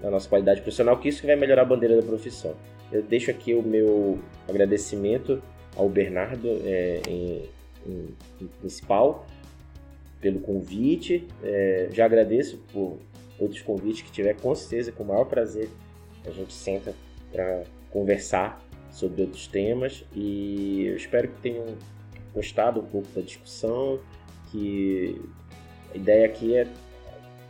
[0.00, 2.54] da nossa qualidade profissional, que isso que vai melhorar a bandeira da profissão.
[2.92, 5.42] Eu deixo aqui o meu agradecimento
[5.74, 7.42] ao Bernardo é, em,
[7.84, 9.26] em, em principal
[10.20, 11.26] pelo convite.
[11.42, 12.98] É, já agradeço por
[13.38, 15.68] outros convites que tiver, com certeza, com o maior prazer
[16.26, 16.94] a gente senta
[17.32, 18.60] para conversar
[18.96, 21.66] sobre outros temas e eu espero que tenham
[22.34, 24.00] gostado um pouco da discussão,
[24.50, 25.20] que
[25.94, 26.66] a ideia aqui é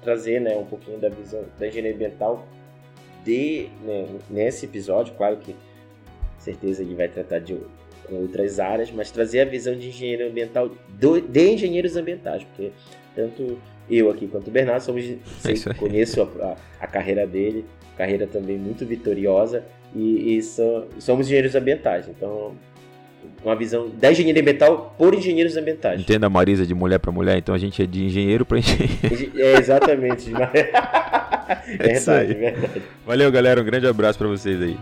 [0.02, 2.44] trazer né, um pouquinho da visão da engenharia ambiental
[3.24, 5.54] de, né, nesse episódio, claro que
[6.36, 7.56] certeza ele vai tratar de
[8.10, 10.68] outras áreas, mas trazer a visão de engenheiro ambiental
[10.98, 12.72] do, de engenheiros ambientais, porque
[13.14, 13.56] tanto
[13.88, 17.64] eu aqui quanto o Bernardo somos é conheço a, a, a, carreira dele,
[17.96, 19.64] carreira também muito vitoriosa
[19.96, 22.54] e, e so, somos engenheiros ambientais, então
[23.44, 26.00] uma visão da engenharia ambiental por engenheiros ambientais.
[26.00, 29.32] Entenda a Marisa de mulher para mulher, então a gente é de engenheiro para engenheiro.
[29.36, 30.32] É, exatamente.
[30.34, 32.82] é verdade, verdade.
[33.06, 33.60] Valeu, galera.
[33.60, 34.76] Um grande abraço para vocês aí.